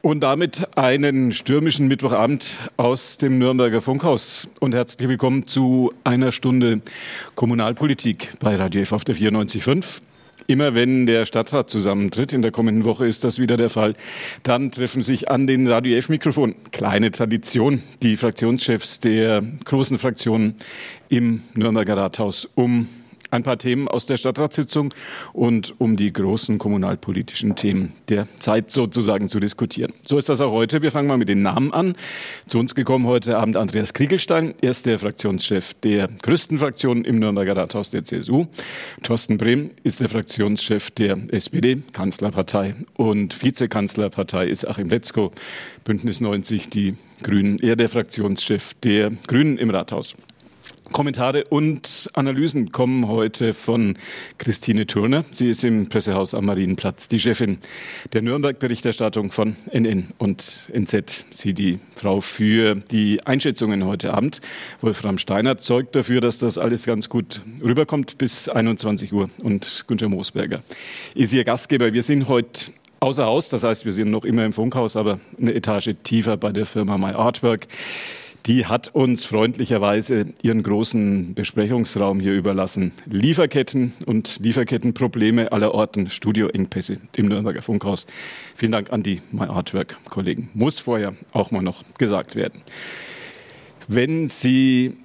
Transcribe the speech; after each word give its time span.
Und 0.00 0.20
damit 0.20 0.78
einen 0.78 1.32
stürmischen 1.32 1.88
Mittwochabend 1.88 2.70
aus 2.76 3.18
dem 3.18 3.38
Nürnberger 3.38 3.80
Funkhaus. 3.80 4.48
Und 4.60 4.72
herzlich 4.72 5.08
willkommen 5.08 5.48
zu 5.48 5.92
einer 6.04 6.30
Stunde 6.30 6.82
Kommunalpolitik 7.34 8.34
bei 8.38 8.54
Radio 8.54 8.82
F 8.82 8.92
auf 8.92 9.02
der 9.02 9.16
94.5. 9.16 10.02
Immer 10.46 10.76
wenn 10.76 11.04
der 11.04 11.24
Stadtrat 11.24 11.68
zusammentritt, 11.68 12.32
in 12.32 12.42
der 12.42 12.52
kommenden 12.52 12.84
Woche 12.84 13.08
ist 13.08 13.24
das 13.24 13.40
wieder 13.40 13.56
der 13.56 13.68
Fall, 13.68 13.94
dann 14.44 14.70
treffen 14.70 15.02
sich 15.02 15.30
an 15.30 15.48
den 15.48 15.66
Radio 15.66 15.96
F-Mikrofon, 15.98 16.54
kleine 16.70 17.10
Tradition, 17.10 17.82
die 18.00 18.16
Fraktionschefs 18.16 19.00
der 19.00 19.42
großen 19.64 19.98
Fraktionen 19.98 20.54
im 21.08 21.42
Nürnberger 21.54 21.96
Rathaus, 21.96 22.48
um 22.54 22.86
ein 23.30 23.42
paar 23.42 23.58
Themen 23.58 23.88
aus 23.88 24.06
der 24.06 24.16
Stadtratssitzung 24.16 24.92
und 25.32 25.74
um 25.78 25.96
die 25.96 26.12
großen 26.12 26.58
kommunalpolitischen 26.58 27.56
Themen 27.56 27.92
der 28.08 28.26
Zeit 28.38 28.70
sozusagen 28.70 29.28
zu 29.28 29.40
diskutieren. 29.40 29.92
So 30.06 30.18
ist 30.18 30.28
das 30.28 30.40
auch 30.40 30.52
heute. 30.52 30.82
Wir 30.82 30.90
fangen 30.90 31.08
mal 31.08 31.18
mit 31.18 31.28
den 31.28 31.42
Namen 31.42 31.72
an. 31.72 31.94
Zu 32.46 32.58
uns 32.58 32.74
gekommen 32.74 33.06
heute 33.06 33.38
Abend 33.38 33.56
Andreas 33.56 33.94
Kriegelstein. 33.94 34.54
Er 34.60 34.70
ist 34.70 34.86
der 34.86 34.98
Fraktionschef 34.98 35.74
der 35.74 36.08
größten 36.22 36.58
Fraktion 36.58 37.04
im 37.04 37.18
Nürnberger 37.18 37.56
Rathaus 37.56 37.90
der 37.90 38.04
CSU. 38.04 38.46
Thorsten 39.02 39.38
Brehm 39.38 39.70
ist 39.82 40.00
der 40.00 40.08
Fraktionschef 40.08 40.90
der 40.90 41.18
SPD, 41.28 41.82
Kanzlerpartei. 41.92 42.74
Und 42.96 43.42
Vizekanzlerpartei 43.42 44.46
ist 44.46 44.66
Achim 44.66 44.88
Letzko, 44.88 45.32
Bündnis 45.84 46.20
90, 46.20 46.70
die 46.70 46.94
Grünen. 47.22 47.58
Er 47.58 47.76
der 47.76 47.88
Fraktionschef 47.88 48.74
der 48.74 49.10
Grünen 49.26 49.58
im 49.58 49.70
Rathaus. 49.70 50.14
Kommentare 50.92 51.44
und 51.44 52.08
Analysen 52.14 52.72
kommen 52.72 53.08
heute 53.08 53.52
von 53.52 53.96
Christine 54.38 54.86
Turner. 54.86 55.24
Sie 55.30 55.48
ist 55.50 55.62
im 55.64 55.88
Pressehaus 55.88 56.34
am 56.34 56.46
Marienplatz 56.46 57.08
die 57.08 57.20
Chefin 57.20 57.58
der 58.12 58.22
Nürnberg-Berichterstattung 58.22 59.30
von 59.30 59.56
NN 59.72 60.08
und 60.18 60.70
NZ. 60.72 61.26
Sie 61.30 61.52
die 61.52 61.78
Frau 61.94 62.20
für 62.20 62.74
die 62.74 63.24
Einschätzungen 63.26 63.84
heute 63.84 64.14
Abend. 64.14 64.40
Wolfram 64.80 65.18
Steiner 65.18 65.58
zeugt 65.58 65.94
dafür, 65.94 66.20
dass 66.20 66.38
das 66.38 66.58
alles 66.58 66.86
ganz 66.86 67.08
gut 67.08 67.40
rüberkommt 67.62 68.18
bis 68.18 68.48
21 68.48 69.12
Uhr. 69.12 69.30
Und 69.42 69.84
Günther 69.86 70.08
Moosberger 70.08 70.62
ist 71.14 71.32
Ihr 71.32 71.44
Gastgeber. 71.44 71.92
Wir 71.92 72.02
sind 72.02 72.28
heute 72.28 72.72
außer 73.00 73.26
Haus, 73.26 73.48
das 73.48 73.64
heißt, 73.64 73.84
wir 73.84 73.92
sind 73.92 74.10
noch 74.10 74.24
immer 74.24 74.44
im 74.44 74.52
Funkhaus, 74.52 74.96
aber 74.96 75.20
eine 75.40 75.54
Etage 75.54 75.90
tiefer 76.02 76.36
bei 76.36 76.52
der 76.52 76.66
Firma 76.66 76.98
My 76.98 77.12
Artwork. 77.12 77.66
Die 78.46 78.66
hat 78.66 78.94
uns 78.94 79.24
freundlicherweise 79.24 80.26
ihren 80.42 80.62
großen 80.62 81.34
Besprechungsraum 81.34 82.18
hier 82.18 82.32
überlassen. 82.32 82.92
Lieferketten 83.06 83.92
und 84.06 84.38
Lieferkettenprobleme 84.40 85.52
aller 85.52 85.74
Orten, 85.74 86.08
Studioengpässe 86.08 86.98
im 87.16 87.26
Nürnberger 87.26 87.60
Funkhaus. 87.60 88.06
Vielen 88.56 88.72
Dank 88.72 88.90
an 88.90 89.02
die 89.02 89.20
My 89.32 89.46
Artwork 89.46 89.98
Kollegen. 90.08 90.48
Muss 90.54 90.78
vorher 90.78 91.14
auch 91.32 91.50
mal 91.50 91.62
noch 91.62 91.82
gesagt 91.98 92.36
werden. 92.36 92.62
Wenn 93.86 94.28
Sie 94.28 94.96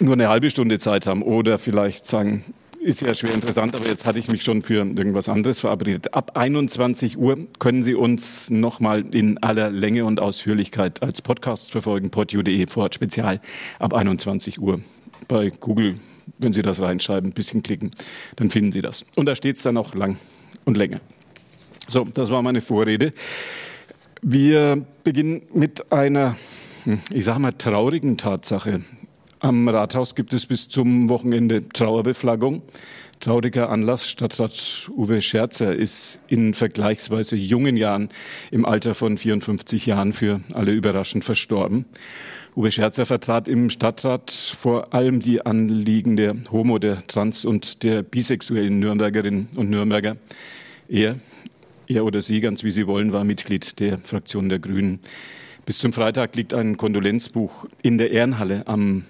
nur 0.00 0.14
eine 0.14 0.28
halbe 0.28 0.50
Stunde 0.50 0.78
Zeit 0.78 1.06
haben 1.06 1.22
oder 1.22 1.58
vielleicht 1.58 2.06
sagen, 2.06 2.44
ist 2.82 3.00
ja 3.00 3.14
schwer 3.14 3.32
interessant, 3.32 3.74
aber 3.76 3.86
jetzt 3.86 4.04
hatte 4.06 4.18
ich 4.18 4.28
mich 4.28 4.42
schon 4.42 4.60
für 4.62 4.74
irgendwas 4.74 5.28
anderes 5.28 5.60
verabredet. 5.60 6.14
Ab 6.14 6.32
21 6.36 7.16
Uhr 7.16 7.38
können 7.58 7.82
Sie 7.82 7.94
uns 7.94 8.50
nochmal 8.50 9.04
in 9.14 9.38
aller 9.38 9.70
Länge 9.70 10.04
und 10.04 10.20
Ausführlichkeit 10.20 11.02
als 11.02 11.22
Podcast 11.22 11.70
verfolgen. 11.70 12.10
podu.de 12.10 12.66
Vorort 12.66 12.94
Spezial 12.94 13.40
ab 13.78 13.94
21 13.94 14.60
Uhr. 14.60 14.80
Bei 15.28 15.50
Google, 15.60 15.96
wenn 16.38 16.52
Sie 16.52 16.62
das 16.62 16.80
reinschreiben, 16.80 17.30
ein 17.30 17.34
bisschen 17.34 17.62
klicken, 17.62 17.92
dann 18.36 18.50
finden 18.50 18.72
Sie 18.72 18.82
das. 18.82 19.06
Und 19.16 19.26
da 19.26 19.36
steht 19.36 19.56
es 19.56 19.62
dann 19.62 19.76
auch 19.76 19.94
lang 19.94 20.16
und 20.64 20.76
länger. 20.76 21.00
So, 21.88 22.04
das 22.04 22.30
war 22.30 22.42
meine 22.42 22.60
Vorrede. 22.60 23.12
Wir 24.22 24.84
beginnen 25.04 25.42
mit 25.54 25.92
einer, 25.92 26.36
hm, 26.84 27.00
ich 27.12 27.24
sage 27.24 27.38
mal, 27.38 27.52
traurigen 27.52 28.18
Tatsache. 28.18 28.82
Am 29.42 29.68
Rathaus 29.68 30.14
gibt 30.14 30.32
es 30.34 30.46
bis 30.46 30.68
zum 30.68 31.08
Wochenende 31.08 31.68
Trauerbeflaggung. 31.68 32.62
Trauriger 33.18 33.70
Anlass. 33.70 34.08
Stadtrat 34.08 34.88
Uwe 34.96 35.20
Scherzer 35.20 35.74
ist 35.74 36.20
in 36.28 36.54
vergleichsweise 36.54 37.34
jungen 37.34 37.76
Jahren, 37.76 38.10
im 38.52 38.64
Alter 38.64 38.94
von 38.94 39.18
54 39.18 39.86
Jahren, 39.86 40.12
für 40.12 40.40
alle 40.52 40.70
überraschend 40.70 41.24
verstorben. 41.24 41.86
Uwe 42.54 42.70
Scherzer 42.70 43.04
vertrat 43.04 43.48
im 43.48 43.68
Stadtrat 43.68 44.30
vor 44.30 44.94
allem 44.94 45.18
die 45.18 45.44
Anliegen 45.44 46.14
der 46.14 46.36
Homo-, 46.52 46.78
der 46.78 47.04
Trans- 47.08 47.44
und 47.44 47.82
der 47.82 48.04
bisexuellen 48.04 48.78
Nürnbergerinnen 48.78 49.48
und 49.56 49.70
Nürnberger. 49.70 50.18
Er, 50.88 51.16
er 51.88 52.04
oder 52.04 52.20
sie, 52.20 52.40
ganz 52.40 52.62
wie 52.62 52.70
sie 52.70 52.86
wollen, 52.86 53.12
war 53.12 53.24
Mitglied 53.24 53.80
der 53.80 53.98
Fraktion 53.98 54.48
der 54.48 54.60
Grünen. 54.60 55.00
Bis 55.66 55.78
zum 55.78 55.92
Freitag 55.92 56.36
liegt 56.36 56.54
ein 56.54 56.76
Kondolenzbuch 56.76 57.66
in 57.82 57.98
der 57.98 58.12
Ehrenhalle 58.12 58.68
am 58.68 59.04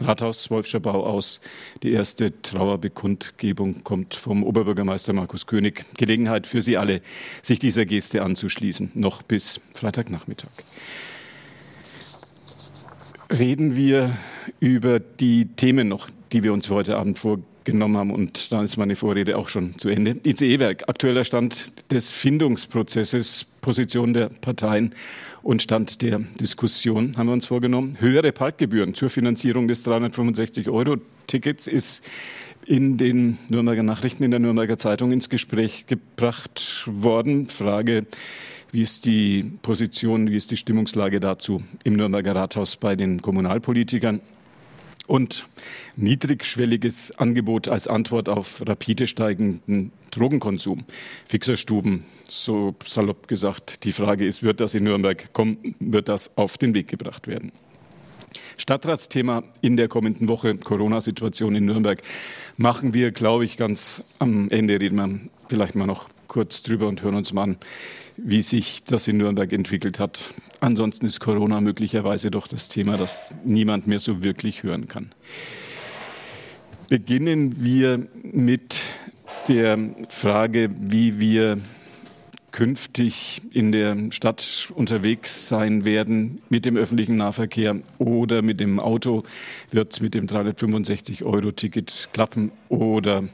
Rathaus 0.00 0.50
Wolfscher 0.50 0.80
Bau 0.80 1.04
aus. 1.04 1.40
Die 1.82 1.92
erste 1.92 2.40
Trauerbekundgebung 2.42 3.84
kommt 3.84 4.14
vom 4.14 4.42
Oberbürgermeister 4.42 5.12
Markus 5.12 5.46
König. 5.46 5.84
Gelegenheit 5.96 6.46
für 6.46 6.62
Sie 6.62 6.76
alle, 6.76 7.02
sich 7.42 7.58
dieser 7.58 7.84
Geste 7.84 8.22
anzuschließen, 8.22 8.92
noch 8.94 9.22
bis 9.22 9.60
Freitagnachmittag. 9.74 10.50
Reden 13.30 13.76
wir 13.76 14.16
über 14.58 14.98
die 14.98 15.46
Themen 15.54 15.88
noch, 15.88 16.08
die 16.32 16.42
wir 16.42 16.52
uns 16.52 16.66
für 16.66 16.74
heute 16.74 16.96
Abend 16.96 17.18
vorgenommen 17.18 17.50
genommen 17.64 17.96
haben. 17.96 18.10
Und 18.10 18.52
dann 18.52 18.64
ist 18.64 18.76
meine 18.76 18.96
Vorrede 18.96 19.36
auch 19.36 19.48
schon 19.48 19.78
zu 19.78 19.88
Ende. 19.88 20.16
ICE-Werk, 20.24 20.88
aktueller 20.88 21.24
Stand 21.24 21.90
des 21.92 22.10
Findungsprozesses, 22.10 23.46
Position 23.60 24.14
der 24.14 24.28
Parteien 24.28 24.94
und 25.42 25.62
Stand 25.62 26.02
der 26.02 26.20
Diskussion 26.40 27.16
haben 27.16 27.28
wir 27.28 27.32
uns 27.32 27.46
vorgenommen. 27.46 27.96
Höhere 27.98 28.32
Parkgebühren 28.32 28.94
zur 28.94 29.10
Finanzierung 29.10 29.68
des 29.68 29.86
365-Euro-Tickets 29.86 31.66
ist 31.66 32.04
in 32.66 32.98
den 32.98 33.38
Nürnberger 33.50 33.82
Nachrichten, 33.82 34.22
in 34.22 34.30
der 34.30 34.40
Nürnberger 34.40 34.78
Zeitung 34.78 35.12
ins 35.12 35.28
Gespräch 35.28 35.86
gebracht 35.86 36.84
worden. 36.86 37.46
Frage, 37.46 38.06
wie 38.72 38.82
ist 38.82 39.06
die 39.06 39.58
Position, 39.62 40.30
wie 40.30 40.36
ist 40.36 40.50
die 40.50 40.56
Stimmungslage 40.56 41.20
dazu 41.20 41.62
im 41.84 41.94
Nürnberger 41.94 42.34
Rathaus 42.34 42.76
bei 42.76 42.94
den 42.94 43.20
Kommunalpolitikern? 43.22 44.20
Und 45.10 45.44
niedrigschwelliges 45.96 47.18
Angebot 47.18 47.66
als 47.66 47.88
Antwort 47.88 48.28
auf 48.28 48.62
rapide 48.64 49.08
steigenden 49.08 49.90
Drogenkonsum. 50.12 50.84
Fixerstuben, 51.26 52.04
so 52.28 52.76
salopp 52.86 53.26
gesagt. 53.26 53.82
Die 53.82 53.90
Frage 53.90 54.24
ist, 54.24 54.44
wird 54.44 54.60
das 54.60 54.74
in 54.74 54.84
Nürnberg 54.84 55.32
kommen? 55.32 55.58
Wird 55.80 56.08
das 56.08 56.36
auf 56.36 56.58
den 56.58 56.74
Weg 56.74 56.86
gebracht 56.86 57.26
werden? 57.26 57.50
Stadtratsthema 58.56 59.42
in 59.62 59.76
der 59.76 59.88
kommenden 59.88 60.28
Woche, 60.28 60.56
Corona-Situation 60.56 61.56
in 61.56 61.64
Nürnberg, 61.64 62.00
machen 62.56 62.94
wir, 62.94 63.10
glaube 63.10 63.44
ich, 63.44 63.56
ganz 63.56 64.04
am 64.20 64.48
Ende 64.50 64.78
reden 64.78 64.96
wir 64.96 65.20
vielleicht 65.48 65.74
mal 65.74 65.86
noch 65.86 66.08
kurz 66.28 66.62
drüber 66.62 66.86
und 66.86 67.02
hören 67.02 67.16
uns 67.16 67.32
mal 67.32 67.42
an, 67.42 67.56
wie 68.16 68.42
sich 68.42 68.82
das 68.84 69.08
in 69.08 69.16
Nürnberg 69.18 69.52
entwickelt 69.52 69.98
hat. 69.98 70.24
Ansonsten 70.60 71.06
ist 71.06 71.20
Corona 71.20 71.60
möglicherweise 71.60 72.30
doch 72.30 72.46
das 72.48 72.68
Thema, 72.68 72.96
das 72.96 73.34
niemand 73.44 73.86
mehr 73.86 74.00
so 74.00 74.22
wirklich 74.24 74.62
hören 74.62 74.88
kann. 74.88 75.10
Beginnen 76.88 77.62
wir 77.64 78.06
mit 78.22 78.82
der 79.48 79.78
Frage, 80.08 80.68
wie 80.78 81.20
wir 81.20 81.58
künftig 82.50 83.42
in 83.52 83.72
der 83.72 83.96
Stadt 84.10 84.72
unterwegs 84.74 85.48
sein 85.48 85.84
werden 85.84 86.40
mit 86.48 86.64
dem 86.64 86.76
öffentlichen 86.76 87.16
Nahverkehr 87.16 87.76
oder 87.98 88.42
mit 88.42 88.60
dem 88.60 88.80
Auto. 88.80 89.22
Wird 89.70 89.92
es 89.92 90.00
mit 90.00 90.14
dem 90.14 90.26
365-Euro-Ticket 90.26 92.08
klappen 92.12 92.52
oder 92.68 93.24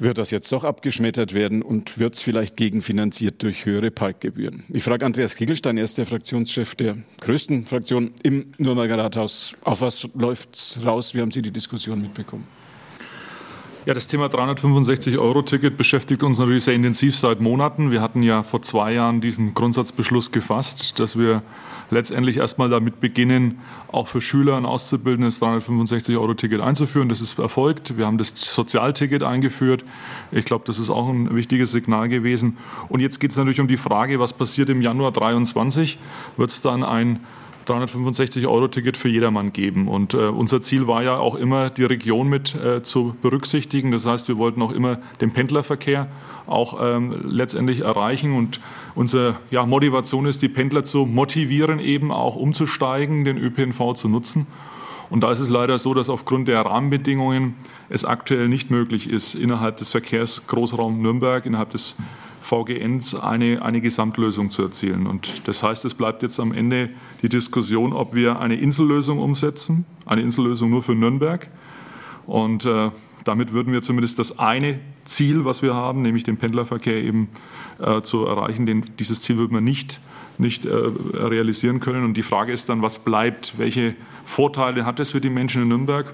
wird 0.00 0.18
das 0.18 0.30
jetzt 0.30 0.50
doch 0.52 0.64
abgeschmettert 0.64 1.34
werden 1.34 1.62
und 1.62 1.98
wird 1.98 2.14
es 2.14 2.22
vielleicht 2.22 2.56
gegenfinanziert 2.56 3.42
durch 3.42 3.66
höhere 3.66 3.90
Parkgebühren? 3.90 4.64
Ich 4.70 4.82
frage 4.82 5.06
Andreas 5.06 5.36
Kiegelstein, 5.36 5.76
er 5.76 5.84
ist 5.84 5.98
der 5.98 6.06
Fraktionschef 6.06 6.74
der 6.74 6.96
größten 7.20 7.66
Fraktion 7.66 8.12
im 8.22 8.46
Nürnberger 8.58 8.98
Rathaus. 8.98 9.52
Auf 9.62 9.80
was 9.80 10.08
läuft 10.14 10.56
es 10.56 10.80
raus? 10.84 11.14
Wie 11.14 11.20
haben 11.20 11.30
Sie 11.30 11.42
die 11.42 11.52
Diskussion 11.52 12.00
mitbekommen? 12.00 12.46
Ja, 13.86 13.94
das 13.94 14.08
Thema 14.08 14.26
365-Euro-Ticket 14.26 15.78
beschäftigt 15.78 16.22
uns 16.22 16.38
natürlich 16.38 16.64
sehr 16.64 16.74
intensiv 16.74 17.16
seit 17.16 17.40
Monaten. 17.40 17.90
Wir 17.90 18.02
hatten 18.02 18.22
ja 18.22 18.42
vor 18.42 18.60
zwei 18.60 18.92
Jahren 18.92 19.22
diesen 19.22 19.54
Grundsatzbeschluss 19.54 20.32
gefasst, 20.32 21.00
dass 21.00 21.18
wir 21.18 21.42
letztendlich 21.88 22.36
erstmal 22.36 22.68
damit 22.68 23.00
beginnen, 23.00 23.60
auch 23.88 24.06
für 24.06 24.20
Schüler 24.20 24.58
und 24.58 24.66
Auszubildende 24.66 25.28
das 25.28 25.40
365-Euro-Ticket 25.40 26.60
einzuführen. 26.60 27.08
Das 27.08 27.22
ist 27.22 27.38
erfolgt. 27.38 27.96
Wir 27.96 28.04
haben 28.04 28.18
das 28.18 28.34
Sozialticket 28.36 29.22
eingeführt. 29.22 29.82
Ich 30.30 30.44
glaube, 30.44 30.64
das 30.66 30.78
ist 30.78 30.90
auch 30.90 31.08
ein 31.08 31.34
wichtiges 31.34 31.72
Signal 31.72 32.10
gewesen. 32.10 32.58
Und 32.90 33.00
jetzt 33.00 33.18
geht 33.18 33.30
es 33.30 33.38
natürlich 33.38 33.62
um 33.62 33.68
die 33.68 33.78
Frage, 33.78 34.20
was 34.20 34.34
passiert 34.34 34.68
im 34.68 34.82
Januar 34.82 35.14
2023? 35.14 35.98
Wird 36.36 36.50
es 36.50 36.60
dann 36.60 36.84
ein 36.84 37.20
365-Euro-Ticket 37.66 38.96
für 38.96 39.08
jedermann 39.08 39.52
geben. 39.52 39.88
Und 39.88 40.14
äh, 40.14 40.18
unser 40.18 40.60
Ziel 40.60 40.86
war 40.86 41.02
ja 41.02 41.18
auch 41.18 41.34
immer, 41.34 41.70
die 41.70 41.84
Region 41.84 42.28
mit 42.28 42.54
äh, 42.54 42.82
zu 42.82 43.16
berücksichtigen. 43.22 43.90
Das 43.90 44.06
heißt, 44.06 44.28
wir 44.28 44.38
wollten 44.38 44.62
auch 44.62 44.72
immer 44.72 44.98
den 45.20 45.32
Pendlerverkehr 45.32 46.08
auch 46.46 46.78
ähm, 46.80 47.14
letztendlich 47.24 47.80
erreichen. 47.80 48.36
Und 48.36 48.60
unsere 48.94 49.36
ja, 49.50 49.66
Motivation 49.66 50.26
ist, 50.26 50.42
die 50.42 50.48
Pendler 50.48 50.84
zu 50.84 51.06
motivieren, 51.06 51.78
eben 51.78 52.10
auch 52.10 52.36
umzusteigen, 52.36 53.24
den 53.24 53.38
ÖPNV 53.38 53.94
zu 53.94 54.08
nutzen. 54.08 54.46
Und 55.10 55.22
da 55.22 55.32
ist 55.32 55.40
es 55.40 55.48
leider 55.48 55.76
so, 55.78 55.92
dass 55.92 56.08
aufgrund 56.08 56.46
der 56.46 56.60
Rahmenbedingungen 56.60 57.56
es 57.88 58.04
aktuell 58.04 58.48
nicht 58.48 58.70
möglich 58.70 59.10
ist, 59.10 59.34
innerhalb 59.34 59.76
des 59.78 59.90
Verkehrsgroßraums 59.90 60.98
Nürnberg, 60.98 61.44
innerhalb 61.46 61.70
des 61.70 61.96
VGNs 62.40 63.14
eine, 63.14 63.62
eine 63.62 63.80
Gesamtlösung 63.80 64.50
zu 64.50 64.62
erzielen. 64.62 65.06
Und 65.06 65.46
das 65.46 65.62
heißt, 65.62 65.84
es 65.84 65.94
bleibt 65.94 66.22
jetzt 66.22 66.40
am 66.40 66.52
Ende 66.52 66.90
die 67.22 67.28
Diskussion, 67.28 67.92
ob 67.92 68.14
wir 68.14 68.40
eine 68.40 68.56
Insellösung 68.56 69.18
umsetzen, 69.18 69.84
eine 70.06 70.22
Insellösung 70.22 70.70
nur 70.70 70.82
für 70.82 70.94
Nürnberg. 70.94 71.48
Und 72.26 72.64
äh, 72.64 72.90
damit 73.24 73.52
würden 73.52 73.72
wir 73.72 73.82
zumindest 73.82 74.18
das 74.18 74.38
eine 74.38 74.80
Ziel, 75.04 75.44
was 75.44 75.62
wir 75.62 75.74
haben, 75.74 76.02
nämlich 76.02 76.24
den 76.24 76.36
Pendlerverkehr 76.36 77.02
eben 77.02 77.28
äh, 77.78 78.00
zu 78.02 78.26
erreichen, 78.26 78.66
den, 78.66 78.84
dieses 78.98 79.20
Ziel 79.22 79.36
würden 79.36 79.54
wir 79.54 79.60
nicht 79.60 80.00
nicht 80.40 80.64
äh, 80.64 80.70
realisieren 81.14 81.80
können. 81.80 82.04
Und 82.04 82.16
die 82.16 82.22
Frage 82.22 82.52
ist 82.52 82.68
dann, 82.68 82.82
was 82.82 83.00
bleibt? 83.00 83.58
Welche 83.58 83.94
Vorteile 84.24 84.84
hat 84.84 84.98
es 84.98 85.10
für 85.10 85.20
die 85.20 85.30
Menschen 85.30 85.62
in 85.62 85.68
Nürnberg, 85.68 86.12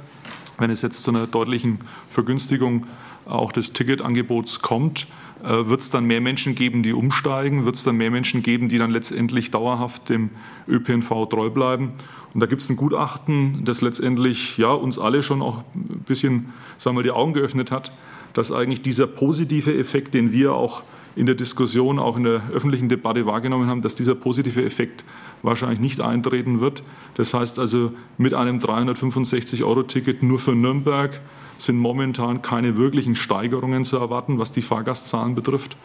wenn 0.58 0.70
es 0.70 0.82
jetzt 0.82 1.02
zu 1.02 1.10
einer 1.10 1.26
deutlichen 1.26 1.78
Vergünstigung 2.10 2.86
auch 3.26 3.52
des 3.52 3.72
Ticketangebots 3.72 4.62
kommt? 4.62 5.06
Äh, 5.44 5.68
wird 5.68 5.80
es 5.80 5.90
dann 5.90 6.06
mehr 6.06 6.20
Menschen 6.20 6.54
geben, 6.54 6.82
die 6.82 6.92
umsteigen? 6.92 7.64
Wird 7.64 7.76
es 7.76 7.84
dann 7.84 7.96
mehr 7.96 8.10
Menschen 8.10 8.42
geben, 8.42 8.68
die 8.68 8.78
dann 8.78 8.90
letztendlich 8.90 9.50
dauerhaft 9.50 10.08
dem 10.08 10.30
ÖPNV 10.68 11.26
treu 11.28 11.50
bleiben? 11.50 11.92
Und 12.34 12.40
da 12.40 12.46
gibt 12.46 12.62
es 12.62 12.70
ein 12.70 12.76
Gutachten, 12.76 13.64
das 13.64 13.80
letztendlich 13.80 14.58
ja, 14.58 14.70
uns 14.70 14.98
alle 14.98 15.22
schon 15.22 15.42
auch 15.42 15.62
ein 15.74 16.04
bisschen 16.06 16.52
sagen 16.78 16.96
wir, 16.96 17.02
die 17.02 17.10
Augen 17.10 17.32
geöffnet 17.32 17.70
hat, 17.70 17.92
dass 18.34 18.52
eigentlich 18.52 18.82
dieser 18.82 19.06
positive 19.06 19.76
Effekt, 19.76 20.14
den 20.14 20.32
wir 20.32 20.52
auch 20.52 20.82
in 21.14 21.24
der 21.24 21.34
Diskussion, 21.34 21.98
auch 21.98 22.18
in 22.18 22.24
der 22.24 22.42
öffentlichen 22.52 22.90
Debatte 22.90 23.24
wahrgenommen 23.24 23.68
haben, 23.68 23.80
dass 23.80 23.94
dieser 23.94 24.14
positive 24.14 24.62
Effekt 24.62 25.04
wahrscheinlich 25.42 25.80
nicht 25.80 26.02
eintreten 26.02 26.60
wird. 26.60 26.82
Das 27.14 27.32
heißt 27.32 27.58
also, 27.58 27.92
mit 28.18 28.34
einem 28.34 28.58
365-Euro-Ticket 28.58 30.22
nur 30.22 30.38
für 30.38 30.54
Nürnberg 30.54 31.18
sind 31.58 31.78
momentan 31.78 32.42
keine 32.42 32.76
wirklichen 32.76 33.14
Steigerungen 33.14 33.84
zu 33.84 33.96
erwarten, 33.96 34.38
was 34.38 34.52
die 34.52 34.62
Fahrgastzahlen 34.62 35.34
betrifft. 35.34 35.76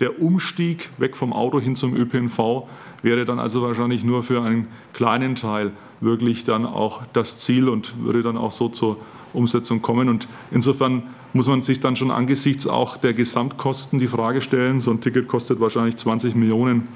Der 0.00 0.20
Umstieg 0.20 0.88
weg 0.98 1.16
vom 1.16 1.32
Auto 1.32 1.60
hin 1.60 1.76
zum 1.76 1.94
ÖPNV 1.94 2.66
wäre 3.02 3.24
dann 3.24 3.38
also 3.38 3.62
wahrscheinlich 3.62 4.02
nur 4.02 4.22
für 4.22 4.42
einen 4.42 4.68
kleinen 4.92 5.34
Teil 5.34 5.72
wirklich 6.00 6.44
dann 6.44 6.64
auch 6.64 7.02
das 7.12 7.38
Ziel 7.38 7.68
und 7.68 8.02
würde 8.02 8.22
dann 8.22 8.38
auch 8.38 8.52
so 8.52 8.68
zur 8.68 8.96
Umsetzung 9.32 9.82
kommen. 9.82 10.08
Und 10.08 10.26
insofern 10.50 11.02
muss 11.32 11.46
man 11.46 11.62
sich 11.62 11.80
dann 11.80 11.96
schon 11.96 12.10
angesichts 12.10 12.66
auch 12.66 12.96
der 12.96 13.12
Gesamtkosten 13.12 14.00
die 14.00 14.08
Frage 14.08 14.40
stellen, 14.40 14.80
so 14.80 14.90
ein 14.90 15.00
Ticket 15.00 15.28
kostet 15.28 15.60
wahrscheinlich 15.60 15.96
20 15.96 16.34
Millionen 16.34 16.88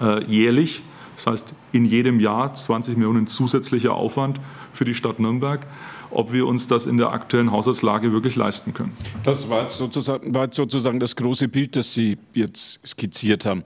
äh, 0.00 0.24
jährlich. 0.24 0.82
Das 1.16 1.26
heißt, 1.26 1.54
in 1.72 1.84
jedem 1.84 2.20
Jahr 2.20 2.54
20 2.54 2.96
Millionen 2.96 3.26
zusätzlicher 3.26 3.94
Aufwand 3.94 4.40
für 4.72 4.84
die 4.84 4.94
Stadt 4.94 5.20
Nürnberg 5.20 5.66
ob 6.14 6.32
wir 6.32 6.46
uns 6.46 6.66
das 6.66 6.86
in 6.86 6.98
der 6.98 7.10
aktuellen 7.10 7.50
Haushaltslage 7.50 8.12
wirklich 8.12 8.36
leisten 8.36 8.74
können. 8.74 8.92
Das 9.22 9.48
war 9.48 9.62
jetzt 9.62 9.78
sozusagen, 9.78 10.34
war 10.34 10.44
jetzt 10.44 10.56
sozusagen 10.56 11.00
das 11.00 11.16
große 11.16 11.48
Bild, 11.48 11.76
das 11.76 11.94
Sie 11.94 12.18
jetzt 12.34 12.86
skizziert 12.86 13.46
haben. 13.46 13.64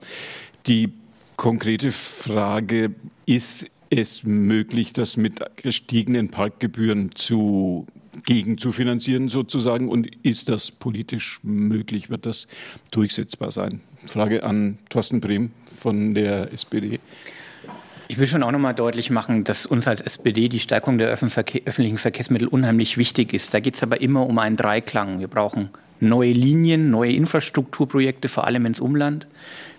Die 0.65 0.93
konkrete 1.35 1.91
Frage 1.91 2.95
ist 3.25 3.69
es 3.89 4.23
möglich, 4.23 4.93
das 4.93 5.17
mit 5.17 5.41
gestiegenen 5.57 6.29
Parkgebühren 6.29 7.11
zu 7.15 7.85
gegen 8.25 8.57
sozusagen? 9.29 9.89
Und 9.89 10.09
ist 10.23 10.49
das 10.49 10.71
politisch 10.71 11.39
möglich? 11.43 12.09
Wird 12.09 12.25
das 12.25 12.47
durchsetzbar 12.91 13.51
sein? 13.51 13.81
Frage 14.05 14.43
an 14.43 14.79
Thorsten 14.89 15.21
Brehm 15.21 15.51
von 15.79 16.13
der 16.13 16.51
SPD. 16.51 16.99
Ich 18.09 18.17
will 18.17 18.27
schon 18.27 18.43
auch 18.43 18.51
noch 18.51 18.59
mal 18.59 18.73
deutlich 18.73 19.09
machen, 19.09 19.43
dass 19.43 19.65
uns 19.65 19.87
als 19.87 19.99
SPD 19.99 20.47
die 20.47 20.61
Stärkung 20.61 20.97
der 20.97 21.09
öffentlichen 21.09 21.97
Verkehrsmittel 21.97 22.47
unheimlich 22.47 22.97
wichtig 22.97 23.33
ist. 23.33 23.53
Da 23.53 23.59
geht 23.59 23.75
es 23.75 23.83
aber 23.83 23.99
immer 23.99 24.25
um 24.25 24.39
einen 24.39 24.55
Dreiklang. 24.55 25.19
Wir 25.19 25.27
brauchen 25.27 25.69
neue 25.99 26.31
Linien, 26.31 26.89
neue 26.89 27.11
Infrastrukturprojekte, 27.11 28.29
vor 28.29 28.45
allem 28.45 28.65
ins 28.65 28.79
Umland. 28.79 29.27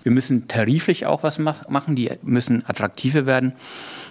Wir 0.02 0.12
müssen 0.12 0.46
tariflich 0.46 1.06
auch 1.06 1.22
was 1.22 1.38
machen, 1.38 1.96
die 1.96 2.10
müssen 2.22 2.64
attraktiver 2.66 3.24
werden. 3.24 3.52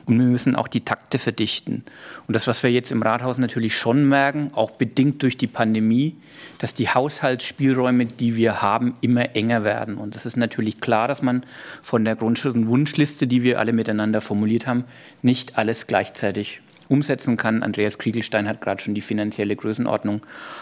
Und 0.07 0.19
wir 0.19 0.25
müssen 0.25 0.55
auch 0.55 0.69
die 0.69 0.85
Takte 0.85 1.19
verdichten. 1.19 1.83
Und 2.27 2.33
das, 2.33 2.47
was 2.47 2.63
wir 2.63 2.71
jetzt 2.71 2.93
im 2.93 3.03
Rathaus 3.03 3.37
natürlich 3.37 3.77
schon 3.77 4.07
merken, 4.07 4.51
auch 4.53 4.71
bedingt 4.71 5.21
durch 5.21 5.35
die 5.35 5.47
Pandemie, 5.47 6.15
dass 6.59 6.73
die 6.73 6.87
Haushaltsspielräume, 6.87 8.05
die 8.05 8.37
wir 8.37 8.61
haben, 8.61 8.95
immer 9.01 9.35
enger 9.35 9.65
werden. 9.65 9.95
Und 9.95 10.15
es 10.15 10.25
ist 10.25 10.37
natürlich 10.37 10.79
klar, 10.79 11.09
dass 11.09 11.21
man 11.21 11.43
von 11.81 12.05
der 12.05 12.15
Grundschutz- 12.15 12.55
und 12.55 12.67
Wunschliste, 12.67 13.27
die 13.27 13.43
wir 13.43 13.59
alle 13.59 13.73
miteinander 13.73 14.21
formuliert 14.21 14.65
haben, 14.65 14.85
nicht 15.21 15.57
alles 15.57 15.87
gleichzeitig 15.87 16.61
umsetzen 16.89 17.37
kann. 17.37 17.63
Andreas 17.63 17.97
Kriegelstein 17.97 18.47
hat 18.47 18.61
gerade 18.61 18.81
schon 18.81 18.95
die 18.95 19.01
finanzielle 19.01 19.55
Größenordnung 19.55 20.21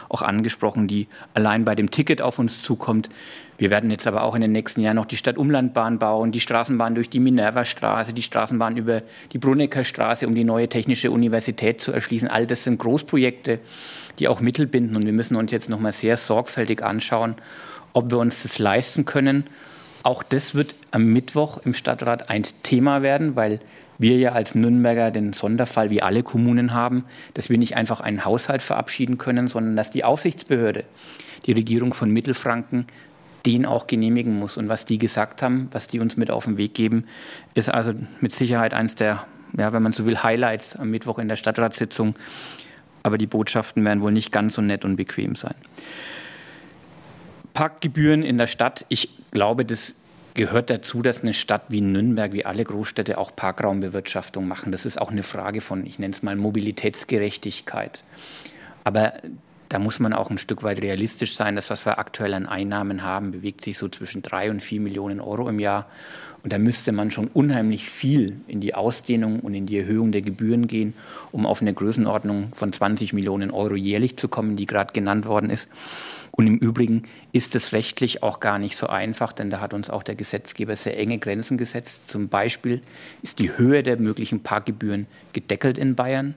auch 0.09 0.21
angesprochen, 0.21 0.87
die 0.87 1.07
allein 1.33 1.65
bei 1.65 1.75
dem 1.75 1.91
Ticket 1.91 2.21
auf 2.21 2.39
uns 2.39 2.61
zukommt. 2.61 3.09
Wir 3.57 3.69
werden 3.69 3.89
jetzt 3.89 4.05
aber 4.05 4.23
auch 4.23 4.35
in 4.35 4.41
den 4.41 4.51
nächsten 4.51 4.81
Jahren 4.81 4.97
noch 4.97 5.05
die 5.05 5.15
Stadtumlandbahn 5.15 5.97
bauen, 5.97 6.31
die 6.31 6.41
Straßenbahn 6.41 6.95
durch 6.95 7.09
die 7.09 7.21
Minerva-Straße, 7.21 8.11
die 8.11 8.21
Straßenbahn 8.21 8.75
über 8.75 9.01
die 9.31 9.37
Brunnecker 9.37 9.85
Straße, 9.85 10.27
um 10.27 10.35
die 10.35 10.43
neue 10.43 10.67
technische 10.67 11.11
Universität 11.11 11.79
zu 11.79 11.93
erschließen. 11.93 12.27
All 12.27 12.47
das 12.47 12.63
sind 12.63 12.79
Großprojekte, 12.79 13.59
die 14.19 14.27
auch 14.27 14.41
Mittel 14.41 14.67
binden. 14.67 14.97
Und 14.97 15.05
wir 15.05 15.13
müssen 15.13 15.37
uns 15.37 15.51
jetzt 15.51 15.69
noch 15.69 15.79
mal 15.79 15.93
sehr 15.93 16.17
sorgfältig 16.17 16.83
anschauen, 16.83 17.35
ob 17.93 18.11
wir 18.11 18.17
uns 18.17 18.43
das 18.43 18.59
leisten 18.59 19.05
können. 19.05 19.45
Auch 20.03 20.21
das 20.21 20.53
wird 20.53 20.75
am 20.91 21.05
Mittwoch 21.05 21.65
im 21.65 21.73
Stadtrat 21.73 22.29
ein 22.29 22.43
Thema 22.61 23.01
werden, 23.01 23.35
weil 23.35 23.59
wir 23.97 24.17
ja 24.17 24.31
als 24.33 24.55
Nürnberger 24.55 25.11
den 25.11 25.33
Sonderfall 25.33 25.89
wie 25.89 26.01
alle 26.01 26.23
Kommunen 26.23 26.73
haben, 26.73 27.05
dass 27.33 27.49
wir 27.49 27.57
nicht 27.57 27.75
einfach 27.75 28.01
einen 28.01 28.25
Haushalt 28.25 28.61
verabschieden 28.61 29.17
können, 29.17 29.47
sondern 29.47 29.75
dass 29.75 29.91
die 29.91 30.03
Aufsichtsbehörde, 30.03 30.83
die 31.45 31.53
Regierung 31.53 31.93
von 31.93 32.09
Mittelfranken, 32.09 32.87
den 33.45 33.65
auch 33.65 33.87
genehmigen 33.87 34.37
muss. 34.37 34.57
Und 34.57 34.69
was 34.69 34.85
die 34.85 34.97
gesagt 34.97 35.41
haben, 35.41 35.69
was 35.71 35.87
die 35.87 35.99
uns 35.99 36.17
mit 36.17 36.31
auf 36.31 36.45
den 36.45 36.57
Weg 36.57 36.73
geben, 36.73 37.05
ist 37.53 37.69
also 37.69 37.93
mit 38.19 38.35
Sicherheit 38.35 38.73
eines 38.73 38.95
der, 38.95 39.25
ja, 39.57 39.71
wenn 39.71 39.83
man 39.83 39.93
so 39.93 40.05
will, 40.05 40.23
Highlights 40.23 40.75
am 40.75 40.89
Mittwoch 40.89 41.19
in 41.19 41.27
der 41.27 41.35
Stadtratssitzung. 41.35 42.15
Aber 43.03 43.17
die 43.17 43.27
Botschaften 43.27 43.85
werden 43.85 44.01
wohl 44.01 44.11
nicht 44.11 44.31
ganz 44.31 44.55
so 44.55 44.61
nett 44.61 44.83
und 44.83 44.95
bequem 44.95 45.35
sein. 45.35 45.55
Parkgebühren 47.53 48.23
in 48.23 48.37
der 48.37 48.47
Stadt, 48.47 48.85
ich 48.89 49.09
glaube, 49.31 49.63
das 49.63 49.95
gehört 50.35 50.69
dazu, 50.69 51.01
dass 51.01 51.23
eine 51.23 51.33
Stadt 51.33 51.63
wie 51.69 51.81
Nürnberg, 51.81 52.31
wie 52.33 52.45
alle 52.45 52.63
Großstädte 52.63 53.17
auch 53.17 53.35
Parkraumbewirtschaftung 53.35 54.47
machen. 54.47 54.71
Das 54.71 54.85
ist 54.85 55.01
auch 55.01 55.09
eine 55.09 55.23
Frage 55.23 55.61
von, 55.61 55.85
ich 55.85 55.97
nenne 55.97 56.13
es 56.13 56.21
mal 56.21 56.35
Mobilitätsgerechtigkeit. 56.35 58.03
Aber 58.83 59.13
da 59.69 59.79
muss 59.79 59.99
man 59.99 60.13
auch 60.13 60.29
ein 60.29 60.37
Stück 60.37 60.61
weit 60.61 60.81
realistisch 60.81 61.35
sein. 61.35 61.55
Das, 61.55 61.69
was 61.69 61.85
wir 61.85 61.97
aktuell 61.97 62.33
an 62.33 62.45
Einnahmen 62.45 63.01
haben, 63.01 63.31
bewegt 63.31 63.61
sich 63.61 63.77
so 63.77 63.89
zwischen 63.89 64.21
drei 64.21 64.51
und 64.51 64.61
vier 64.61 64.79
Millionen 64.79 65.19
Euro 65.19 65.49
im 65.49 65.59
Jahr. 65.59 65.87
Und 66.45 66.53
da 66.53 66.59
müsste 66.59 66.91
man 66.91 67.09
schon 67.09 67.25
unheimlich 67.33 67.89
viel 67.89 68.35
in 68.45 68.61
die 68.61 68.75
Ausdehnung 68.75 69.39
und 69.39 69.55
in 69.55 69.65
die 69.65 69.79
Erhöhung 69.79 70.11
der 70.11 70.21
Gebühren 70.21 70.67
gehen, 70.67 70.93
um 71.31 71.43
auf 71.47 71.59
eine 71.59 71.73
Größenordnung 71.73 72.53
von 72.53 72.71
20 72.71 73.13
Millionen 73.13 73.49
Euro 73.49 73.73
jährlich 73.73 74.17
zu 74.17 74.27
kommen, 74.27 74.55
die 74.55 74.67
gerade 74.67 74.93
genannt 74.93 75.25
worden 75.25 75.49
ist. 75.49 75.69
Und 76.29 76.45
im 76.45 76.59
Übrigen 76.59 77.01
ist 77.31 77.55
es 77.55 77.73
rechtlich 77.73 78.21
auch 78.21 78.39
gar 78.41 78.59
nicht 78.59 78.75
so 78.77 78.85
einfach, 78.85 79.33
denn 79.33 79.49
da 79.49 79.59
hat 79.59 79.73
uns 79.73 79.89
auch 79.89 80.03
der 80.03 80.13
Gesetzgeber 80.13 80.75
sehr 80.75 80.95
enge 80.99 81.17
Grenzen 81.17 81.57
gesetzt. 81.57 82.01
Zum 82.05 82.29
Beispiel 82.29 82.83
ist 83.23 83.39
die 83.39 83.57
Höhe 83.57 83.81
der 83.81 83.97
möglichen 83.97 84.41
Parkgebühren 84.43 85.07
gedeckelt 85.33 85.79
in 85.79 85.95
Bayern. 85.95 86.35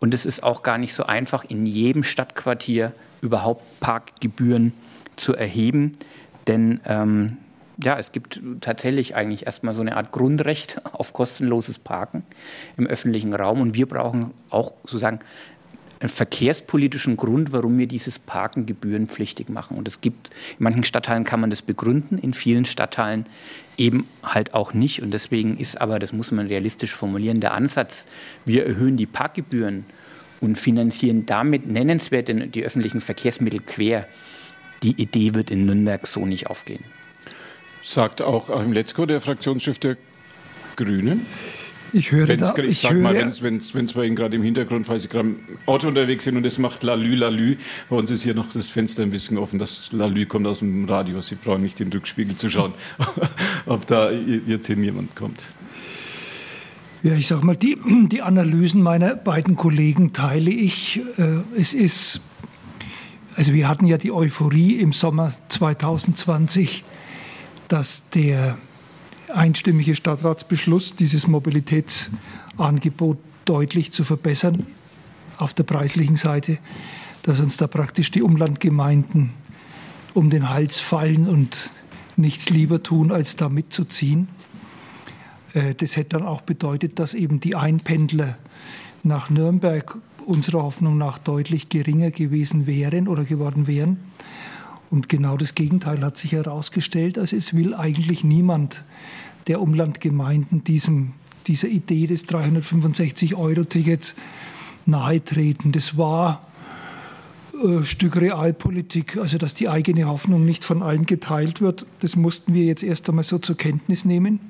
Und 0.00 0.12
es 0.12 0.26
ist 0.26 0.42
auch 0.42 0.64
gar 0.64 0.76
nicht 0.76 0.92
so 0.92 1.06
einfach, 1.06 1.44
in 1.44 1.66
jedem 1.66 2.02
Stadtquartier 2.02 2.94
überhaupt 3.20 3.62
Parkgebühren 3.78 4.72
zu 5.14 5.36
erheben. 5.36 5.92
Denn 6.48 6.80
ähm, 6.84 7.36
ja, 7.82 7.98
es 7.98 8.12
gibt 8.12 8.40
tatsächlich 8.60 9.14
eigentlich 9.14 9.46
erstmal 9.46 9.74
so 9.74 9.82
eine 9.82 9.96
Art 9.96 10.12
Grundrecht 10.12 10.80
auf 10.92 11.12
kostenloses 11.12 11.78
Parken 11.78 12.24
im 12.76 12.86
öffentlichen 12.86 13.34
Raum. 13.34 13.60
Und 13.60 13.74
wir 13.74 13.86
brauchen 13.86 14.32
auch 14.50 14.72
sozusagen 14.82 15.20
einen 16.00 16.08
verkehrspolitischen 16.10 17.16
Grund, 17.16 17.52
warum 17.52 17.78
wir 17.78 17.86
dieses 17.86 18.18
Parken 18.18 18.66
gebührenpflichtig 18.66 19.48
machen. 19.48 19.78
Und 19.78 19.88
es 19.88 20.00
gibt, 20.00 20.28
in 20.58 20.64
manchen 20.64 20.84
Stadtteilen 20.84 21.24
kann 21.24 21.40
man 21.40 21.50
das 21.50 21.62
begründen, 21.62 22.18
in 22.18 22.34
vielen 22.34 22.66
Stadtteilen 22.66 23.26
eben 23.78 24.06
halt 24.22 24.54
auch 24.54 24.74
nicht. 24.74 25.02
Und 25.02 25.12
deswegen 25.12 25.56
ist 25.56 25.80
aber, 25.80 25.98
das 25.98 26.12
muss 26.12 26.32
man 26.32 26.46
realistisch 26.48 26.94
formulieren, 26.94 27.40
der 27.40 27.54
Ansatz, 27.54 28.04
wir 28.44 28.66
erhöhen 28.66 28.96
die 28.96 29.06
Parkgebühren 29.06 29.84
und 30.40 30.56
finanzieren 30.56 31.24
damit 31.24 31.66
nennenswert 31.66 32.28
die 32.28 32.64
öffentlichen 32.64 33.00
Verkehrsmittel 33.00 33.60
quer. 33.60 34.06
Die 34.82 35.00
Idee 35.00 35.34
wird 35.34 35.50
in 35.50 35.64
Nürnberg 35.64 36.06
so 36.06 36.26
nicht 36.26 36.48
aufgehen. 36.48 36.84
Sagt 37.96 38.20
auch 38.20 38.50
Achim 38.50 38.74
Letzko, 38.74 39.06
der 39.06 39.22
Fraktionschef 39.22 39.78
der 39.78 39.96
Grünen. 40.76 41.24
Ich 41.94 42.12
höre 42.12 42.28
wenn's, 42.28 42.52
da, 42.52 42.62
ich, 42.62 42.80
sag 42.80 42.92
höre, 42.92 43.00
mal, 43.00 43.32
wenn 43.40 43.56
es 43.56 43.92
bei 43.94 44.04
Ihnen 44.04 44.14
gerade 44.14 44.36
im 44.36 44.42
Hintergrund, 44.42 44.84
falls 44.84 45.04
Sie 45.04 45.08
gerade 45.08 45.30
im 45.30 45.38
Auto 45.64 45.88
unterwegs 45.88 46.24
sind 46.24 46.36
und 46.36 46.44
es 46.44 46.58
macht 46.58 46.82
Lalü, 46.82 47.14
Lalü. 47.14 47.56
Bei 47.88 47.96
uns 47.96 48.10
ist 48.10 48.22
hier 48.22 48.34
noch 48.34 48.50
das 48.52 48.68
Fenster 48.68 49.02
ein 49.02 49.08
bisschen 49.08 49.38
offen. 49.38 49.58
Das 49.58 49.92
Lalü 49.92 50.26
kommt 50.26 50.46
aus 50.46 50.58
dem 50.58 50.84
Radio. 50.84 51.22
Sie 51.22 51.36
brauchen 51.36 51.62
nicht 51.62 51.80
in 51.80 51.88
den 51.88 51.94
Rückspiegel 51.94 52.36
zu 52.36 52.50
schauen, 52.50 52.74
ob 53.64 53.86
da 53.86 54.10
jetzt 54.10 54.66
hier 54.66 54.76
jemand 54.76 55.16
kommt. 55.16 55.54
Ja, 57.02 57.14
ich 57.14 57.26
sage 57.26 57.46
mal, 57.46 57.56
die, 57.56 57.78
die 58.12 58.20
Analysen 58.20 58.82
meiner 58.82 59.16
beiden 59.16 59.56
Kollegen 59.56 60.12
teile 60.12 60.50
ich. 60.50 61.00
Äh, 61.16 61.58
es 61.58 61.72
ist, 61.72 62.20
also 63.36 63.54
wir 63.54 63.70
hatten 63.70 63.86
ja 63.86 63.96
die 63.96 64.12
Euphorie 64.12 64.74
im 64.74 64.92
Sommer 64.92 65.32
2020, 65.48 66.84
dass 67.68 68.08
der 68.10 68.56
einstimmige 69.32 69.94
Stadtratsbeschluss, 69.94 70.94
dieses 70.96 71.26
Mobilitätsangebot 71.26 73.18
deutlich 73.44 73.92
zu 73.92 74.04
verbessern 74.04 74.66
auf 75.38 75.54
der 75.54 75.64
preislichen 75.64 76.16
Seite, 76.16 76.58
dass 77.22 77.40
uns 77.40 77.56
da 77.56 77.66
praktisch 77.66 78.10
die 78.10 78.22
Umlandgemeinden 78.22 79.30
um 80.14 80.30
den 80.30 80.48
Hals 80.48 80.80
fallen 80.80 81.28
und 81.28 81.72
nichts 82.16 82.48
lieber 82.48 82.82
tun, 82.82 83.12
als 83.12 83.36
da 83.36 83.48
mitzuziehen. 83.48 84.28
Äh, 85.52 85.74
das 85.74 85.96
hätte 85.96 86.10
dann 86.10 86.26
auch 86.26 86.42
bedeutet, 86.42 86.98
dass 86.98 87.14
eben 87.14 87.40
die 87.40 87.54
Einpendler 87.54 88.38
nach 89.02 89.28
Nürnberg 89.28 89.98
unserer 90.24 90.62
Hoffnung 90.62 90.98
nach 90.98 91.18
deutlich 91.18 91.68
geringer 91.68 92.10
gewesen 92.10 92.66
wären 92.66 93.08
oder 93.08 93.24
geworden 93.24 93.66
wären. 93.66 93.98
Und 94.90 95.08
genau 95.08 95.36
das 95.36 95.54
Gegenteil 95.54 96.00
hat 96.02 96.16
sich 96.16 96.32
herausgestellt. 96.32 97.18
Also 97.18 97.36
es 97.36 97.54
will 97.54 97.74
eigentlich 97.74 98.24
niemand 98.24 98.84
der 99.46 99.60
Umlandgemeinden 99.60 100.64
diesem, 100.64 101.12
dieser 101.46 101.68
Idee 101.68 102.06
des 102.06 102.28
365-Euro-Tickets 102.28 104.16
nahetreten. 104.86 105.72
Das 105.72 105.96
war 105.98 106.46
äh, 107.64 107.84
Stück 107.84 108.16
Realpolitik, 108.16 109.16
also 109.16 109.38
dass 109.38 109.54
die 109.54 109.68
eigene 109.68 110.06
Hoffnung 110.06 110.44
nicht 110.44 110.64
von 110.64 110.82
allen 110.82 111.06
geteilt 111.06 111.60
wird. 111.60 111.86
Das 112.00 112.16
mussten 112.16 112.54
wir 112.54 112.64
jetzt 112.64 112.82
erst 112.82 113.08
einmal 113.08 113.24
so 113.24 113.38
zur 113.38 113.56
Kenntnis 113.56 114.04
nehmen. 114.04 114.40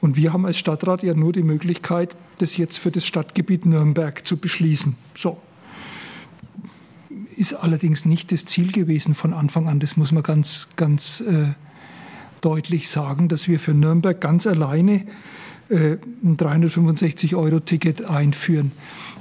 Und 0.00 0.16
wir 0.16 0.32
haben 0.32 0.46
als 0.46 0.58
Stadtrat 0.58 1.02
ja 1.04 1.14
nur 1.14 1.32
die 1.32 1.44
Möglichkeit, 1.44 2.16
das 2.38 2.56
jetzt 2.56 2.78
für 2.78 2.90
das 2.90 3.06
Stadtgebiet 3.06 3.66
Nürnberg 3.66 4.26
zu 4.26 4.36
beschließen. 4.36 4.96
So. 5.14 5.38
Ist 7.36 7.54
allerdings 7.54 8.04
nicht 8.04 8.32
das 8.32 8.44
Ziel 8.44 8.72
gewesen 8.72 9.14
von 9.14 9.32
Anfang 9.32 9.68
an, 9.68 9.80
das 9.80 9.96
muss 9.96 10.12
man 10.12 10.22
ganz, 10.22 10.68
ganz 10.76 11.20
äh, 11.20 11.54
deutlich 12.40 12.88
sagen, 12.88 13.28
dass 13.28 13.48
wir 13.48 13.58
für 13.58 13.72
Nürnberg 13.72 14.20
ganz 14.20 14.46
alleine 14.46 15.06
äh, 15.68 15.96
ein 16.22 16.36
365-Euro-Ticket 16.36 18.04
einführen. 18.04 18.72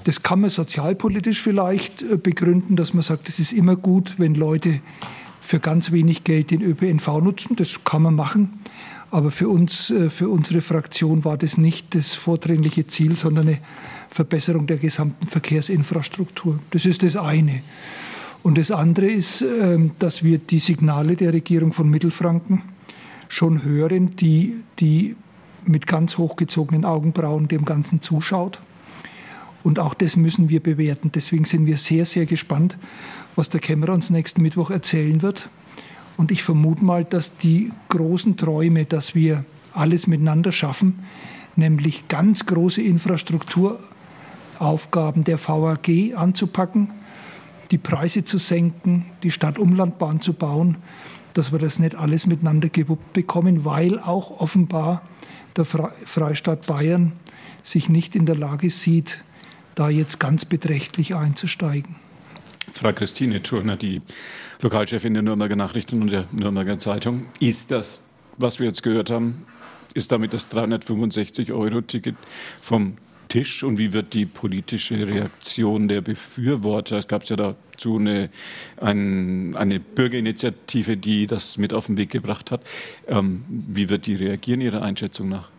Das 0.03 0.23
kann 0.23 0.41
man 0.41 0.49
sozialpolitisch 0.49 1.41
vielleicht 1.41 2.01
äh, 2.01 2.17
begründen, 2.17 2.75
dass 2.75 2.93
man 2.93 3.03
sagt, 3.03 3.29
es 3.29 3.39
ist 3.39 3.53
immer 3.53 3.75
gut, 3.75 4.15
wenn 4.17 4.35
Leute 4.35 4.81
für 5.39 5.59
ganz 5.59 5.91
wenig 5.91 6.23
Geld 6.23 6.51
den 6.51 6.61
ÖPNV 6.61 7.07
nutzen. 7.21 7.55
Das 7.55 7.83
kann 7.83 8.01
man 8.01 8.15
machen. 8.15 8.59
Aber 9.11 9.31
für 9.31 9.49
uns, 9.49 9.91
äh, 9.91 10.09
für 10.09 10.29
unsere 10.29 10.61
Fraktion 10.61 11.23
war 11.23 11.37
das 11.37 11.57
nicht 11.57 11.95
das 11.95 12.15
vordringliche 12.15 12.87
Ziel, 12.87 13.15
sondern 13.15 13.47
eine 13.47 13.57
Verbesserung 14.11 14.67
der 14.67 14.77
gesamten 14.77 15.25
Verkehrsinfrastruktur. 15.25 16.59
Das 16.71 16.85
ist 16.85 17.01
das 17.01 17.15
eine. 17.15 17.61
Und 18.43 18.57
das 18.57 18.69
andere 18.69 19.05
ist, 19.05 19.41
ähm, 19.41 19.91
dass 19.99 20.23
wir 20.23 20.37
die 20.37 20.59
Signale 20.59 21.15
der 21.15 21.33
Regierung 21.33 21.71
von 21.71 21.89
Mittelfranken 21.89 22.61
schon 23.29 23.63
hören, 23.63 24.15
die, 24.17 24.55
die 24.79 25.15
mit 25.65 25.87
ganz 25.87 26.17
hochgezogenen 26.17 26.85
Augenbrauen 26.85 27.47
dem 27.47 27.65
Ganzen 27.65 28.01
zuschaut. 28.01 28.59
Und 29.63 29.79
auch 29.79 29.93
das 29.93 30.17
müssen 30.17 30.49
wir 30.49 30.59
bewerten. 30.59 31.11
Deswegen 31.13 31.45
sind 31.45 31.65
wir 31.65 31.77
sehr, 31.77 32.05
sehr 32.05 32.25
gespannt, 32.25 32.77
was 33.35 33.49
der 33.49 33.61
Kämmerer 33.61 33.93
uns 33.93 34.09
nächsten 34.09 34.41
Mittwoch 34.41 34.71
erzählen 34.71 35.21
wird. 35.21 35.49
Und 36.17 36.31
ich 36.31 36.43
vermute 36.43 36.83
mal, 36.83 37.05
dass 37.05 37.37
die 37.37 37.71
großen 37.89 38.37
Träume, 38.37 38.85
dass 38.85 39.15
wir 39.15 39.45
alles 39.73 40.07
miteinander 40.07 40.51
schaffen, 40.51 40.99
nämlich 41.55 42.07
ganz 42.07 42.45
große 42.45 42.81
Infrastrukturaufgaben 44.61 45.23
der 45.23 45.39
VAG 45.39 46.15
anzupacken, 46.15 46.91
die 47.71 47.77
Preise 47.77 48.23
zu 48.23 48.37
senken, 48.37 49.05
die 49.23 49.31
Stadtumlandbahn 49.31 50.21
zu 50.21 50.33
bauen, 50.33 50.77
dass 51.33 51.51
wir 51.51 51.59
das 51.59 51.79
nicht 51.79 51.95
alles 51.95 52.27
miteinander 52.27 52.69
gewuppt 52.69 53.13
bekommen, 53.13 53.65
weil 53.65 53.99
auch 53.99 54.39
offenbar 54.39 55.01
der 55.55 55.65
Freistaat 55.65 56.67
Bayern 56.67 57.13
sich 57.63 57.89
nicht 57.89 58.15
in 58.15 58.25
der 58.25 58.35
Lage 58.35 58.69
sieht, 58.69 59.23
da 59.75 59.89
jetzt 59.89 60.19
ganz 60.19 60.45
beträchtlich 60.45 61.15
einzusteigen. 61.15 61.95
Frau 62.73 62.93
Christine 62.93 63.41
Turner, 63.41 63.77
die 63.77 64.01
Lokalchefin 64.61 65.13
der 65.13 65.23
Nürnberger 65.23 65.55
Nachrichten 65.55 66.01
und 66.01 66.11
der 66.11 66.25
Nürnberger 66.31 66.77
Zeitung. 66.79 67.25
Ist 67.39 67.71
das, 67.71 68.03
was 68.37 68.59
wir 68.59 68.67
jetzt 68.67 68.83
gehört 68.83 69.09
haben, 69.09 69.45
ist 69.93 70.11
damit 70.11 70.33
das 70.33 70.49
365-Euro-Ticket 70.51 72.15
vom 72.61 72.97
Tisch 73.31 73.63
und 73.63 73.77
wie 73.77 73.93
wird 73.93 74.13
die 74.13 74.25
politische 74.25 75.07
Reaktion 75.07 75.87
der 75.87 76.01
Befürworter? 76.01 76.97
Es 76.97 77.07
gab 77.07 77.23
ja 77.23 77.37
dazu 77.37 77.95
eine, 77.95 78.29
ein, 78.75 79.55
eine 79.55 79.79
Bürgerinitiative, 79.79 80.97
die 80.97 81.27
das 81.27 81.57
mit 81.57 81.73
auf 81.73 81.85
den 81.85 81.95
Weg 81.95 82.09
gebracht 82.09 82.51
hat. 82.51 82.61
Ähm, 83.07 83.45
wie 83.47 83.87
wird 83.87 84.05
die 84.05 84.15
reagieren, 84.15 84.59
Ihrer 84.59 84.81
Einschätzung 84.81 85.29
nach? 85.29 85.49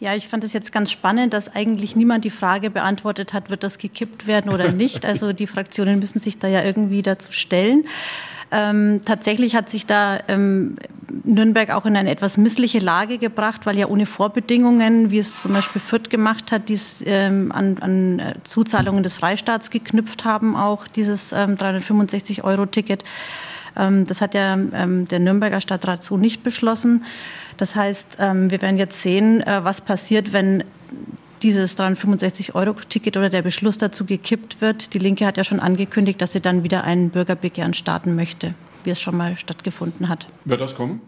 Ja, 0.00 0.14
ich 0.14 0.28
fand 0.28 0.44
es 0.44 0.54
jetzt 0.54 0.72
ganz 0.72 0.90
spannend, 0.90 1.34
dass 1.34 1.54
eigentlich 1.54 1.94
niemand 1.94 2.24
die 2.24 2.30
Frage 2.30 2.70
beantwortet 2.70 3.34
hat, 3.34 3.50
wird 3.50 3.64
das 3.64 3.76
gekippt 3.76 4.26
werden 4.26 4.50
oder 4.50 4.72
nicht. 4.72 5.04
Also 5.04 5.34
die 5.34 5.46
Fraktionen 5.46 5.98
müssen 5.98 6.20
sich 6.20 6.38
da 6.38 6.48
ja 6.48 6.64
irgendwie 6.64 7.02
dazu 7.02 7.32
stellen. 7.32 7.84
Ähm, 8.50 9.00
tatsächlich 9.04 9.54
hat 9.54 9.68
sich 9.68 9.86
da 9.86 10.18
ähm, 10.28 10.74
Nürnberg 11.24 11.70
auch 11.70 11.86
in 11.86 11.96
eine 11.96 12.10
etwas 12.10 12.36
missliche 12.36 12.78
Lage 12.78 13.18
gebracht, 13.18 13.66
weil 13.66 13.76
ja 13.76 13.86
ohne 13.86 14.06
Vorbedingungen, 14.06 15.10
wie 15.10 15.18
es 15.18 15.42
zum 15.42 15.52
Beispiel 15.52 15.80
Fürth 15.80 16.10
gemacht 16.10 16.52
hat, 16.52 16.68
dies 16.68 17.02
ähm, 17.06 17.52
an, 17.52 17.78
an 17.78 18.18
äh, 18.18 18.34
Zuzahlungen 18.44 19.02
des 19.02 19.14
Freistaats 19.14 19.70
geknüpft 19.70 20.24
haben, 20.24 20.56
auch 20.56 20.86
dieses 20.88 21.32
ähm, 21.32 21.56
365-Euro-Ticket. 21.56 23.04
Ähm, 23.76 24.06
das 24.06 24.20
hat 24.20 24.34
ja 24.34 24.54
ähm, 24.54 25.06
der 25.08 25.18
Nürnberger 25.18 25.60
Stadtrat 25.60 26.02
so 26.02 26.16
nicht 26.16 26.42
beschlossen. 26.42 27.04
Das 27.56 27.74
heißt, 27.74 28.16
ähm, 28.20 28.50
wir 28.50 28.62
werden 28.62 28.78
jetzt 28.78 29.02
sehen, 29.02 29.40
äh, 29.40 29.64
was 29.64 29.80
passiert, 29.80 30.32
wenn 30.32 30.64
dieses 31.42 31.78
365-Euro-Ticket 31.78 33.16
oder 33.16 33.30
der 33.30 33.42
Beschluss 33.42 33.78
dazu 33.78 34.04
gekippt 34.04 34.60
wird. 34.60 34.94
Die 34.94 34.98
Linke 34.98 35.26
hat 35.26 35.36
ja 35.36 35.44
schon 35.44 35.60
angekündigt, 35.60 36.20
dass 36.20 36.32
sie 36.32 36.40
dann 36.40 36.64
wieder 36.64 36.84
ein 36.84 37.10
Bürgerbegehren 37.10 37.74
starten 37.74 38.14
möchte, 38.14 38.54
wie 38.84 38.90
es 38.90 39.00
schon 39.00 39.16
mal 39.16 39.36
stattgefunden 39.36 40.08
hat. 40.08 40.28
Wird 40.44 40.60
das 40.60 40.74
kommen? 40.74 41.00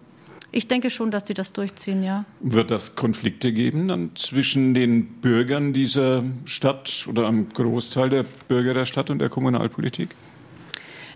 Ich 0.52 0.66
denke 0.66 0.90
schon, 0.90 1.12
dass 1.12 1.24
die 1.24 1.34
das 1.34 1.52
durchziehen, 1.52 2.02
ja. 2.02 2.24
Wird 2.40 2.72
das 2.72 2.96
Konflikte 2.96 3.52
geben 3.52 3.86
dann 3.86 4.10
zwischen 4.16 4.74
den 4.74 5.06
Bürgern 5.06 5.72
dieser 5.72 6.24
Stadt 6.44 7.06
oder 7.08 7.28
einem 7.28 7.48
Großteil 7.48 8.08
der 8.08 8.24
Bürger 8.48 8.74
der 8.74 8.84
Stadt 8.84 9.10
und 9.10 9.20
der 9.20 9.28
Kommunalpolitik? 9.28 10.08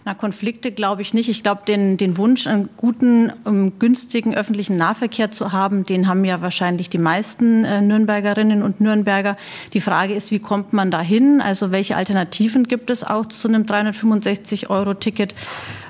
Na, 0.07 0.13
Konflikte 0.13 0.71
glaube 0.71 1.01
ich 1.01 1.15
nicht. 1.15 1.31
Ich 1.31 1.43
glaube, 1.43 1.63
den, 1.67 1.97
den 1.97 2.19
Wunsch, 2.19 2.47
einen 2.47 2.69
guten, 2.77 3.33
um, 3.45 3.55
ähm, 3.55 3.73
günstigen 3.79 4.35
öffentlichen 4.35 4.77
Nahverkehr 4.77 5.31
zu 5.31 5.53
haben, 5.53 5.87
den 5.87 6.07
haben 6.09 6.27
ja 6.27 6.43
wahrscheinlich 6.43 6.91
die 6.91 6.99
meisten 6.99 7.65
äh, 7.65 7.81
Nürnbergerinnen 7.81 8.63
und 8.63 8.83
Nürnberger. 8.83 9.39
Die 9.73 9.81
Frage 9.81 10.13
ist, 10.13 10.31
wie 10.31 10.41
kommt 10.41 10.75
man 10.75 10.91
dahin? 10.91 11.41
Also 11.41 11.71
welche 11.71 11.97
Alternativen 11.97 12.65
gibt 12.65 12.91
es 12.91 13.03
auch 13.03 13.25
zu 13.25 13.49
einem 13.49 13.63
365-Euro-Ticket? 13.63 15.33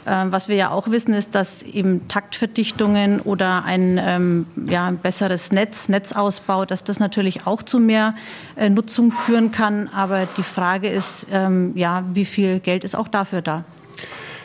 Äh, 0.05 0.27
was 0.27 0.49
wir 0.49 0.55
ja 0.55 0.71
auch 0.71 0.93
wissen, 0.93 1.13
ist, 1.13 1.35
dass 1.35 1.65
eben 1.65 2.07
Taktverdichtungen 2.07 3.21
oder 3.21 3.65
ein, 3.65 4.01
ähm, 4.01 4.47
ja, 4.69 4.93
besseres 4.93 5.51
Netz, 5.51 5.89
Netzausbau, 5.89 6.67
dass 6.67 6.85
das 6.85 7.01
natürlich 7.01 7.49
auch 7.49 7.65
zu 7.65 7.81
mehr 7.81 8.15
äh, 8.55 8.71
Nutzung 8.71 9.11
führen 9.11 9.51
kann. 9.51 9.89
Aber 9.89 10.27
die 10.37 10.45
Frage 10.45 10.89
ist, 10.89 11.27
ähm, 11.33 11.73
ja, 11.75 12.05
wie 12.13 12.25
viel 12.25 12.61
Geld 12.61 12.85
ist 12.85 12.95
auch 12.95 13.09
dafür 13.09 13.43
da? 13.43 13.65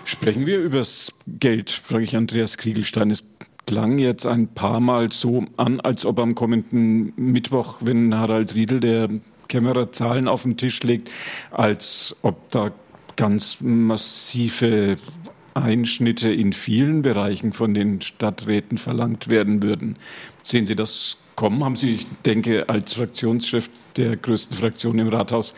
Sprechen 0.09 0.47
wir 0.47 0.57
über 0.57 0.79
das 0.79 1.13
Geld, 1.27 1.69
frage 1.69 2.03
ich 2.03 2.15
Andreas 2.15 2.57
Kriegelstein. 2.57 3.11
Es 3.11 3.23
klang 3.67 3.99
jetzt 3.99 4.25
ein 4.25 4.47
paar 4.47 4.79
Mal 4.79 5.11
so 5.11 5.45
an, 5.55 5.79
als 5.81 6.03
ob 6.03 6.17
am 6.17 6.33
kommenden 6.33 7.13
Mittwoch, 7.15 7.77
wenn 7.81 8.15
Harald 8.15 8.55
Riedel, 8.55 8.79
der 8.79 9.07
Kämmerer, 9.49 9.91
Zahlen 9.91 10.27
auf 10.27 10.41
den 10.41 10.57
Tisch 10.57 10.81
legt, 10.81 11.11
als 11.51 12.15
ob 12.23 12.49
da 12.49 12.71
ganz 13.17 13.61
massive 13.61 14.97
Einschnitte 15.53 16.33
in 16.33 16.53
vielen 16.53 17.03
Bereichen 17.03 17.53
von 17.53 17.75
den 17.75 18.01
Stadträten 18.01 18.79
verlangt 18.79 19.29
werden 19.29 19.61
würden. 19.61 19.95
Sehen 20.41 20.65
Sie 20.65 20.75
das 20.75 21.17
kommen? 21.35 21.63
Haben 21.63 21.75
Sie, 21.75 21.93
ich 21.93 22.07
denke, 22.25 22.67
als 22.67 22.95
Fraktionschef 22.95 23.69
der 23.95 24.17
größten 24.17 24.57
Fraktion 24.57 24.97
im 24.97 25.09
Rathaus, 25.09 25.53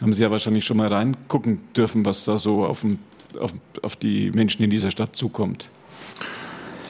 haben 0.00 0.14
Sie 0.14 0.22
ja 0.22 0.30
wahrscheinlich 0.30 0.64
schon 0.64 0.78
mal 0.78 0.88
reingucken 0.88 1.60
dürfen, 1.76 2.06
was 2.06 2.24
da 2.24 2.38
so 2.38 2.64
auf 2.64 2.80
dem 2.80 2.98
auf, 3.38 3.54
auf 3.82 3.96
die 3.96 4.30
Menschen 4.32 4.62
in 4.62 4.70
dieser 4.70 4.90
Stadt 4.90 5.16
zukommt? 5.16 5.70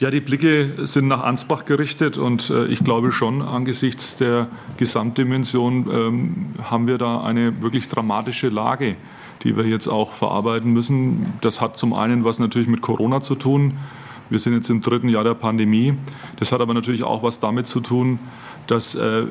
Ja, 0.01 0.09
die 0.09 0.19
Blicke 0.19 0.87
sind 0.87 1.07
nach 1.07 1.21
Ansbach 1.21 1.65
gerichtet 1.65 2.17
und 2.17 2.49
äh, 2.49 2.65
ich 2.65 2.83
glaube 2.83 3.11
schon, 3.11 3.43
angesichts 3.43 4.15
der 4.15 4.47
Gesamtdimension 4.77 5.87
ähm, 5.93 6.45
haben 6.63 6.87
wir 6.87 6.97
da 6.97 7.21
eine 7.21 7.61
wirklich 7.61 7.87
dramatische 7.87 8.49
Lage, 8.49 8.95
die 9.43 9.55
wir 9.55 9.65
jetzt 9.67 9.87
auch 9.87 10.13
verarbeiten 10.13 10.73
müssen. 10.73 11.33
Das 11.41 11.61
hat 11.61 11.77
zum 11.77 11.93
einen 11.93 12.25
was 12.25 12.39
natürlich 12.39 12.67
mit 12.67 12.81
Corona 12.81 13.21
zu 13.21 13.35
tun. 13.35 13.77
Wir 14.31 14.39
sind 14.39 14.53
jetzt 14.53 14.71
im 14.71 14.81
dritten 14.81 15.07
Jahr 15.07 15.23
der 15.23 15.35
Pandemie. 15.35 15.93
Das 16.37 16.51
hat 16.51 16.61
aber 16.61 16.73
natürlich 16.73 17.03
auch 17.03 17.21
was 17.21 17.39
damit 17.39 17.67
zu 17.67 17.79
tun, 17.79 18.17
dass 18.71 18.95
äh, 18.95 19.25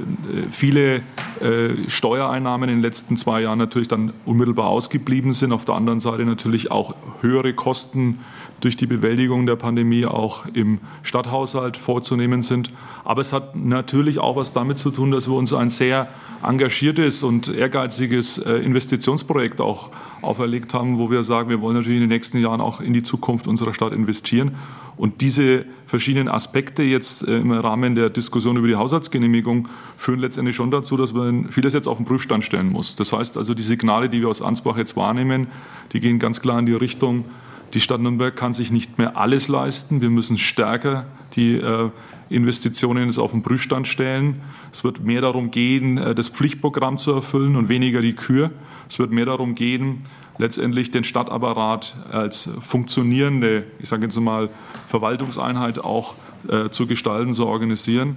viele 0.51 0.97
äh, 1.41 1.71
Steuereinnahmen 1.89 2.69
in 2.69 2.77
den 2.77 2.83
letzten 2.83 3.17
zwei 3.17 3.41
Jahren 3.41 3.59
natürlich 3.59 3.89
dann 3.89 4.13
unmittelbar 4.27 4.67
ausgeblieben 4.67 5.33
sind. 5.33 5.53
Auf 5.53 5.65
der 5.65 5.77
anderen 5.77 5.99
Seite 5.99 6.27
natürlich 6.27 6.71
auch 6.71 6.95
höhere 7.23 7.55
Kosten 7.55 8.19
durch 8.61 8.77
die 8.77 8.87
Bewältigung 8.87 9.47
der 9.47 9.57
Pandemie 9.57 10.05
auch 10.05 10.45
im 10.53 10.81
Stadthaushalt 11.03 11.79
vorzunehmen 11.79 12.43
sind. 12.43 12.71
Aber 13.03 13.23
es 13.23 13.33
hat 13.33 13.57
natürlich 13.57 14.19
auch 14.19 14.37
was 14.37 14.53
damit 14.53 14.77
zu 14.77 14.91
tun, 14.91 15.11
dass 15.11 15.27
wir 15.27 15.35
uns 15.35 15.55
ein 15.55 15.71
sehr 15.71 16.09
engagiertes 16.43 17.23
und 17.23 17.49
ehrgeiziges 17.49 18.37
äh, 18.37 18.57
Investitionsprojekt 18.57 19.63
auch 19.63 19.91
auferlegt 20.21 20.75
haben, 20.75 20.99
wo 20.99 21.11
wir 21.11 21.23
sagen, 21.23 21.49
wir 21.49 21.63
wollen 21.63 21.77
natürlich 21.77 21.97
in 21.97 22.03
den 22.03 22.11
nächsten 22.11 22.39
Jahren 22.39 22.61
auch 22.61 22.83
in 22.83 22.93
die 22.93 23.03
Zukunft 23.03 23.49
unserer 23.49 23.73
Stadt 23.73 23.95
investieren. 23.95 24.57
Und 25.01 25.23
diese 25.23 25.65
verschiedenen 25.87 26.29
Aspekte 26.29 26.83
jetzt 26.83 27.27
äh, 27.27 27.39
im 27.39 27.53
Rahmen 27.53 27.95
der 27.95 28.11
Diskussion 28.11 28.59
über 28.59 28.69
die 28.69 28.75
Haushaltsgenehmigung 28.75 29.67
führen 29.97 30.21
letztendlich 30.21 30.55
schon 30.55 30.71
dazu, 30.71 30.99
dass 30.99 31.15
man 31.15 31.51
vieles 31.51 31.73
jetzt 31.73 31.87
auf 31.87 31.97
den 31.97 32.05
Prüfstand 32.05 32.45
stellen 32.45 32.69
muss. 32.69 32.97
Das 32.97 33.11
heißt 33.11 33.39
also, 33.39 33.55
die 33.55 33.63
Signale, 33.63 34.11
die 34.11 34.21
wir 34.21 34.29
aus 34.29 34.43
Ansbach 34.43 34.77
jetzt 34.77 34.99
wahrnehmen, 34.99 35.47
die 35.95 36.01
gehen 36.01 36.19
ganz 36.19 36.43
klar 36.43 36.59
in 36.59 36.67
die 36.67 36.75
Richtung, 36.75 37.25
die 37.73 37.81
Stadt 37.81 38.03
Nürnberg 38.03 38.37
kann 38.37 38.53
sich 38.53 38.71
nicht 38.73 38.99
mehr 38.99 39.17
alles 39.17 39.49
leisten. 39.49 40.03
Wir 40.03 40.11
müssen 40.11 40.37
stärker 40.37 41.07
die 41.35 41.55
äh, 41.55 41.89
Investitionen 42.29 43.17
auf 43.17 43.31
den 43.31 43.41
Prüfstand 43.41 43.89
stellen. 43.89 44.43
Es 44.71 44.85
wird 44.85 45.01
mehr 45.03 45.23
darum 45.23 45.51
gehen, 45.51 45.97
äh, 45.97 46.15
das 46.15 46.29
Pflichtprogramm 46.29 46.99
zu 46.99 47.13
erfüllen 47.13 47.57
und 47.57 47.71
weniger 47.71 48.03
die 48.03 48.13
Kür. 48.13 48.51
Es 48.87 48.99
wird 48.99 49.13
mehr 49.13 49.25
darum 49.25 49.55
gehen, 49.55 50.01
letztendlich 50.41 50.91
den 50.91 51.05
Stadtapparat 51.05 51.95
als 52.11 52.49
funktionierende, 52.61 53.65
ich 53.79 53.89
sage 53.89 54.05
jetzt 54.05 54.19
mal, 54.19 54.49
Verwaltungseinheit 54.89 55.79
auch 55.79 56.15
äh, 56.49 56.71
zu 56.71 56.87
gestalten, 56.87 57.35
zu 57.35 57.47
organisieren. 57.47 58.17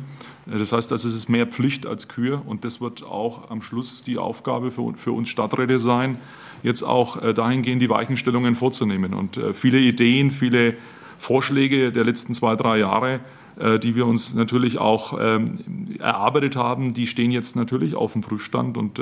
Äh, 0.49 0.57
das 0.57 0.71
heißt, 0.71 0.89
das 0.89 1.03
ist 1.03 1.29
mehr 1.29 1.45
Pflicht 1.45 1.85
als 1.85 2.07
Kür 2.07 2.41
und 2.45 2.63
das 2.63 2.79
wird 2.79 3.03
auch 3.03 3.51
am 3.51 3.61
Schluss 3.61 4.03
die 4.03 4.17
Aufgabe 4.17 4.71
für, 4.71 4.93
für 4.95 5.11
uns 5.11 5.29
Stadträte 5.29 5.79
sein, 5.79 6.17
jetzt 6.63 6.83
auch 6.83 7.21
äh, 7.21 7.33
dahingehend 7.33 7.81
die 7.81 7.89
Weichenstellungen 7.89 8.55
vorzunehmen. 8.55 9.13
Und 9.13 9.35
äh, 9.35 9.53
viele 9.53 9.79
Ideen, 9.79 10.31
viele 10.31 10.75
Vorschläge 11.19 11.91
der 11.91 12.05
letzten 12.05 12.33
zwei, 12.33 12.55
drei 12.55 12.79
Jahre, 12.79 13.19
äh, 13.59 13.79
die 13.79 13.97
wir 13.97 14.07
uns 14.07 14.33
natürlich 14.33 14.77
auch 14.77 15.19
ähm, 15.19 15.59
erarbeitet 16.03 16.55
haben, 16.55 16.93
die 16.93 17.07
stehen 17.07 17.31
jetzt 17.31 17.55
natürlich 17.55 17.95
auf 17.95 18.13
dem 18.13 18.21
Prüfstand. 18.21 18.77
Und 18.77 19.01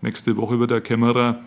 nächste 0.00 0.36
Woche 0.36 0.58
wird 0.58 0.70
der 0.70 0.80
Kämmerer, 0.80 1.40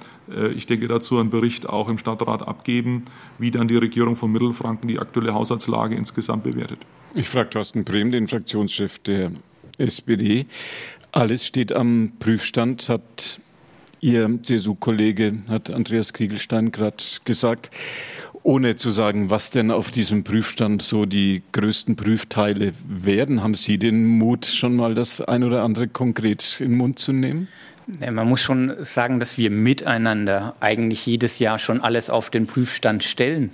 ich 0.56 0.68
denke 0.68 0.88
dazu, 0.88 1.20
einen 1.20 1.30
Bericht 1.30 1.68
auch 1.68 1.90
im 1.90 1.98
Stadtrat 1.98 2.48
abgeben, 2.48 3.06
wie 3.38 3.52
dann 3.52 3.68
die 3.68 3.78
Regierung 3.78 4.16
von 4.16 4.32
Mittelfranken 4.32 4.88
die 4.88 5.00
aktuelle 5.00 5.34
Haushaltslage 5.34 5.96
insgesamt 5.96 6.44
bewertet. 6.44 6.80
Ich 7.16 7.28
frage 7.28 7.50
Thorsten 7.50 7.84
Brehm, 7.84 8.12
den 8.12 8.28
Fraktionschef 8.28 9.00
der 9.00 9.32
SPD. 9.78 10.46
Alles 11.12 11.48
steht 11.48 11.74
am 11.74 12.14
Prüfstand, 12.20 12.88
hat 12.88 13.42
Ihr 14.04 14.42
CSU-Kollege 14.42 15.44
hat 15.48 15.70
Andreas 15.70 16.12
Kriegelstein 16.12 16.72
gerade 16.72 17.04
gesagt, 17.24 17.70
ohne 18.44 18.76
zu 18.76 18.90
sagen, 18.90 19.30
was 19.30 19.52
denn 19.52 19.72
auf 19.72 19.92
diesem 19.92 20.24
Prüfstand 20.24 20.82
so 20.82 21.06
die 21.06 21.44
größten 21.52 21.96
Prüfteile 21.96 22.74
werden. 22.88 23.44
Haben 23.44 23.56
Sie 23.56 23.78
den 23.78 24.06
Mut, 24.06 24.46
schon 24.46 24.76
mal 24.76 24.96
das 24.96 25.22
ein 25.22 25.44
oder 25.44 25.64
andere 25.64 25.88
konkret 25.88 26.58
in 26.60 26.70
den 26.72 26.78
Mund 26.78 27.00
zu 27.00 27.14
nehmen? 27.14 27.48
Man 28.00 28.28
muss 28.28 28.42
schon 28.42 28.84
sagen, 28.84 29.20
dass 29.20 29.38
wir 29.38 29.50
miteinander 29.50 30.56
eigentlich 30.60 31.06
jedes 31.06 31.40
Jahr 31.40 31.60
schon 31.60 31.82
alles 31.82 32.10
auf 32.10 32.30
den 32.30 32.48
Prüfstand 32.48 33.04
stellen. 33.04 33.52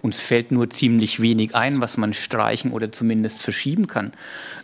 Uns 0.00 0.20
fällt 0.20 0.52
nur 0.52 0.70
ziemlich 0.70 1.20
wenig 1.20 1.54
ein, 1.54 1.80
was 1.80 1.96
man 1.96 2.14
streichen 2.14 2.72
oder 2.72 2.92
zumindest 2.92 3.42
verschieben 3.42 3.88
kann. 3.88 4.12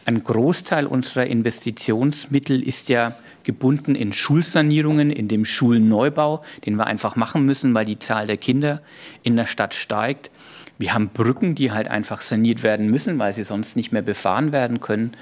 Ein 0.05 0.23
Großteil 0.23 0.87
unserer 0.87 1.27
Investitionsmittel 1.27 2.63
ist 2.63 2.89
ja 2.89 3.17
gebunden 3.45 3.95
in 3.95 4.13
Schulsanierungen, 4.13 5.11
in 5.11 5.29
dem 5.29 5.45
Schulneubau, 5.45 6.43
den 6.67 6.77
wir 6.77 6.87
einfach 6.87 7.17
machen 7.17 7.45
müssen, 7.45 7.75
weil 7.75 7.85
die 7.85 7.99
Zahl 7.99 8.27
der 8.27 8.37
Kinder 8.37 8.83
in 9.23 9.37
der 9.37 9.47
Stadt 9.47 9.75
steigt. 9.75 10.31
Wir 10.79 10.95
haben 10.95 11.11
Brücken, 11.11 11.55
die 11.55 11.71
halt 11.71 11.89
einfach 11.89 12.21
saniert 12.21 12.63
werden 12.63 12.91
müssen, 12.91 13.19
weil 13.19 13.33
sie 13.33 13.45
sonst 13.45 13.77
nicht 13.77 13.93
mehr 13.93 14.03
befahren 14.03 14.53
werden 14.53 14.81
können. 14.81 15.13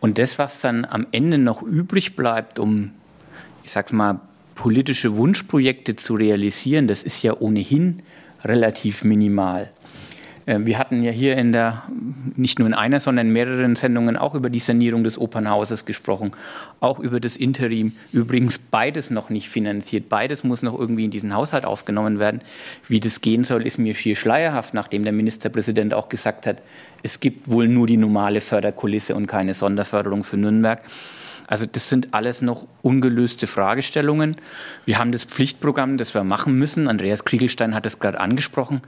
Und 0.00 0.18
das, 0.18 0.38
was 0.38 0.60
dann 0.60 0.84
am 0.84 1.06
Ende 1.12 1.38
noch 1.38 1.62
übrig 1.62 2.14
bleibt, 2.14 2.58
um, 2.58 2.92
ich 3.64 3.72
sag's 3.72 3.92
mal, 3.92 4.20
politische 4.54 5.16
Wunschprojekte 5.16 5.96
zu 5.96 6.14
realisieren, 6.14 6.86
das 6.86 7.02
ist 7.02 7.22
ja 7.22 7.34
ohnehin 7.38 8.02
relativ 8.44 9.02
minimal. 9.02 9.70
Äh, 10.46 10.60
wir 10.60 10.78
hatten 10.78 11.02
ja 11.02 11.10
hier 11.10 11.36
in 11.36 11.52
der, 11.52 11.82
nicht 12.36 12.58
nur 12.58 12.68
in 12.68 12.74
einer, 12.74 13.00
sondern 13.00 13.28
in 13.28 13.32
mehreren 13.32 13.76
Sendungen 13.76 14.16
auch 14.16 14.34
über 14.34 14.50
die 14.50 14.60
Sanierung 14.60 15.04
des 15.04 15.18
Opernhauses 15.18 15.84
gesprochen, 15.84 16.32
auch 16.80 16.98
über 16.98 17.20
das 17.20 17.36
Interim. 17.36 17.92
Übrigens 18.12 18.58
beides 18.58 19.10
noch 19.10 19.30
nicht 19.30 19.48
finanziert. 19.48 20.08
Beides 20.08 20.44
muss 20.44 20.62
noch 20.62 20.78
irgendwie 20.78 21.04
in 21.04 21.10
diesen 21.10 21.34
Haushalt 21.34 21.64
aufgenommen 21.64 22.18
werden. 22.18 22.40
Wie 22.88 23.00
das 23.00 23.20
gehen 23.20 23.44
soll, 23.44 23.66
ist 23.66 23.78
mir 23.78 23.94
schier 23.94 24.16
schleierhaft, 24.16 24.74
nachdem 24.74 25.02
der 25.02 25.12
Ministerpräsident 25.12 25.94
auch 25.94 26.08
gesagt 26.08 26.46
hat, 26.46 26.62
es 27.02 27.20
gibt 27.20 27.48
wohl 27.48 27.68
nur 27.68 27.86
die 27.86 27.96
normale 27.96 28.40
Förderkulisse 28.40 29.14
und 29.14 29.26
keine 29.26 29.54
Sonderförderung 29.54 30.24
für 30.24 30.36
Nürnberg. 30.36 30.80
Also 31.46 31.66
das 31.66 31.90
sind 31.90 32.14
alles 32.14 32.40
noch 32.40 32.66
ungelöste 32.80 33.46
Fragestellungen. 33.46 34.36
Wir 34.86 34.98
haben 34.98 35.12
das 35.12 35.24
Pflichtprogramm, 35.24 35.98
das 35.98 36.14
wir 36.14 36.24
machen 36.24 36.58
müssen. 36.58 36.88
Andreas 36.88 37.24
Kriegelstein 37.24 37.74
hat 37.74 37.84
es 37.84 37.98
gerade 37.98 38.18
angesprochen. 38.18 38.80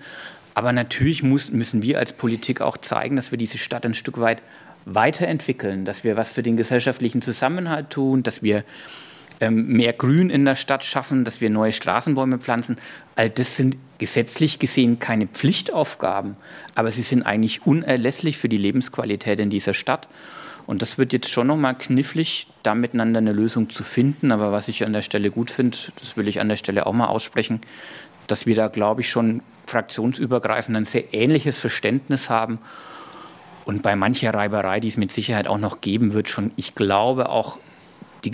Aber 0.56 0.72
natürlich 0.72 1.22
muss, 1.22 1.50
müssen 1.50 1.82
wir 1.82 1.98
als 1.98 2.14
Politik 2.14 2.62
auch 2.62 2.78
zeigen, 2.78 3.16
dass 3.16 3.30
wir 3.30 3.36
diese 3.36 3.58
Stadt 3.58 3.84
ein 3.84 3.92
Stück 3.92 4.18
weit 4.18 4.40
weiterentwickeln, 4.86 5.84
dass 5.84 6.02
wir 6.02 6.16
was 6.16 6.32
für 6.32 6.42
den 6.42 6.56
gesellschaftlichen 6.56 7.20
Zusammenhalt 7.20 7.90
tun, 7.90 8.22
dass 8.22 8.42
wir 8.42 8.64
ähm, 9.40 9.66
mehr 9.66 9.92
Grün 9.92 10.30
in 10.30 10.46
der 10.46 10.54
Stadt 10.54 10.82
schaffen, 10.82 11.24
dass 11.24 11.42
wir 11.42 11.50
neue 11.50 11.74
Straßenbäume 11.74 12.38
pflanzen. 12.38 12.78
All 13.16 13.28
das 13.28 13.56
sind 13.56 13.76
gesetzlich 13.98 14.58
gesehen 14.58 14.98
keine 14.98 15.26
Pflichtaufgaben, 15.26 16.36
aber 16.74 16.90
sie 16.90 17.02
sind 17.02 17.24
eigentlich 17.24 17.66
unerlässlich 17.66 18.38
für 18.38 18.48
die 18.48 18.56
Lebensqualität 18.56 19.38
in 19.40 19.50
dieser 19.50 19.74
Stadt. 19.74 20.08
Und 20.64 20.80
das 20.80 20.96
wird 20.96 21.12
jetzt 21.12 21.28
schon 21.28 21.48
nochmal 21.48 21.76
knifflig, 21.76 22.46
da 22.62 22.74
miteinander 22.74 23.18
eine 23.18 23.34
Lösung 23.34 23.68
zu 23.68 23.84
finden. 23.84 24.32
Aber 24.32 24.52
was 24.52 24.68
ich 24.68 24.86
an 24.86 24.94
der 24.94 25.02
Stelle 25.02 25.30
gut 25.30 25.50
finde, 25.50 25.76
das 26.00 26.16
will 26.16 26.28
ich 26.28 26.40
an 26.40 26.48
der 26.48 26.56
Stelle 26.56 26.86
auch 26.86 26.94
mal 26.94 27.08
aussprechen, 27.08 27.60
dass 28.26 28.46
wir 28.46 28.56
da, 28.56 28.68
glaube 28.68 29.02
ich, 29.02 29.10
schon 29.10 29.42
fraktionsübergreifend 29.66 30.76
ein 30.76 30.84
sehr 30.84 31.12
ähnliches 31.14 31.58
Verständnis 31.58 32.30
haben. 32.30 32.58
Und 33.64 33.82
bei 33.82 33.96
mancher 33.96 34.32
Reiberei, 34.32 34.80
die 34.80 34.88
es 34.88 34.96
mit 34.96 35.12
Sicherheit 35.12 35.48
auch 35.48 35.58
noch 35.58 35.80
geben 35.80 36.12
wird, 36.12 36.28
schon, 36.28 36.52
ich 36.56 36.74
glaube, 36.74 37.28
auch 37.28 37.58
die 38.24 38.30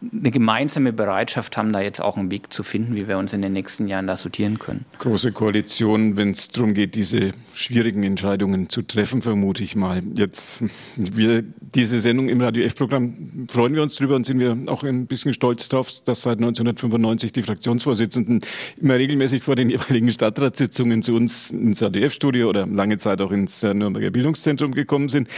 eine 0.00 0.30
gemeinsame 0.30 0.92
Bereitschaft 0.92 1.56
haben, 1.56 1.72
da 1.72 1.80
jetzt 1.80 2.00
auch 2.00 2.16
einen 2.16 2.30
Weg 2.30 2.52
zu 2.52 2.62
finden, 2.62 2.96
wie 2.96 3.08
wir 3.08 3.18
uns 3.18 3.32
in 3.32 3.42
den 3.42 3.52
nächsten 3.52 3.88
Jahren 3.88 4.06
da 4.06 4.16
sortieren 4.16 4.58
können. 4.58 4.84
Große 4.98 5.32
Koalition, 5.32 6.16
wenn 6.16 6.30
es 6.30 6.48
darum 6.48 6.74
geht, 6.74 6.94
diese 6.94 7.32
schwierigen 7.54 8.02
Entscheidungen 8.02 8.68
zu 8.68 8.82
treffen, 8.82 9.22
vermute 9.22 9.64
ich 9.64 9.76
mal. 9.76 10.02
Jetzt, 10.14 10.64
wir, 10.96 11.42
diese 11.74 12.00
Sendung 12.00 12.28
im 12.28 12.40
Radio 12.40 12.64
F-Programm, 12.64 13.46
freuen 13.48 13.74
wir 13.74 13.82
uns 13.82 13.96
drüber 13.96 14.16
und 14.16 14.24
sind 14.26 14.40
wir 14.40 14.56
auch 14.66 14.84
ein 14.84 15.06
bisschen 15.06 15.32
stolz 15.32 15.68
drauf, 15.68 15.90
dass 16.04 16.22
seit 16.22 16.38
1995 16.38 17.32
die 17.32 17.42
Fraktionsvorsitzenden 17.42 18.40
immer 18.80 18.94
regelmäßig 18.94 19.42
vor 19.42 19.56
den 19.56 19.70
jeweiligen 19.70 20.10
Stadtratssitzungen 20.10 21.02
zu 21.02 21.14
uns 21.14 21.50
ins 21.50 21.82
Radio 21.82 22.02
F-Studio 22.04 22.48
oder 22.48 22.66
lange 22.66 22.98
Zeit 22.98 23.20
auch 23.20 23.32
ins 23.32 23.62
Nürnberger 23.62 24.10
Bildungszentrum 24.10 24.72
gekommen 24.72 25.08
sind. 25.08 25.28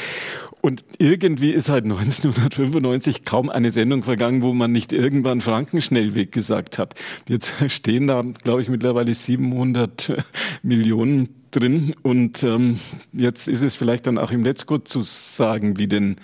Und 0.60 0.84
irgendwie 0.98 1.52
ist 1.52 1.66
seit 1.66 1.84
1995 1.84 3.24
kaum 3.24 3.48
eine 3.48 3.70
Sendung 3.70 4.02
vergangen, 4.02 4.39
wo 4.42 4.52
man 4.52 4.72
nicht 4.72 4.92
irgendwann 4.92 5.40
Frankenschnellweg 5.40 6.32
gesagt 6.32 6.78
hat. 6.78 6.94
Jetzt 7.28 7.54
stehen 7.68 8.06
da, 8.06 8.22
glaube 8.42 8.62
ich, 8.62 8.68
mittlerweile 8.68 9.14
700 9.14 10.24
Millionen 10.62 11.28
drin. 11.50 11.94
Und 12.02 12.42
ähm, 12.42 12.78
jetzt 13.12 13.48
ist 13.48 13.62
es 13.62 13.76
vielleicht 13.76 14.06
dann 14.06 14.18
auch 14.18 14.30
im 14.30 14.44
gut 14.66 14.88
zu 14.88 15.00
sagen, 15.02 15.78
wie 15.78 15.86
denn, 15.86 16.16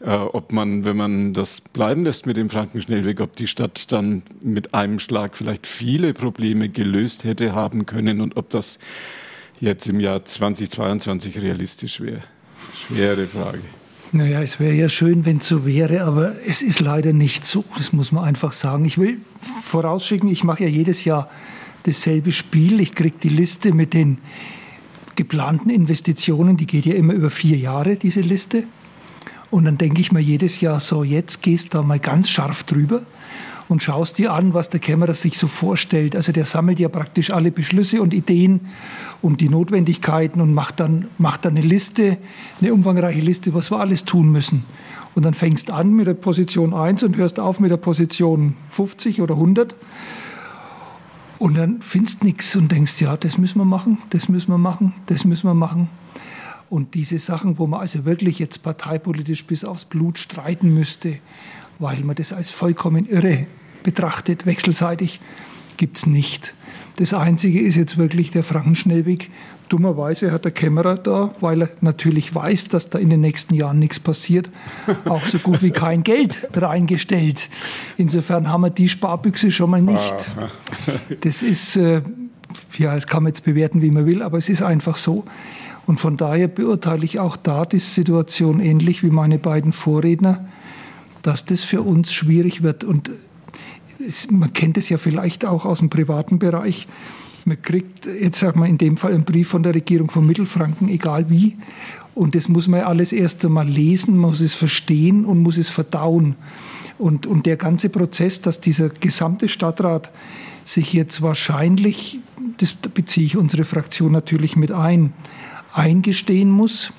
äh, 0.00 0.10
ob 0.10 0.52
man, 0.52 0.84
wenn 0.84 0.96
man 0.96 1.32
das 1.32 1.60
bleiben 1.60 2.04
lässt 2.04 2.26
mit 2.26 2.36
dem 2.36 2.50
Frankenschnellweg, 2.50 3.20
ob 3.20 3.34
die 3.36 3.46
Stadt 3.46 3.90
dann 3.92 4.22
mit 4.42 4.74
einem 4.74 4.98
Schlag 4.98 5.36
vielleicht 5.36 5.66
viele 5.66 6.14
Probleme 6.14 6.68
gelöst 6.68 7.24
hätte 7.24 7.54
haben 7.54 7.86
können 7.86 8.20
und 8.20 8.36
ob 8.36 8.50
das 8.50 8.78
jetzt 9.60 9.88
im 9.88 10.00
Jahr 10.00 10.24
2022 10.24 11.40
realistisch 11.40 12.00
wäre. 12.00 12.22
Schwere 12.86 13.26
Frage. 13.26 13.60
Naja, 14.12 14.42
es 14.42 14.58
wäre 14.58 14.74
ja 14.74 14.88
schön, 14.88 15.24
wenn 15.24 15.38
es 15.38 15.46
so 15.46 15.64
wäre, 15.64 16.02
aber 16.02 16.32
es 16.44 16.62
ist 16.62 16.80
leider 16.80 17.12
nicht 17.12 17.46
so. 17.46 17.64
Das 17.76 17.92
muss 17.92 18.10
man 18.10 18.24
einfach 18.24 18.50
sagen. 18.50 18.84
Ich 18.84 18.98
will 18.98 19.18
vorausschicken, 19.62 20.28
ich 20.28 20.42
mache 20.42 20.64
ja 20.64 20.68
jedes 20.68 21.04
Jahr 21.04 21.30
dasselbe 21.84 22.32
Spiel. 22.32 22.80
Ich 22.80 22.96
kriege 22.96 23.16
die 23.22 23.28
Liste 23.28 23.72
mit 23.72 23.94
den 23.94 24.18
geplanten 25.14 25.70
Investitionen, 25.70 26.56
die 26.56 26.66
geht 26.66 26.86
ja 26.86 26.94
immer 26.94 27.12
über 27.12 27.30
vier 27.30 27.56
Jahre, 27.56 27.96
diese 27.96 28.20
Liste. 28.20 28.64
Und 29.50 29.64
dann 29.64 29.78
denke 29.78 30.00
ich 30.00 30.10
mir 30.10 30.20
jedes 30.20 30.60
Jahr 30.60 30.80
so, 30.80 31.04
jetzt 31.04 31.42
gehst 31.42 31.74
du 31.74 31.78
da 31.78 31.82
mal 31.82 32.00
ganz 32.00 32.28
scharf 32.28 32.64
drüber 32.64 33.02
und 33.70 33.82
schaust 33.82 34.18
dir 34.18 34.32
an, 34.32 34.52
was 34.52 34.68
der 34.68 34.80
Kämmerer 34.80 35.14
sich 35.14 35.38
so 35.38 35.46
vorstellt. 35.46 36.16
Also 36.16 36.32
der 36.32 36.44
sammelt 36.44 36.80
ja 36.80 36.88
praktisch 36.88 37.30
alle 37.30 37.50
Beschlüsse 37.50 38.02
und 38.02 38.12
Ideen 38.12 38.60
und 39.22 39.40
die 39.40 39.48
Notwendigkeiten 39.48 40.40
und 40.40 40.52
macht 40.52 40.80
dann, 40.80 41.06
macht 41.18 41.44
dann 41.44 41.56
eine 41.56 41.66
Liste, 41.66 42.18
eine 42.60 42.74
umfangreiche 42.74 43.20
Liste, 43.20 43.54
was 43.54 43.70
wir 43.70 43.78
alles 43.78 44.04
tun 44.04 44.32
müssen. 44.32 44.64
Und 45.14 45.24
dann 45.24 45.34
fängst 45.34 45.70
an 45.70 45.92
mit 45.92 46.06
der 46.06 46.14
Position 46.14 46.74
1 46.74 47.02
und 47.04 47.16
hörst 47.16 47.38
auf 47.38 47.60
mit 47.60 47.70
der 47.70 47.76
Position 47.76 48.56
50 48.70 49.22
oder 49.22 49.34
100. 49.34 49.76
Und 51.38 51.56
dann 51.56 51.80
findest 51.80 52.24
nichts 52.24 52.54
und 52.56 52.70
denkst, 52.70 53.00
ja, 53.00 53.16
das 53.16 53.38
müssen 53.38 53.58
wir 53.58 53.64
machen, 53.64 53.98
das 54.10 54.28
müssen 54.28 54.50
wir 54.50 54.58
machen, 54.58 54.94
das 55.06 55.24
müssen 55.24 55.46
wir 55.46 55.54
machen. 55.54 55.88
Und 56.68 56.94
diese 56.94 57.18
Sachen, 57.18 57.58
wo 57.58 57.66
man 57.66 57.80
also 57.80 58.04
wirklich 58.04 58.38
jetzt 58.38 58.62
parteipolitisch 58.62 59.44
bis 59.46 59.64
aufs 59.64 59.84
Blut 59.84 60.18
streiten 60.18 60.74
müsste, 60.74 61.18
weil 61.78 62.00
man 62.00 62.14
das 62.14 62.32
als 62.32 62.50
vollkommen 62.50 63.08
irre 63.08 63.46
betrachtet, 63.82 64.46
wechselseitig, 64.46 65.20
gibt 65.76 65.98
es 65.98 66.06
nicht. 66.06 66.54
Das 66.96 67.14
Einzige 67.14 67.60
ist 67.60 67.76
jetzt 67.76 67.96
wirklich 67.96 68.30
der 68.30 68.42
Frankenschnellweg. 68.42 69.30
Dummerweise 69.70 70.32
hat 70.32 70.44
der 70.44 70.52
Kämmerer 70.52 70.96
da, 70.96 71.34
weil 71.40 71.62
er 71.62 71.68
natürlich 71.80 72.34
weiß, 72.34 72.68
dass 72.68 72.90
da 72.90 72.98
in 72.98 73.08
den 73.08 73.20
nächsten 73.20 73.54
Jahren 73.54 73.78
nichts 73.78 74.00
passiert, 74.00 74.50
auch 75.06 75.24
so 75.24 75.38
gut 75.38 75.62
wie 75.62 75.70
kein 75.70 76.02
Geld 76.02 76.48
reingestellt. 76.52 77.48
Insofern 77.96 78.48
haben 78.48 78.62
wir 78.62 78.70
die 78.70 78.88
Sparbüchse 78.88 79.50
schon 79.52 79.70
mal 79.70 79.80
nicht. 79.80 80.14
Das 81.20 81.42
ist, 81.42 81.76
äh, 81.76 82.02
ja, 82.76 82.94
das 82.94 83.06
kann 83.06 83.22
man 83.22 83.30
jetzt 83.30 83.44
bewerten, 83.44 83.80
wie 83.80 83.90
man 83.90 84.06
will, 84.06 84.22
aber 84.22 84.38
es 84.38 84.48
ist 84.48 84.62
einfach 84.62 84.96
so. 84.96 85.24
Und 85.86 86.00
von 86.00 86.16
daher 86.16 86.48
beurteile 86.48 87.04
ich 87.04 87.18
auch 87.18 87.36
da 87.36 87.64
die 87.64 87.78
Situation 87.78 88.60
ähnlich 88.60 89.02
wie 89.02 89.10
meine 89.10 89.38
beiden 89.38 89.72
Vorredner, 89.72 90.48
dass 91.22 91.44
das 91.44 91.62
für 91.62 91.82
uns 91.82 92.12
schwierig 92.12 92.62
wird. 92.62 92.84
Und 92.84 93.10
man 94.30 94.52
kennt 94.52 94.76
es 94.76 94.88
ja 94.88 94.98
vielleicht 94.98 95.44
auch 95.44 95.64
aus 95.64 95.80
dem 95.80 95.90
privaten 95.90 96.38
Bereich. 96.38 96.86
Man 97.44 97.60
kriegt 97.60 98.06
jetzt 98.06 98.38
sagen 98.38 98.60
wir 98.60 98.66
in 98.66 98.78
dem 98.78 98.96
Fall 98.96 99.12
einen 99.12 99.24
Brief 99.24 99.48
von 99.48 99.62
der 99.62 99.74
Regierung 99.74 100.10
von 100.10 100.26
Mittelfranken, 100.26 100.88
egal 100.88 101.30
wie. 101.30 101.56
Und 102.14 102.34
das 102.34 102.48
muss 102.48 102.68
man 102.68 102.80
alles 102.80 103.12
erst 103.12 103.44
einmal 103.44 103.68
lesen, 103.68 104.18
muss 104.18 104.40
es 104.40 104.54
verstehen 104.54 105.24
und 105.24 105.42
muss 105.42 105.56
es 105.56 105.70
verdauen. 105.70 106.34
Und, 106.98 107.26
und 107.26 107.46
der 107.46 107.56
ganze 107.56 107.88
Prozess, 107.88 108.42
dass 108.42 108.60
dieser 108.60 108.90
gesamte 108.90 109.48
Stadtrat 109.48 110.10
sich 110.64 110.92
jetzt 110.92 111.22
wahrscheinlich, 111.22 112.18
das 112.58 112.74
beziehe 112.74 113.24
ich 113.24 113.36
unsere 113.36 113.64
Fraktion 113.64 114.12
natürlich 114.12 114.56
mit 114.56 114.70
ein, 114.70 115.14
eingestehen 115.72 116.50
muss, 116.50 116.92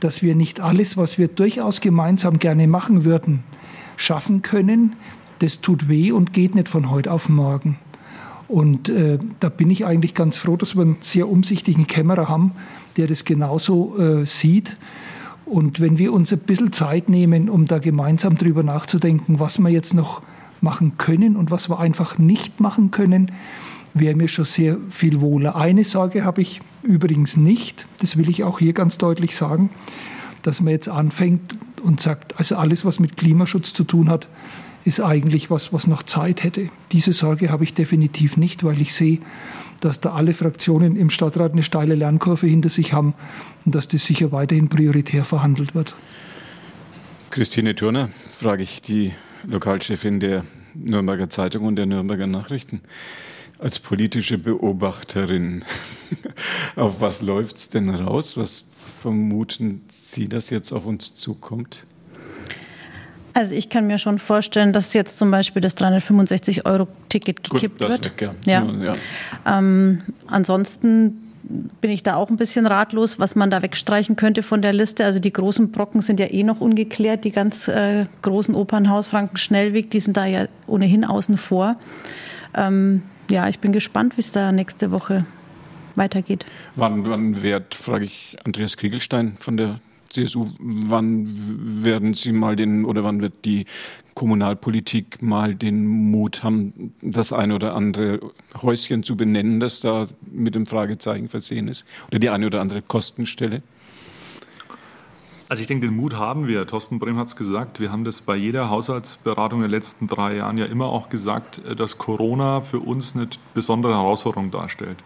dass 0.00 0.22
wir 0.22 0.34
nicht 0.34 0.60
alles, 0.60 0.96
was 0.96 1.18
wir 1.18 1.28
durchaus 1.28 1.80
gemeinsam 1.80 2.38
gerne 2.38 2.68
machen 2.68 3.04
würden, 3.04 3.42
schaffen 3.96 4.42
können. 4.42 4.94
Das 5.40 5.60
tut 5.60 5.88
weh 5.88 6.12
und 6.12 6.32
geht 6.32 6.54
nicht 6.54 6.68
von 6.68 6.90
heute 6.90 7.12
auf 7.12 7.28
morgen. 7.28 7.78
Und 8.48 8.88
äh, 8.88 9.18
da 9.40 9.50
bin 9.50 9.70
ich 9.70 9.84
eigentlich 9.84 10.14
ganz 10.14 10.36
froh, 10.36 10.56
dass 10.56 10.74
wir 10.74 10.82
einen 10.82 10.96
sehr 11.00 11.28
umsichtigen 11.28 11.86
Kämmerer 11.86 12.28
haben, 12.28 12.52
der 12.96 13.06
das 13.06 13.24
genauso 13.24 13.98
äh, 13.98 14.26
sieht. 14.26 14.76
Und 15.44 15.80
wenn 15.80 15.98
wir 15.98 16.12
uns 16.12 16.32
ein 16.32 16.40
bisschen 16.40 16.72
Zeit 16.72 17.08
nehmen, 17.08 17.48
um 17.48 17.66
da 17.66 17.78
gemeinsam 17.78 18.36
drüber 18.36 18.62
nachzudenken, 18.62 19.38
was 19.38 19.58
wir 19.58 19.68
jetzt 19.68 19.94
noch 19.94 20.22
machen 20.60 20.98
können 20.98 21.36
und 21.36 21.50
was 21.50 21.68
wir 21.68 21.78
einfach 21.78 22.18
nicht 22.18 22.60
machen 22.60 22.90
können, 22.90 23.30
wäre 23.94 24.16
mir 24.16 24.28
schon 24.28 24.44
sehr 24.44 24.76
viel 24.90 25.20
wohler. 25.20 25.56
Eine 25.56 25.84
Sorge 25.84 26.24
habe 26.24 26.42
ich 26.42 26.60
übrigens 26.82 27.36
nicht, 27.36 27.86
das 28.00 28.16
will 28.16 28.28
ich 28.28 28.44
auch 28.44 28.58
hier 28.58 28.72
ganz 28.72 28.98
deutlich 28.98 29.36
sagen, 29.36 29.70
dass 30.42 30.60
man 30.60 30.72
jetzt 30.72 30.88
anfängt 30.88 31.56
und 31.82 32.00
sagt, 32.00 32.38
also 32.38 32.56
alles, 32.56 32.84
was 32.84 33.00
mit 33.00 33.16
Klimaschutz 33.16 33.72
zu 33.72 33.84
tun 33.84 34.08
hat, 34.08 34.28
ist 34.84 35.00
eigentlich 35.00 35.50
was, 35.50 35.72
was 35.72 35.86
noch 35.86 36.02
Zeit 36.02 36.44
hätte. 36.44 36.70
Diese 36.92 37.12
Sorge 37.12 37.50
habe 37.50 37.64
ich 37.64 37.74
definitiv 37.74 38.36
nicht, 38.36 38.64
weil 38.64 38.80
ich 38.80 38.94
sehe, 38.94 39.18
dass 39.80 40.00
da 40.00 40.12
alle 40.12 40.34
Fraktionen 40.34 40.96
im 40.96 41.10
Stadtrat 41.10 41.52
eine 41.52 41.62
steile 41.62 41.94
Lernkurve 41.94 42.46
hinter 42.46 42.68
sich 42.68 42.92
haben 42.92 43.14
und 43.64 43.74
dass 43.74 43.88
das 43.88 44.04
sicher 44.04 44.32
weiterhin 44.32 44.68
prioritär 44.68 45.24
verhandelt 45.24 45.74
wird. 45.74 45.94
Christine 47.30 47.74
Turner, 47.74 48.08
frage 48.32 48.62
ich 48.62 48.82
die 48.82 49.12
Lokalchefin 49.46 50.20
der 50.20 50.44
Nürnberger 50.74 51.28
Zeitung 51.30 51.66
und 51.66 51.76
der 51.76 51.86
Nürnberger 51.86 52.26
Nachrichten. 52.26 52.80
Als 53.58 53.80
politische 53.80 54.38
Beobachterin, 54.38 55.64
auf 56.76 57.00
was 57.00 57.22
läuft 57.22 57.56
es 57.56 57.68
denn 57.68 57.90
raus? 57.90 58.36
Was 58.36 58.64
vermuten 58.74 59.82
Sie, 59.90 60.28
dass 60.28 60.50
jetzt 60.50 60.72
auf 60.72 60.86
uns 60.86 61.14
zukommt? 61.14 61.84
Also 63.38 63.54
ich 63.54 63.68
kann 63.68 63.86
mir 63.86 63.98
schon 63.98 64.18
vorstellen, 64.18 64.72
dass 64.72 64.94
jetzt 64.94 65.16
zum 65.16 65.30
Beispiel 65.30 65.62
das 65.62 65.76
365-Euro-Ticket 65.76 67.48
gekippt 67.48 67.78
Gut, 67.78 67.80
das 67.80 68.02
wird. 68.02 68.20
Weg, 68.20 68.34
ja. 68.46 68.64
ja. 68.64 68.72
ja. 68.82 68.92
Ähm, 69.46 70.02
ansonsten 70.26 71.22
bin 71.80 71.92
ich 71.92 72.02
da 72.02 72.16
auch 72.16 72.30
ein 72.30 72.36
bisschen 72.36 72.66
ratlos, 72.66 73.20
was 73.20 73.36
man 73.36 73.48
da 73.48 73.62
wegstreichen 73.62 74.16
könnte 74.16 74.42
von 74.42 74.60
der 74.60 74.72
Liste. 74.72 75.04
Also 75.04 75.20
die 75.20 75.32
großen 75.32 75.70
Brocken 75.70 76.00
sind 76.00 76.18
ja 76.18 76.26
eh 76.26 76.42
noch 76.42 76.60
ungeklärt. 76.60 77.22
Die 77.22 77.30
ganz 77.30 77.68
äh, 77.68 78.06
großen 78.22 78.56
Opernhaus 78.56 79.06
Franken-Schnellweg, 79.06 79.88
die 79.92 80.00
sind 80.00 80.16
da 80.16 80.26
ja 80.26 80.48
ohnehin 80.66 81.04
außen 81.04 81.36
vor. 81.36 81.76
Ähm, 82.54 83.02
ja, 83.30 83.48
ich 83.48 83.60
bin 83.60 83.70
gespannt, 83.70 84.16
wie 84.16 84.22
es 84.22 84.32
da 84.32 84.50
nächste 84.50 84.90
Woche 84.90 85.24
weitergeht. 85.94 86.44
Wann, 86.74 87.08
wann 87.08 87.40
wird, 87.40 87.76
frage 87.76 88.06
ich 88.06 88.36
Andreas 88.44 88.76
Kriegelstein 88.76 89.36
von 89.38 89.56
der 89.56 89.78
CSU, 90.10 90.48
wann 90.58 91.28
werden 91.84 92.14
Sie 92.14 92.32
mal 92.32 92.56
den 92.56 92.84
oder 92.84 93.04
wann 93.04 93.20
wird 93.20 93.44
die 93.44 93.66
Kommunalpolitik 94.14 95.22
mal 95.22 95.54
den 95.54 95.86
Mut 95.86 96.42
haben, 96.42 96.94
das 97.02 97.32
eine 97.32 97.54
oder 97.54 97.74
andere 97.74 98.20
Häuschen 98.60 99.02
zu 99.02 99.16
benennen, 99.16 99.60
das 99.60 99.80
da 99.80 100.08
mit 100.30 100.54
dem 100.54 100.66
Fragezeichen 100.66 101.28
versehen 101.28 101.68
ist? 101.68 101.84
Oder 102.08 102.18
die 102.18 102.30
eine 102.30 102.46
oder 102.46 102.60
andere 102.60 102.82
Kostenstelle? 102.82 103.62
Also 105.48 105.62
ich 105.62 105.66
denke, 105.66 105.86
den 105.86 105.96
Mut 105.96 106.14
haben 106.16 106.46
wir. 106.46 106.66
Thorsten 106.66 106.98
Brehm 106.98 107.16
hat 107.16 107.28
es 107.28 107.36
gesagt. 107.36 107.80
Wir 107.80 107.90
haben 107.90 108.04
das 108.04 108.20
bei 108.20 108.36
jeder 108.36 108.68
Haushaltsberatung 108.68 109.60
in 109.60 109.62
den 109.62 109.70
letzten 109.70 110.06
drei 110.06 110.36
Jahren 110.36 110.58
ja 110.58 110.66
immer 110.66 110.86
auch 110.86 111.08
gesagt, 111.08 111.62
dass 111.78 111.96
Corona 111.96 112.60
für 112.60 112.80
uns 112.80 113.16
eine 113.16 113.28
besondere 113.54 113.94
Herausforderung 113.94 114.50
darstellt. 114.50 114.98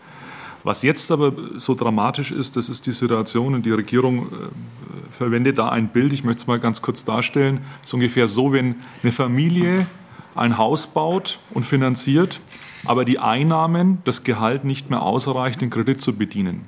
Was 0.64 0.82
jetzt 0.82 1.10
aber 1.10 1.32
so 1.58 1.74
dramatisch 1.74 2.30
ist, 2.30 2.56
das 2.56 2.68
ist 2.68 2.86
die 2.86 2.92
Situation 2.92 3.54
und 3.54 3.66
die 3.66 3.72
Regierung 3.72 4.26
äh, 4.26 5.10
verwendet 5.10 5.58
da 5.58 5.68
ein 5.70 5.88
Bild, 5.88 6.12
ich 6.12 6.24
möchte 6.24 6.42
es 6.42 6.46
mal 6.46 6.60
ganz 6.60 6.82
kurz 6.82 7.04
darstellen, 7.04 7.60
ist 7.82 7.92
ungefähr 7.94 8.28
so, 8.28 8.52
wenn 8.52 8.76
eine 9.02 9.12
Familie 9.12 9.86
ein 10.34 10.56
Haus 10.58 10.86
baut 10.86 11.38
und 11.50 11.66
finanziert, 11.66 12.40
aber 12.84 13.04
die 13.04 13.18
Einnahmen, 13.18 13.98
das 14.04 14.24
Gehalt 14.24 14.64
nicht 14.64 14.90
mehr 14.90 15.02
ausreicht, 15.02 15.60
den 15.60 15.70
Kredit 15.70 16.00
zu 16.00 16.14
bedienen 16.14 16.66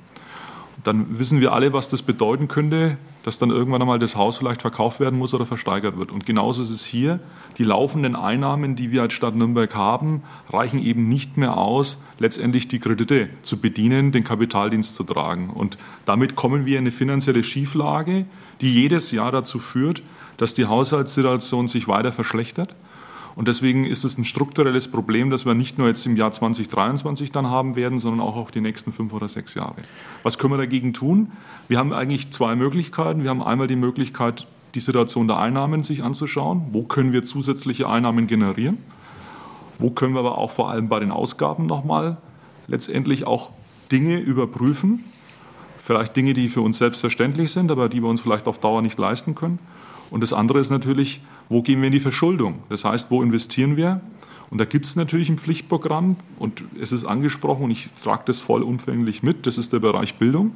dann 0.85 1.19
wissen 1.19 1.41
wir 1.41 1.53
alle, 1.53 1.73
was 1.73 1.89
das 1.89 2.03
bedeuten 2.03 2.47
könnte, 2.47 2.99
dass 3.25 3.39
dann 3.39 3.49
irgendwann 3.49 3.81
einmal 3.81 3.99
das 3.99 4.17
Haus 4.17 4.37
vielleicht 4.37 4.61
verkauft 4.61 5.01
werden 5.01 5.19
muss 5.19 5.33
oder 5.33 5.47
versteigert 5.47 5.99
wird. 5.99 6.13
Und 6.13 6.27
genauso 6.27 6.61
ist 6.61 6.71
es 6.71 6.85
hier. 6.85 7.21
Die 7.57 7.65
laufenden 7.65 8.15
Einnahmen, 8.15 8.77
die 8.77 8.93
wir 8.93 9.01
als 9.01 9.15
Stadt 9.15 9.35
Nürnberg 9.35 9.75
haben, 9.75 10.23
reichen 10.51 10.81
eben 10.81 11.09
nicht 11.09 11.39
mehr 11.39 11.57
aus, 11.57 12.03
letztendlich 12.19 12.69
die 12.69 12.79
Kredite 12.79 13.31
zu 13.43 13.59
bedienen, 13.59 14.13
den 14.13 14.25
Kapitaldienst 14.25 14.95
zu 14.95 15.05
tragen. 15.05 15.49
Und 15.49 15.79
damit 16.05 16.37
kommen 16.37 16.67
wir 16.67 16.79
in 16.79 16.85
eine 16.85 16.93
finanzielle 16.93 17.45
Schieflage, 17.45 18.27
die 18.61 18.73
jedes 18.73 19.11
Jahr 19.11 19.33
dazu 19.33 19.59
führt, 19.59 20.03
dass 20.37 20.53
die 20.53 20.67
Haushaltssituation 20.67 21.67
sich 21.67 21.89
weiter 21.89 22.13
verschlechtert 22.13 22.75
und 23.37 23.49
deswegen 23.49 23.85
ist 23.85 24.05
es 24.05 24.17
ein 24.17 24.25
strukturelles 24.25 24.89
Problem, 24.89 25.31
das 25.31 25.45
wir 25.45 25.55
nicht 25.55 25.77
nur 25.77 25.89
jetzt 25.89 26.07
im 26.07 26.17
Jahr 26.17 26.31
2023 26.31 27.33
dann 27.33 27.49
haben 27.49 27.75
werden, 27.75 27.99
sondern 27.99 28.21
auch 28.21 28.37
auf 28.37 28.53
die 28.53 28.61
nächsten 28.61 28.93
fünf 28.93 29.13
oder 29.13 29.29
sechs 29.29 29.55
Jahre. 29.55 29.77
Was 30.23 30.39
können 30.39 30.53
wir 30.53 30.59
dagegen 30.59 30.93
tun? 30.93 31.33
Wir 31.67 31.79
haben 31.79 31.93
eigentlich 31.93 32.31
zwei 32.31 32.55
Möglichkeiten. 32.55 33.25
Wir 33.25 33.31
haben 33.31 33.43
einmal 33.43 33.67
die 33.67 33.77
Möglichkeit, 33.77 34.47
die 34.77 34.81
Situation 34.81 35.27
der 35.27 35.39
Einnahmen 35.39 35.83
sich 35.83 36.05
anzuschauen. 36.05 36.67
Wo 36.71 36.83
können 36.83 37.13
wir 37.13 37.25
zusätzliche 37.25 37.89
Einnahmen 37.89 38.29
generieren? 38.29 38.79
Wo 39.81 39.91
können 39.91 40.15
wir 40.15 40.21
aber 40.21 40.39
auch 40.39 40.53
vor 40.53 40.71
allem 40.71 40.89
bei 40.89 41.01
den 41.01 41.11
Ausgaben 41.11 41.67
nochmal 41.67 42.19
letztendlich 42.69 43.27
auch 43.27 43.51
Dinge 43.91 44.19
überprüfen? 44.19 45.03
Vielleicht 45.77 46.17
Dinge, 46.17 46.35
die 46.35 46.49
für 46.49 46.61
uns 46.61 46.79
selbstverständlich 46.79 47.51
sind, 47.51 47.73
aber 47.73 47.89
die 47.89 48.01
wir 48.01 48.09
uns 48.09 48.21
vielleicht 48.21 48.47
auf 48.47 48.61
Dauer 48.61 48.81
nicht 48.81 48.99
leisten 48.99 49.35
können. 49.35 49.59
Und 50.11 50.23
das 50.23 50.33
andere 50.33 50.61
ist 50.61 50.71
natürlich, 50.71 51.21
wo 51.49 51.63
gehen 51.63 51.81
wir 51.81 51.87
in 51.87 51.93
die 51.93 52.01
Verschuldung? 52.01 52.61
Das 52.69 52.85
heißt, 52.85 53.11
wo 53.11 53.23
investieren 53.23 53.77
wir? 53.77 54.01
Und 54.51 54.59
da 54.61 54.65
gibt 54.65 54.87
es 54.87 54.97
natürlich 54.97 55.29
ein 55.29 55.39
Pflichtprogramm 55.39 56.17
und 56.39 56.65
es 56.81 56.93
ist 56.93 57.05
angesprochen 57.05 57.65
und 57.65 57.71
ich 57.71 57.89
trage 58.03 58.23
das 58.27 58.41
vollumfänglich 58.41 59.23
mit. 59.23 59.47
Das 59.47 59.59
ist 59.59 59.73
der 59.73 59.81
Bereich 59.81 60.15
Bildung. 60.15 60.53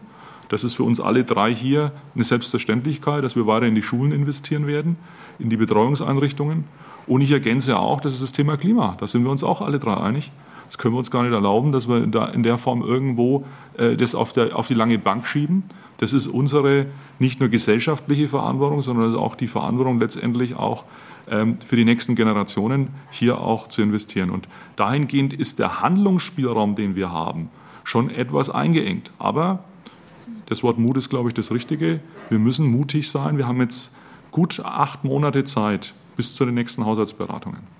Das 0.48 0.64
ist 0.64 0.74
für 0.74 0.82
uns 0.82 1.00
alle 1.00 1.24
drei 1.24 1.54
hier 1.54 1.92
eine 2.14 2.24
Selbstverständlichkeit, 2.24 3.22
dass 3.22 3.36
wir 3.36 3.46
weiter 3.46 3.66
in 3.66 3.74
die 3.74 3.82
Schulen 3.82 4.12
investieren 4.12 4.66
werden, 4.66 4.96
in 5.38 5.50
die 5.50 5.56
Betreuungseinrichtungen. 5.56 6.64
Und 7.06 7.20
ich 7.20 7.32
ergänze 7.32 7.78
auch, 7.78 8.00
das 8.00 8.14
ist 8.14 8.22
das 8.22 8.32
Thema 8.32 8.56
Klima. 8.56 8.96
Da 8.98 9.06
sind 9.06 9.24
wir 9.24 9.30
uns 9.30 9.42
auch 9.42 9.60
alle 9.62 9.78
drei 9.78 9.96
einig, 9.96 10.30
Das 10.68 10.78
können 10.78 10.94
wir 10.94 10.98
uns 10.98 11.10
gar 11.10 11.22
nicht 11.22 11.32
erlauben, 11.32 11.72
dass 11.72 11.88
wir 11.88 12.06
da 12.06 12.26
in 12.26 12.42
der 12.42 12.58
Form 12.58 12.82
irgendwo 12.82 13.44
äh, 13.76 13.96
das 13.96 14.14
auf, 14.14 14.32
der, 14.32 14.56
auf 14.56 14.68
die 14.68 14.74
lange 14.74 14.98
Bank 14.98 15.26
schieben. 15.26 15.64
Das 15.96 16.12
ist 16.12 16.28
unsere 16.28 16.86
nicht 17.18 17.40
nur 17.40 17.48
gesellschaftliche 17.48 18.28
Verantwortung, 18.28 18.82
sondern 18.82 19.06
das 19.06 19.14
ist 19.14 19.18
auch 19.18 19.34
die 19.34 19.48
Verantwortung 19.48 19.98
letztendlich 19.98 20.54
auch 20.54 20.84
ähm, 21.28 21.58
für 21.64 21.76
die 21.76 21.84
nächsten 21.84 22.14
Generationen 22.14 22.88
hier 23.10 23.40
auch 23.40 23.68
zu 23.68 23.82
investieren. 23.82 24.30
Und 24.30 24.48
dahingehend 24.76 25.32
ist 25.32 25.58
der 25.58 25.80
Handlungsspielraum, 25.80 26.74
den 26.74 26.94
wir 26.94 27.10
haben, 27.10 27.50
schon 27.82 28.10
etwas 28.10 28.50
eingeengt. 28.50 29.10
Aber 29.18 29.64
das 30.46 30.62
Wort 30.62 30.78
Mut 30.78 30.96
ist, 30.96 31.08
glaube 31.08 31.30
ich, 31.30 31.34
das 31.34 31.50
Richtige. 31.50 32.00
Wir 32.28 32.38
müssen 32.38 32.70
mutig 32.70 33.10
sein. 33.10 33.36
Wir 33.38 33.48
haben 33.48 33.60
jetzt 33.60 33.92
gut 34.30 34.60
acht 34.64 35.04
Monate 35.04 35.44
Zeit 35.44 35.94
bis 36.16 36.34
zu 36.34 36.44
den 36.44 36.54
nächsten 36.54 36.84
Haushaltsberatungen. 36.84 37.77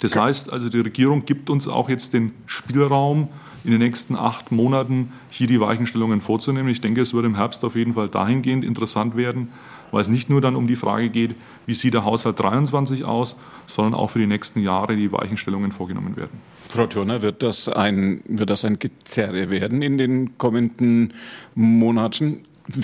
Das 0.00 0.16
heißt 0.16 0.52
also, 0.52 0.68
die 0.68 0.80
Regierung 0.80 1.24
gibt 1.24 1.50
uns 1.50 1.68
auch 1.68 1.88
jetzt 1.88 2.14
den 2.14 2.32
Spielraum, 2.46 3.28
in 3.64 3.70
den 3.70 3.80
nächsten 3.80 4.16
acht 4.16 4.50
Monaten 4.50 5.12
hier 5.30 5.46
die 5.46 5.60
Weichenstellungen 5.60 6.20
vorzunehmen. 6.20 6.68
Ich 6.68 6.80
denke, 6.80 7.00
es 7.00 7.14
wird 7.14 7.24
im 7.24 7.36
Herbst 7.36 7.64
auf 7.64 7.76
jeden 7.76 7.94
Fall 7.94 8.08
dahingehend 8.08 8.64
interessant 8.64 9.16
werden, 9.16 9.48
weil 9.90 10.00
es 10.00 10.08
nicht 10.08 10.30
nur 10.30 10.40
dann 10.40 10.56
um 10.56 10.66
die 10.66 10.76
Frage 10.76 11.10
geht, 11.10 11.34
wie 11.66 11.74
sieht 11.74 11.94
der 11.94 12.04
Haushalt 12.04 12.40
23 12.40 13.04
aus, 13.04 13.36
sondern 13.66 13.94
auch 13.94 14.10
für 14.10 14.18
die 14.18 14.26
nächsten 14.26 14.60
Jahre 14.60 14.96
die 14.96 15.12
Weichenstellungen 15.12 15.70
vorgenommen 15.70 16.16
werden. 16.16 16.40
Frau 16.68 16.86
Turner, 16.86 17.22
wird 17.22 17.42
das 17.42 17.68
ein, 17.68 18.22
wird 18.26 18.50
das 18.50 18.64
ein 18.64 18.78
Gezerre 18.78 19.50
werden 19.52 19.82
in 19.82 19.98
den 19.98 20.38
kommenden 20.38 21.12
Monaten? 21.54 22.40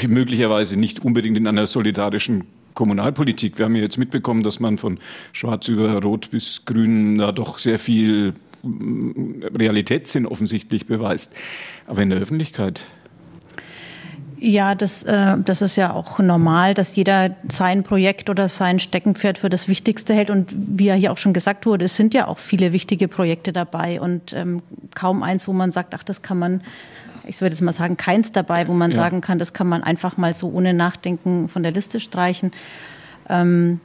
Möglicherweise 0.09 0.77
nicht 0.77 1.05
unbedingt 1.05 1.37
in 1.37 1.47
einer 1.47 1.67
solidarischen 1.67 2.45
Kommunalpolitik. 2.79 3.59
Wir 3.59 3.65
haben 3.65 3.75
ja 3.75 3.83
jetzt 3.83 3.99
mitbekommen, 3.99 4.45
dass 4.45 4.61
man 4.61 4.79
von 4.79 4.99
Schwarz 5.33 5.67
über 5.67 6.01
Rot 6.01 6.31
bis 6.31 6.65
Grün 6.65 7.17
da 7.17 7.33
doch 7.33 7.59
sehr 7.59 7.77
viel 7.77 8.35
mm, 8.63 9.43
Realitätssinn 9.59 10.27
offensichtlich 10.27 10.87
beweist. 10.87 11.35
Aber 11.89 12.03
in 12.03 12.11
der 12.11 12.21
Öffentlichkeit 12.21 12.87
ja, 14.41 14.77
das, 14.77 15.03
äh, 15.03 15.37
das 15.45 15.63
ist 15.63 15.75
ja 15.75 15.93
auch 15.93 16.21
normal, 16.21 16.73
dass 16.73 16.95
jeder 16.95 17.35
sein 17.49 17.83
Projekt 17.83 18.31
oder 18.31 18.49
sein 18.49 18.79
Steckenpferd 18.79 19.39
für 19.39 19.51
das 19.51 19.67
Wichtigste 19.67 20.15
hält. 20.15 20.31
Und 20.31 20.55
wie 20.57 20.85
ja 20.85 20.95
hier 20.95 21.11
auch 21.11 21.19
schon 21.19 21.33
gesagt 21.33 21.67
wurde, 21.67 21.87
es 21.87 21.97
sind 21.97 22.15
ja 22.15 22.29
auch 22.29 22.39
viele 22.39 22.73
wichtige 22.73 23.09
Projekte 23.09 23.53
dabei 23.53 24.01
und 24.01 24.33
ähm, 24.35 24.63
kaum 24.95 25.25
eins, 25.25 25.49
wo 25.49 25.53
man 25.53 25.73
sagt, 25.73 25.93
ach, 25.93 26.05
das 26.05 26.23
kann 26.23 26.39
man, 26.39 26.63
ich 27.29 27.41
würde 27.41 27.55
jetzt 27.55 27.63
mal 27.63 27.73
sagen, 27.73 27.97
keins 27.97 28.33
dabei, 28.33 28.67
wo 28.67 28.73
man 28.73 28.91
ja. 28.91 28.97
sagen 28.97 29.21
kann, 29.21 29.39
das 29.39 29.53
kann 29.53 29.69
man 29.69 29.83
einfach 29.83 30.17
mal 30.17 30.35
so 30.35 30.51
ohne 30.51 30.75
Nachdenken 30.75 31.49
von 31.49 31.63
der 31.63 31.73
Liste 31.73 32.01
streichen. 32.01 32.51
Ähm, 33.29 33.81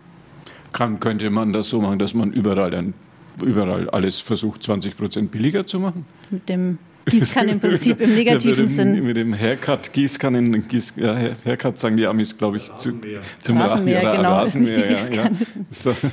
kann, 0.71 0.99
könnte 0.99 1.29
man 1.29 1.53
das 1.53 1.69
so 1.69 1.81
machen, 1.81 1.99
dass 1.99 2.13
man 2.13 2.31
überall 2.31 2.71
dann 2.71 2.93
überall 3.41 3.89
alles 3.89 4.19
versucht, 4.19 4.63
20 4.63 4.97
Prozent 4.97 5.31
billiger 5.31 5.65
zu 5.65 5.79
machen? 5.79 6.05
Mit 6.29 6.47
dem 6.49 6.77
Gießkannenprinzip 7.05 7.99
im 7.99 8.15
negativen 8.15 8.65
ja, 8.65 8.71
Sinn. 8.71 9.03
Mit 9.03 9.17
dem 9.17 9.37
Haircut, 9.37 9.91
Gießkannen, 9.91 10.67
Gieß, 10.67 10.93
ja, 10.97 11.15
Haircut 11.45 11.77
sagen 11.77 11.97
die 11.97 12.07
Amis, 12.07 12.37
glaube 12.37 12.57
ich, 12.57 12.73
zu, 12.75 12.99
zum 13.41 13.57
Rasenmäher. 13.59 14.03
Ra 14.03 14.15
genau, 14.15 14.35
Rasenmäher, 14.35 14.73
ist 14.73 14.79
nicht 14.79 14.89
die 14.89 14.93
Gießkanne. 14.93 15.37
Ja, 15.39 15.61
das, 15.69 16.05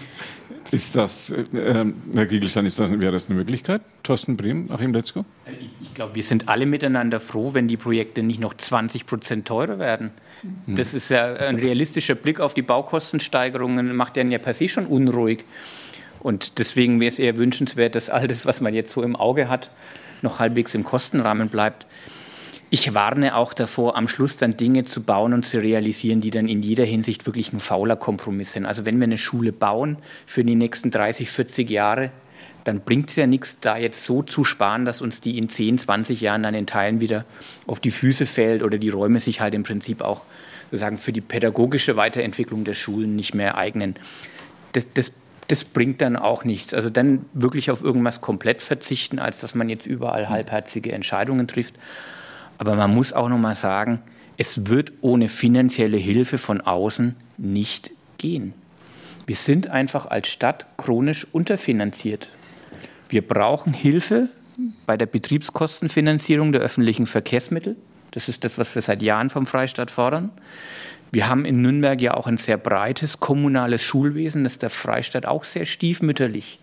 ist 0.71 0.97
das 0.97 1.31
äh, 1.31 1.45
Herr 2.15 2.27
Giegelstein, 2.27 2.67
ist 2.67 2.79
das, 2.79 2.91
wäre 2.91 3.13
das 3.13 3.29
eine 3.29 3.37
Möglichkeit? 3.37 3.83
Thorsten 4.03 4.37
Brehm, 4.37 4.67
Achim 4.71 4.93
Letzko? 4.93 5.25
Ich, 5.61 5.69
ich 5.81 5.95
glaube, 5.95 6.15
wir 6.15 6.23
sind 6.23 6.49
alle 6.49 6.67
miteinander 6.67 7.21
froh, 7.21 7.55
wenn 7.55 7.69
die 7.69 7.77
Projekte 7.77 8.23
nicht 8.23 8.41
noch 8.41 8.55
20 8.55 9.07
Prozent 9.07 9.49
teurer 9.49 9.79
werden. 9.79 10.11
Hm. 10.67 10.77
Das 10.77 10.95
ist 10.95 11.11
ja 11.11 11.35
ein 11.35 11.57
realistischer 11.57 12.15
Blick 12.15 12.41
auf 12.41 12.55
die 12.55 12.63
Baukostensteigerungen, 12.63 13.95
macht 13.97 14.17
einen 14.19 14.31
ja 14.31 14.39
per 14.39 14.55
se 14.55 14.69
schon 14.69 14.87
unruhig. 14.87 15.45
Und 16.21 16.59
deswegen 16.59 17.01
wäre 17.01 17.09
es 17.09 17.19
eher 17.19 17.39
wünschenswert, 17.39 17.95
dass 17.95 18.11
all 18.11 18.29
das, 18.29 18.45
was 18.45 18.61
man 18.61 18.75
jetzt 18.75 18.93
so 18.93 19.03
im 19.03 19.17
Auge 19.17 19.49
hat, 19.49 19.71
noch 20.23 20.39
halbwegs 20.39 20.75
im 20.75 20.85
Kostenrahmen 20.85 21.49
bleibt. 21.49 21.87
Ich 22.73 22.95
warne 22.95 23.35
auch 23.35 23.53
davor, 23.53 23.97
am 23.97 24.07
Schluss 24.07 24.37
dann 24.37 24.57
Dinge 24.57 24.85
zu 24.85 25.03
bauen 25.03 25.33
und 25.33 25.45
zu 25.45 25.59
realisieren, 25.59 26.21
die 26.21 26.31
dann 26.31 26.49
in 26.49 26.63
jeder 26.63 26.85
Hinsicht 26.85 27.27
wirklich 27.27 27.53
ein 27.53 27.59
fauler 27.59 27.97
Kompromiss 27.97 28.53
sind. 28.53 28.65
Also 28.65 28.87
wenn 28.87 29.01
wir 29.01 29.05
eine 29.05 29.19
Schule 29.19 29.53
bauen 29.53 29.97
für 30.25 30.45
die 30.45 30.55
nächsten 30.55 30.93
30, 30.93 31.29
40 31.29 31.69
Jahre, 31.69 32.13
dann 32.63 32.81
bringt 32.81 33.11
es 33.11 33.17
ja 33.17 33.27
nichts, 33.27 33.59
da 33.61 33.77
jetzt 33.77 34.05
so 34.05 34.23
zu 34.23 34.45
sparen, 34.45 34.85
dass 34.85 35.01
uns 35.01 35.21
die 35.21 35.37
in 35.37 35.49
10, 35.49 35.79
20 35.79 36.21
Jahren 36.21 36.45
dann 36.45 36.55
in 36.55 36.67
Teilen 36.67 37.01
wieder 37.01 37.25
auf 37.67 37.81
die 37.81 37.91
Füße 37.91 38.25
fällt 38.25 38.63
oder 38.63 38.79
die 38.79 38.91
Räume 38.91 39.19
sich 39.19 39.41
halt 39.41 39.55
im 39.55 39.65
Prinzip 39.65 40.01
auch 40.01 40.23
sozusagen 40.71 40.99
für 40.99 41.13
die 41.13 41.21
pädagogische 41.21 41.97
Weiterentwicklung 41.97 42.63
der 42.63 42.75
Schulen 42.75 43.17
nicht 43.17 43.35
mehr 43.35 43.57
eignen. 43.59 43.97
Das, 44.75 44.87
das 44.95 45.11
das 45.49 45.65
bringt 45.65 46.01
dann 46.01 46.15
auch 46.17 46.45
nichts. 46.45 46.75
Also 46.75 46.91
dann 46.91 47.25
wirklich 47.33 47.73
auf 47.73 47.83
irgendwas 47.83 48.21
komplett 48.21 48.63
verzichten, 48.63 49.19
als 49.19 49.41
dass 49.41 49.57
man 49.57 49.69
jetzt 49.69 49.85
überall 49.85 50.29
halbherzige 50.29 50.93
Entscheidungen 50.93 51.49
trifft. 51.49 51.75
Aber 52.61 52.77
man 52.77 52.93
muss 52.93 53.15
auch 53.15 53.31
noch 53.31 53.39
mal 53.39 53.55
sagen, 53.55 54.03
es 54.37 54.67
wird 54.67 54.93
ohne 55.01 55.31
finanzielle 55.31 55.97
Hilfe 55.97 56.37
von 56.37 56.61
außen 56.61 57.17
nicht 57.39 57.91
gehen. 58.19 58.53
Wir 59.27 59.37
sind 59.37 59.69
einfach 59.69 60.05
als 60.05 60.29
Stadt 60.29 60.67
chronisch 60.77 61.27
unterfinanziert. 61.33 62.29
Wir 63.09 63.27
brauchen 63.27 63.73
Hilfe 63.73 64.29
bei 64.85 64.99
der 64.99 65.07
Betriebskostenfinanzierung 65.07 66.53
der 66.53 66.61
öffentlichen 66.61 67.07
Verkehrsmittel. 67.07 67.77
Das 68.11 68.29
ist 68.29 68.45
das, 68.45 68.59
was 68.59 68.75
wir 68.75 68.83
seit 68.83 69.01
Jahren 69.01 69.31
vom 69.31 69.47
Freistaat 69.47 69.91
fordern. 69.91 70.31
Wir 71.13 71.31
haben 71.31 71.47
in 71.47 71.63
Nürnberg 71.63 71.99
ja 72.03 72.13
auch 72.13 72.27
ein 72.27 72.37
sehr 72.37 72.59
breites 72.59 73.21
kommunales 73.21 73.83
Schulwesen, 73.83 74.45
das 74.45 74.59
der 74.59 74.69
Freistaat 74.69 75.25
auch 75.25 75.45
sehr 75.45 75.65
stiefmütterlich 75.65 76.59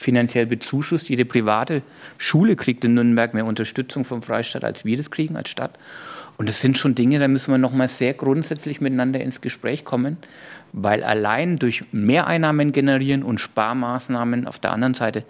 finanziell 0.00 0.46
bezuschusst. 0.46 1.10
Jede 1.10 1.26
private 1.26 1.82
Schule 2.16 2.56
kriegt 2.56 2.84
in 2.86 2.94
Nürnberg 2.94 3.34
mehr 3.34 3.44
Unterstützung 3.44 4.04
vom 4.04 4.22
Freistaat, 4.22 4.64
als 4.64 4.86
wir 4.86 4.96
das 4.96 5.10
kriegen 5.10 5.36
als 5.36 5.50
Stadt. 5.50 5.78
Und 6.38 6.48
das 6.48 6.60
sind 6.60 6.78
schon 6.78 6.94
Dinge, 6.94 7.18
da 7.18 7.28
müssen 7.28 7.52
wir 7.52 7.58
noch 7.58 7.74
mal 7.74 7.86
sehr 7.86 8.14
grundsätzlich 8.14 8.80
miteinander 8.80 9.20
ins 9.20 9.42
Gespräch 9.42 9.84
kommen, 9.84 10.16
weil 10.72 11.04
allein 11.04 11.58
durch 11.58 11.84
Mehreinnahmen 11.92 12.72
generieren 12.72 13.22
und 13.22 13.40
Sparmaßnahmen 13.40 14.46
auf 14.46 14.58
der 14.58 14.72
anderen 14.72 14.94
Seite 14.94 15.24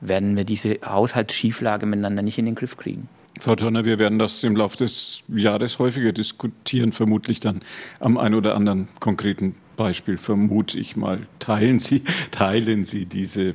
werden 0.00 0.36
wir 0.36 0.42
diese 0.42 0.80
Haushaltsschieflage 0.84 1.86
miteinander 1.86 2.22
nicht 2.22 2.38
in 2.38 2.46
den 2.46 2.56
Griff 2.56 2.76
kriegen. 2.76 3.08
Frau 3.38 3.54
Turner, 3.54 3.84
wir 3.84 4.00
werden 4.00 4.18
das 4.18 4.42
im 4.42 4.56
Laufe 4.56 4.78
des 4.78 5.22
Jahres 5.28 5.78
häufiger 5.78 6.10
diskutieren, 6.10 6.90
vermutlich 6.90 7.38
dann 7.38 7.60
am 8.00 8.18
ein 8.18 8.34
oder 8.34 8.56
anderen 8.56 8.88
konkreten 8.98 9.54
Beispiel, 9.76 10.16
vermute 10.16 10.80
ich 10.80 10.96
mal. 10.96 11.28
Teilen 11.38 11.78
Sie, 11.78 12.02
teilen 12.32 12.84
Sie 12.84 13.06
diese 13.06 13.54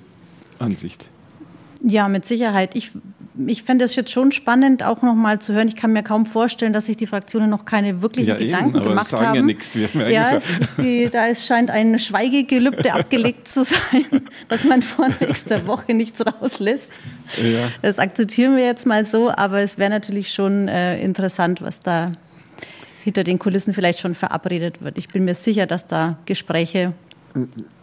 Ansicht? 0.62 1.10
Ja, 1.84 2.08
mit 2.08 2.26
Sicherheit. 2.26 2.76
Ich, 2.76 2.92
ich 3.48 3.64
fände 3.64 3.86
es 3.86 3.96
jetzt 3.96 4.12
schon 4.12 4.32
spannend, 4.32 4.84
auch 4.84 5.02
noch 5.02 5.16
mal 5.16 5.40
zu 5.40 5.54
hören. 5.54 5.68
Ich 5.68 5.76
kann 5.76 5.94
mir 5.94 6.04
kaum 6.04 6.28
vorstellen, 6.28 6.74
dass 6.74 6.86
sich 6.86 6.96
die 6.96 7.08
Fraktionen 7.08 7.50
noch 7.50 7.66
keine 7.66 8.04
wirklichen 8.04 8.30
ja, 8.30 8.36
Gedanken 8.36 8.76
eben, 8.76 8.84
gemacht 8.84 9.08
sagen 9.08 9.28
haben. 9.28 9.36
Ja, 9.36 9.42
nichts. 9.42 9.74
Ja, 9.74 10.08
ja 10.08 10.40
die, 10.78 11.10
da 11.12 11.26
ist, 11.26 11.48
scheint 11.48 11.72
ein 11.72 11.98
Schweigegelübde 11.98 12.94
abgelegt 12.94 13.48
zu 13.48 13.64
sein, 13.64 14.28
dass 14.48 14.64
man 14.64 14.84
vor 14.84 15.10
nächster 15.20 15.66
Woche 15.66 15.94
nichts 15.96 16.24
rauslässt. 16.24 16.92
Ja. 17.38 17.68
Das 17.82 17.98
akzeptieren 17.98 18.56
wir 18.58 18.66
jetzt 18.66 18.86
mal 18.86 19.04
so, 19.04 19.32
aber 19.32 19.62
es 19.62 19.80
wäre 19.80 19.90
natürlich 19.90 20.32
schon 20.32 20.68
äh, 20.68 21.02
interessant, 21.02 21.64
was 21.64 21.80
da 21.80 22.12
hinter 23.04 23.24
den 23.24 23.40
Kulissen 23.40 23.74
vielleicht 23.74 24.00
schon 24.00 24.14
verabredet 24.14 24.84
wird. 24.84 25.00
Ich 25.00 25.08
bin 25.08 25.26
mir 25.26 25.34
sicher, 25.34 25.66
dass 25.66 25.88
da 25.88 26.20
Gespräche 26.26 26.94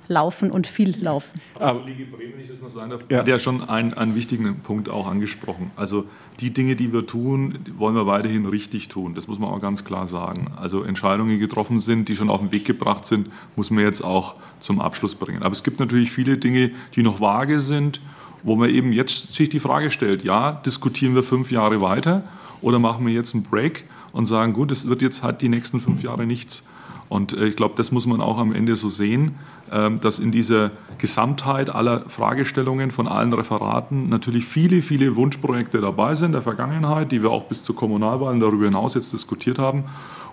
laufen 0.08 0.50
und 0.50 0.66
viel 0.66 0.96
laufen. 1.02 1.40
Aber 1.58 1.80
Kollege 1.80 2.04
Bremen, 2.06 2.32
wenn 2.34 2.42
ich 2.42 2.48
das 2.48 2.60
noch 2.60 2.70
sagen 2.70 2.90
darf, 2.90 3.04
ja. 3.08 3.18
hat 3.18 3.28
ja 3.28 3.38
schon 3.38 3.68
einen, 3.68 3.94
einen 3.94 4.14
wichtigen 4.14 4.60
Punkt 4.60 4.88
auch 4.88 5.06
angesprochen. 5.06 5.70
Also 5.76 6.04
die 6.40 6.52
Dinge, 6.52 6.76
die 6.76 6.92
wir 6.92 7.06
tun, 7.06 7.58
wollen 7.76 7.94
wir 7.94 8.06
weiterhin 8.06 8.46
richtig 8.46 8.88
tun. 8.88 9.14
Das 9.14 9.28
muss 9.28 9.38
man 9.38 9.50
auch 9.50 9.60
ganz 9.60 9.84
klar 9.84 10.06
sagen. 10.06 10.52
Also 10.56 10.82
Entscheidungen, 10.82 11.30
die 11.30 11.38
getroffen 11.38 11.78
sind, 11.78 12.08
die 12.08 12.16
schon 12.16 12.30
auf 12.30 12.40
den 12.40 12.52
Weg 12.52 12.64
gebracht 12.64 13.04
sind, 13.04 13.28
muss 13.54 13.70
man 13.70 13.84
jetzt 13.84 14.02
auch 14.02 14.36
zum 14.60 14.80
Abschluss 14.80 15.14
bringen. 15.14 15.42
Aber 15.42 15.52
es 15.52 15.62
gibt 15.62 15.80
natürlich 15.80 16.10
viele 16.10 16.38
Dinge, 16.38 16.70
die 16.96 17.02
noch 17.02 17.20
vage 17.20 17.60
sind, 17.60 18.00
wo 18.42 18.56
man 18.56 18.70
eben 18.70 18.92
jetzt 18.92 19.32
sich 19.32 19.48
die 19.48 19.60
Frage 19.60 19.90
stellt, 19.90 20.24
ja, 20.24 20.52
diskutieren 20.52 21.14
wir 21.14 21.22
fünf 21.22 21.50
Jahre 21.50 21.80
weiter 21.80 22.22
oder 22.60 22.78
machen 22.78 23.04
wir 23.06 23.12
jetzt 23.12 23.34
einen 23.34 23.42
Break 23.42 23.84
und 24.12 24.26
sagen, 24.26 24.52
gut, 24.52 24.70
es 24.70 24.88
wird 24.88 25.02
jetzt 25.02 25.22
halt 25.22 25.42
die 25.42 25.48
nächsten 25.48 25.80
fünf 25.80 26.02
Jahre 26.02 26.26
nichts. 26.26 26.64
Und 27.08 27.32
äh, 27.32 27.46
ich 27.46 27.56
glaube, 27.56 27.74
das 27.76 27.92
muss 27.92 28.06
man 28.06 28.20
auch 28.20 28.38
am 28.38 28.52
Ende 28.52 28.76
so 28.76 28.88
sehen, 28.88 29.36
dass 29.70 30.18
in 30.18 30.32
dieser 30.32 30.70
Gesamtheit 30.98 31.70
aller 31.70 32.00
Fragestellungen 32.08 32.90
von 32.90 33.06
allen 33.06 33.32
Referaten 33.32 34.08
natürlich 34.08 34.44
viele, 34.46 34.82
viele 34.82 35.16
Wunschprojekte 35.16 35.80
dabei 35.80 36.14
sind 36.14 36.32
der 36.32 36.42
Vergangenheit, 36.42 37.12
die 37.12 37.22
wir 37.22 37.30
auch 37.30 37.44
bis 37.44 37.62
zur 37.62 37.76
Kommunalwahlen 37.76 38.40
darüber 38.40 38.64
hinaus 38.64 38.94
jetzt 38.94 39.12
diskutiert 39.12 39.58
haben. 39.58 39.84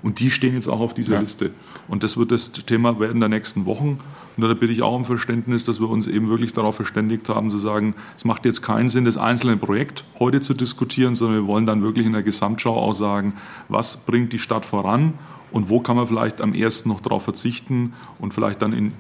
Und 0.02 0.20
die 0.20 0.30
stehen 0.30 0.54
jetzt 0.54 0.68
auch 0.68 0.82
auf 0.82 0.94
dieser 0.94 1.16
ja. 1.16 1.20
Liste. 1.20 1.52
Und 1.88 2.04
das 2.04 2.16
wird 2.16 2.32
das 2.32 2.52
Thema 2.52 3.00
werden 3.00 3.20
der 3.20 3.30
nächsten 3.30 3.66
Wochen. 3.66 4.00
Und 4.38 4.44
da 4.44 4.54
bitte 4.54 4.72
ich 4.72 4.84
auch 4.84 4.96
um 4.96 5.06
Verständnis, 5.06 5.66
dass 5.66 5.80
wir 5.80 5.90
uns 5.90 6.06
eben 6.06 6.30
wirklich 6.30 6.54
darauf 6.54 6.76
verständigt 6.76 7.28
haben, 7.30 7.50
zu 7.50 7.58
sagen, 7.58 7.96
es 8.16 8.26
macht 8.26 8.46
jetzt 8.46 8.62
keinen 8.62 8.90
Sinn, 8.90 9.06
das 9.06 9.18
einzelne 9.18 9.58
Projekt 9.58 10.06
heute 10.20 10.42
zu 10.42 10.54
diskutieren, 10.54 11.16
sondern 11.16 11.42
wir 11.42 11.48
wollen 11.48 11.66
dann 11.66 11.82
wirklich 11.82 12.06
in 12.06 12.14
der 12.14 12.22
Gesamtschau 12.22 12.76
auch 12.76 12.94
sagen, 12.94 13.34
was 13.68 13.98
bringt 13.98 14.32
die 14.34 14.40
Stadt 14.40 14.66
voran 14.66 15.14
und 15.52 15.70
wo 15.70 15.80
kann 15.80 15.96
man 15.96 16.06
vielleicht 16.06 16.42
am 16.42 16.54
ersten 16.54 16.90
noch 16.90 17.02
darauf 17.02 17.24
verzichten 17.24 17.94
und 18.20 18.34
vielleicht 18.34 18.62
dann 18.62 18.74
in 18.74 18.94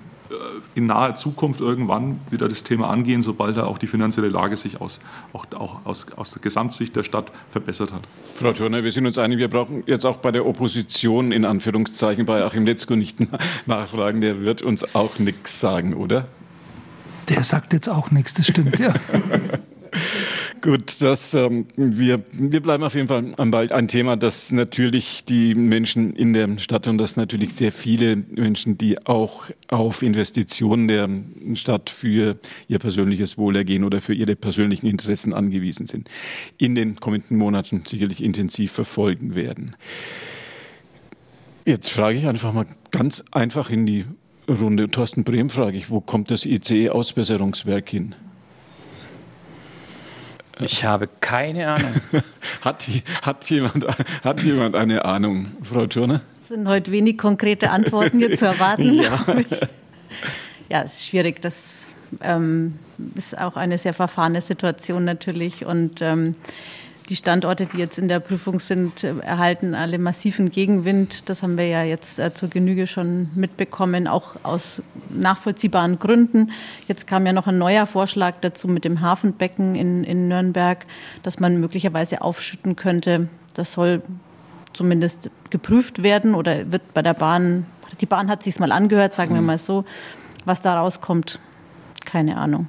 in 0.73 0.87
naher 0.87 1.15
Zukunft 1.15 1.61
irgendwann 1.61 2.19
wieder 2.29 2.47
das 2.47 2.63
Thema 2.63 2.89
angehen, 2.89 3.21
sobald 3.21 3.57
da 3.57 3.63
auch 3.65 3.77
die 3.77 3.87
finanzielle 3.87 4.29
Lage 4.29 4.57
sich 4.57 4.81
aus, 4.81 4.99
auch, 5.33 5.45
auch 5.55 5.85
aus, 5.85 6.07
aus 6.15 6.31
der 6.31 6.41
Gesamtsicht 6.41 6.95
der 6.95 7.03
Stadt 7.03 7.31
verbessert 7.49 7.93
hat. 7.93 8.01
Frau 8.33 8.51
Turner, 8.51 8.83
wir 8.83 8.91
sind 8.91 9.05
uns 9.05 9.17
einig, 9.17 9.39
wir 9.39 9.49
brauchen 9.49 9.83
jetzt 9.85 10.05
auch 10.05 10.17
bei 10.17 10.31
der 10.31 10.45
Opposition 10.45 11.31
in 11.31 11.45
Anführungszeichen 11.45 12.25
bei 12.25 12.43
Achim 12.43 12.65
Letzko 12.65 12.95
nicht 12.95 13.17
nachfragen, 13.65 14.21
der 14.21 14.41
wird 14.41 14.61
uns 14.61 14.95
auch 14.95 15.19
nichts 15.19 15.59
sagen, 15.59 15.93
oder? 15.93 16.25
Der 17.29 17.43
sagt 17.43 17.73
jetzt 17.73 17.89
auch 17.89 18.11
nichts, 18.11 18.35
das 18.35 18.47
stimmt, 18.47 18.77
ja. 18.79 18.93
Gut, 20.61 21.01
das, 21.01 21.33
ähm, 21.35 21.67
wir, 21.75 22.23
wir 22.31 22.59
bleiben 22.59 22.83
auf 22.83 22.95
jeden 22.95 23.07
Fall 23.07 23.33
am 23.37 23.51
Ball. 23.51 23.71
Ein 23.71 23.87
Thema, 23.87 24.15
das 24.15 24.51
natürlich 24.51 25.23
die 25.25 25.53
Menschen 25.53 26.13
in 26.13 26.33
der 26.33 26.57
Stadt 26.57 26.87
und 26.87 26.97
das 26.97 27.17
natürlich 27.17 27.53
sehr 27.53 27.71
viele 27.71 28.15
Menschen, 28.15 28.77
die 28.77 29.05
auch 29.05 29.49
auf 29.67 30.01
Investitionen 30.01 30.87
der 30.87 31.07
Stadt 31.53 31.89
für 31.89 32.37
ihr 32.67 32.79
persönliches 32.79 33.37
Wohlergehen 33.37 33.83
oder 33.83 34.01
für 34.01 34.13
ihre 34.13 34.35
persönlichen 34.35 34.87
Interessen 34.87 35.33
angewiesen 35.33 35.85
sind, 35.85 36.09
in 36.57 36.73
den 36.73 36.95
kommenden 36.95 37.37
Monaten 37.37 37.83
sicherlich 37.85 38.23
intensiv 38.23 38.71
verfolgen 38.71 39.35
werden. 39.35 39.75
Jetzt 41.65 41.89
frage 41.89 42.17
ich 42.17 42.27
einfach 42.27 42.53
mal 42.53 42.65
ganz 42.91 43.23
einfach 43.31 43.69
in 43.69 43.85
die 43.85 44.05
Runde. 44.47 44.89
Thorsten 44.89 45.23
Brehm 45.23 45.49
frage 45.49 45.77
ich, 45.77 45.89
wo 45.89 46.01
kommt 46.01 46.31
das 46.31 46.45
ICE-Ausbesserungswerk 46.45 47.89
hin? 47.89 48.15
Ich 50.59 50.85
habe 50.85 51.09
keine 51.19 51.67
Ahnung. 51.67 51.93
hat, 52.61 52.87
hat, 53.21 53.49
jemand, 53.49 53.85
hat 54.23 54.41
jemand 54.43 54.75
eine 54.75 55.05
Ahnung, 55.05 55.47
Frau 55.63 55.85
Turner? 55.87 56.21
Es 56.41 56.49
sind 56.49 56.67
heute 56.67 56.91
wenig 56.91 57.17
konkrete 57.17 57.71
Antworten 57.71 58.19
hier 58.19 58.37
zu 58.37 58.45
erwarten. 58.45 58.93
ja. 58.93 59.25
ja, 60.69 60.81
es 60.83 60.95
ist 60.95 61.07
schwierig. 61.07 61.41
Das 61.41 61.87
ähm, 62.21 62.75
ist 63.15 63.37
auch 63.37 63.55
eine 63.55 63.77
sehr 63.77 63.93
verfahrene 63.93 64.41
Situation 64.41 65.03
natürlich. 65.03 65.65
Und 65.65 66.01
ähm, 66.01 66.35
die 67.09 67.15
Standorte, 67.15 67.67
die 67.67 67.77
jetzt 67.77 67.99
in 67.99 68.07
der 68.07 68.19
Prüfung 68.19 68.59
sind, 68.59 69.03
äh, 69.03 69.17
erhalten 69.19 69.75
alle 69.75 69.99
massiven 69.99 70.49
Gegenwind. 70.51 71.29
Das 71.29 71.43
haben 71.43 71.57
wir 71.57 71.67
ja 71.67 71.83
jetzt 71.83 72.19
äh, 72.19 72.33
zur 72.33 72.49
Genüge 72.49 72.87
schon 72.87 73.29
mitbekommen, 73.35 74.07
auch 74.07 74.35
aus 74.43 74.81
nachvollziehbaren 75.09 75.99
Gründen. 75.99 76.51
Jetzt 76.87 77.07
kam 77.07 77.25
ja 77.25 77.33
noch 77.33 77.47
ein 77.47 77.57
neuer 77.57 77.85
Vorschlag 77.85 78.35
dazu 78.41 78.67
mit 78.67 78.85
dem 78.85 79.01
Hafenbecken 79.01 79.75
in, 79.75 80.03
in 80.03 80.27
Nürnberg, 80.27 80.85
dass 81.23 81.39
man 81.39 81.59
möglicherweise 81.59 82.21
aufschütten 82.21 82.75
könnte. 82.75 83.27
Das 83.53 83.73
soll 83.73 84.01
zumindest 84.73 85.29
geprüft 85.49 86.03
werden 86.03 86.35
oder 86.35 86.71
wird 86.71 86.93
bei 86.93 87.01
der 87.01 87.13
Bahn, 87.13 87.65
die 88.01 88.05
Bahn 88.05 88.29
hat 88.29 88.43
sich 88.43 88.59
mal 88.59 88.71
angehört, 88.71 89.13
sagen 89.13 89.33
wir 89.33 89.41
mhm. 89.41 89.47
mal 89.47 89.57
so. 89.57 89.85
Was 90.43 90.61
da 90.61 90.79
rauskommt, 90.79 91.39
keine 92.05 92.37
Ahnung. 92.37 92.67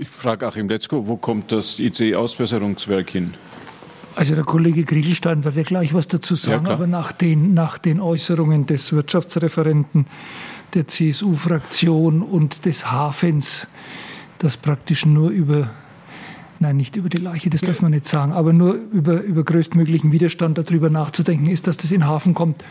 Ich 0.00 0.08
frage 0.08 0.46
Achim 0.46 0.68
Letzko, 0.68 1.08
wo 1.08 1.16
kommt 1.16 1.50
das 1.50 1.80
ICE-Ausbesserungswerk 1.80 3.10
hin? 3.10 3.34
Also 4.14 4.34
der 4.34 4.44
Kollege 4.44 4.84
Kriegelstein 4.84 5.42
wird 5.44 5.56
ja 5.56 5.62
gleich 5.64 5.92
was 5.92 6.06
dazu 6.06 6.36
sagen, 6.36 6.66
ja, 6.66 6.72
aber 6.72 6.86
nach 6.86 7.10
den, 7.12 7.54
nach 7.54 7.78
den 7.78 8.00
Äußerungen 8.00 8.66
des 8.66 8.92
Wirtschaftsreferenten 8.92 10.06
der 10.74 10.86
CSU-Fraktion 10.86 12.22
und 12.22 12.64
des 12.64 12.90
Hafens, 12.90 13.66
das 14.38 14.56
praktisch 14.56 15.04
nur 15.04 15.30
über, 15.30 15.70
nein, 16.60 16.76
nicht 16.76 16.96
über 16.96 17.08
die 17.08 17.18
Leiche, 17.18 17.50
das 17.50 17.62
darf 17.62 17.82
man 17.82 17.90
nicht 17.90 18.06
sagen, 18.06 18.32
aber 18.32 18.52
nur 18.52 18.74
über, 18.74 19.20
über 19.22 19.42
größtmöglichen 19.44 20.12
Widerstand 20.12 20.58
darüber 20.58 20.90
nachzudenken 20.90 21.46
ist, 21.46 21.66
dass 21.66 21.76
das 21.76 21.90
in 21.90 22.06
Hafen 22.06 22.34
kommt, 22.34 22.64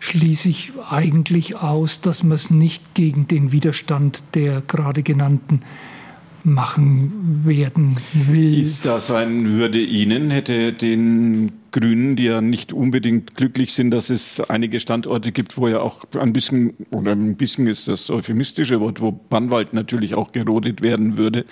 schließe 0.00 0.48
ich 0.48 0.72
eigentlich 0.88 1.56
aus, 1.56 2.00
dass 2.00 2.22
man 2.22 2.32
es 2.32 2.50
nicht 2.50 2.94
gegen 2.94 3.28
den 3.28 3.52
Widerstand 3.52 4.22
der 4.34 4.62
gerade 4.66 5.02
genannten 5.02 5.62
machen 6.46 7.42
werden 7.44 7.96
will. 8.12 8.62
Ist 8.62 8.84
das 8.84 9.10
ein 9.10 9.52
Würde 9.52 9.82
Ihnen, 9.82 10.30
hätte 10.30 10.72
den 10.72 11.52
Grünen, 11.72 12.14
die 12.14 12.24
ja 12.24 12.40
nicht 12.40 12.72
unbedingt 12.72 13.34
glücklich 13.34 13.74
sind, 13.74 13.90
dass 13.90 14.10
es 14.10 14.40
einige 14.40 14.78
Standorte 14.78 15.32
gibt, 15.32 15.58
wo 15.58 15.66
ja 15.66 15.80
auch 15.80 16.04
ein 16.18 16.32
bisschen, 16.32 16.74
oder 16.92 17.12
ein 17.12 17.36
bisschen 17.36 17.66
ist 17.66 17.88
das 17.88 18.10
euphemistische 18.10 18.80
Wort, 18.80 19.00
wo 19.00 19.10
Bannwald 19.10 19.74
natürlich 19.74 20.14
auch 20.14 20.30
gerodet 20.30 20.82
werden 20.82 21.18
würde, 21.18 21.44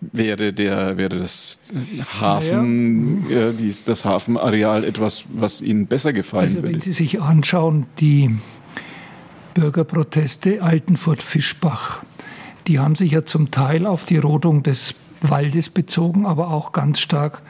wäre 0.00 0.52
der 0.52 0.96
wäre 0.96 1.18
das 1.18 1.58
Hafen 2.20 3.26
ja. 3.28 3.48
äh, 3.48 3.74
das 3.86 4.04
Hafenareal 4.04 4.84
etwas, 4.84 5.24
was 5.32 5.60
Ihnen 5.60 5.88
besser 5.88 6.12
gefallen 6.12 6.44
also, 6.44 6.62
würde. 6.62 6.74
Wenn 6.74 6.80
Sie 6.80 6.92
sich 6.92 7.20
anschauen, 7.20 7.86
die 7.98 8.30
Bürgerproteste 9.54 10.62
Altenfurt-Fischbach, 10.62 12.02
die 12.66 12.78
haben 12.78 12.94
sich 12.94 13.12
ja 13.12 13.24
zum 13.24 13.50
Teil 13.50 13.86
auf 13.86 14.04
die 14.04 14.18
Rodung 14.18 14.62
des 14.62 14.94
Waldes 15.22 15.70
bezogen, 15.70 16.26
aber 16.26 16.50
auch 16.50 16.72
ganz 16.72 17.00
stark 17.00 17.42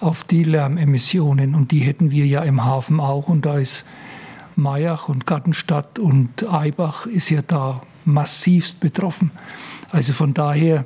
auf 0.00 0.24
die 0.24 0.44
Lärmemissionen. 0.44 1.54
Und 1.54 1.70
die 1.70 1.80
hätten 1.80 2.10
wir 2.10 2.26
ja 2.26 2.42
im 2.42 2.64
Hafen 2.64 3.00
auch. 3.00 3.28
Und 3.28 3.46
da 3.46 3.58
ist 3.58 3.84
Mayach 4.56 5.08
und 5.08 5.26
Gartenstadt 5.26 5.98
und 5.98 6.52
Eibach 6.52 7.06
ist 7.06 7.30
ja 7.30 7.42
da 7.42 7.82
massivst 8.04 8.80
betroffen. 8.80 9.30
Also 9.90 10.12
von 10.12 10.34
daher 10.34 10.84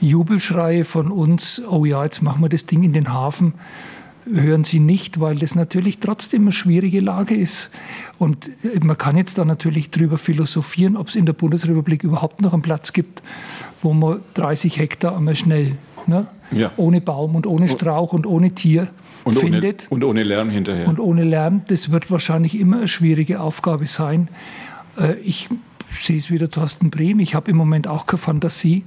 Jubelschreie 0.00 0.84
von 0.84 1.10
uns, 1.10 1.62
oh 1.68 1.84
ja, 1.84 2.02
jetzt 2.04 2.22
machen 2.22 2.42
wir 2.42 2.48
das 2.48 2.66
Ding 2.66 2.82
in 2.82 2.92
den 2.92 3.12
Hafen 3.12 3.54
hören 4.30 4.64
Sie 4.64 4.78
nicht, 4.78 5.20
weil 5.20 5.38
das 5.38 5.54
natürlich 5.54 5.98
trotzdem 5.98 6.42
eine 6.42 6.52
schwierige 6.52 7.00
Lage 7.00 7.34
ist. 7.34 7.70
Und 8.18 8.48
äh, 8.64 8.78
man 8.80 8.98
kann 8.98 9.16
jetzt 9.16 9.38
da 9.38 9.44
natürlich 9.44 9.90
drüber 9.90 10.18
philosophieren, 10.18 10.96
ob 10.96 11.08
es 11.08 11.16
in 11.16 11.26
der 11.26 11.32
Bundesrepublik 11.32 12.04
überhaupt 12.04 12.40
noch 12.40 12.52
einen 12.52 12.62
Platz 12.62 12.92
gibt, 12.92 13.22
wo 13.82 13.92
man 13.92 14.20
30 14.34 14.78
Hektar 14.78 15.16
einmal 15.16 15.36
schnell, 15.36 15.76
ne, 16.06 16.26
ja. 16.50 16.70
ohne 16.76 17.00
Baum 17.00 17.34
und 17.34 17.46
ohne 17.46 17.68
Strauch 17.68 18.12
und 18.12 18.26
ohne 18.26 18.52
Tier 18.52 18.88
und 19.24 19.38
findet. 19.38 19.88
Ohne, 19.90 20.04
und 20.04 20.10
ohne 20.10 20.22
Lärm 20.22 20.50
hinterher. 20.50 20.88
Und 20.88 21.00
ohne 21.00 21.24
Lärm. 21.24 21.62
Das 21.68 21.90
wird 21.90 22.10
wahrscheinlich 22.10 22.58
immer 22.58 22.78
eine 22.78 22.88
schwierige 22.88 23.40
Aufgabe 23.40 23.86
sein. 23.86 24.28
Äh, 24.98 25.14
ich 25.24 25.48
sehe 25.90 26.16
es 26.16 26.30
wieder 26.30 26.50
Thorsten 26.50 26.90
Brehm. 26.90 27.20
Ich 27.20 27.34
habe 27.34 27.50
im 27.50 27.56
Moment 27.56 27.86
auch 27.86 28.06
keine 28.06 28.18
Fantasie 28.18 28.84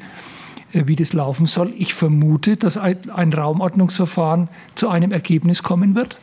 wie 0.72 0.96
das 0.96 1.14
laufen 1.14 1.46
soll. 1.46 1.74
Ich 1.78 1.94
vermute, 1.94 2.58
dass 2.58 2.78
ein 2.78 3.34
Raumordnungsverfahren 3.34 4.50
zu 4.76 4.90
einem 4.90 5.12
Ergebnis 5.12 5.64
kommen 5.64 5.96
wird. 5.96 6.20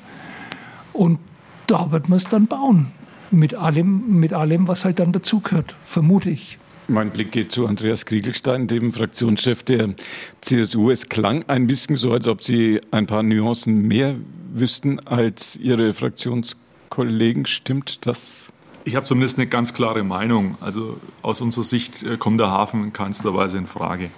Und 0.93 1.19
da 1.67 1.91
wird 1.91 2.09
man 2.09 2.19
es 2.19 2.25
dann 2.25 2.47
bauen. 2.47 2.89
Mit 3.31 3.55
allem, 3.55 4.21
mit 4.21 4.35
allem, 4.35 4.69
was 4.69 4.85
halt 4.85 4.99
dann 4.99 5.13
dazugehört, 5.13 5.75
vermute 5.85 6.29
ich. 6.29 6.59
Mein 6.89 7.11
Blick 7.11 7.33
geht 7.33 7.53
zu 7.53 7.67
Andreas 7.67 8.05
Kriegelstein, 8.05 8.67
dem 8.67 8.93
Fraktionschef 8.93 9.63
der 9.63 9.95
CSU. 10.43 10.91
Es 10.91 11.09
klang 11.09 11.45
ein 11.49 11.67
bisschen 11.67 11.97
so, 11.97 12.13
als 12.13 12.29
ob 12.29 12.43
Sie 12.43 12.81
ein 12.91 13.07
paar 13.07 13.23
Nuancen 13.23 13.89
mehr 13.89 14.17
wüssten 14.53 15.01
als 15.01 15.57
Ihre 15.57 15.95
Fraktionskollegen. 15.95 17.47
Stimmt 17.47 18.05
das? 18.07 18.53
Ich 18.85 18.97
habe 18.97 19.07
zumindest 19.07 19.39
eine 19.39 19.47
ganz 19.47 19.75
klare 19.75 20.03
Meinung. 20.03 20.57
Also 20.61 20.99
aus 21.23 21.41
unserer 21.41 21.65
Sicht 21.65 22.03
äh, 22.03 22.17
kommt 22.17 22.41
der 22.41 22.51
Hafen 22.51 22.85
in 22.85 22.93
keinster 22.93 23.35
Weise 23.35 23.59
in 23.59 23.67
Frage. 23.67 24.11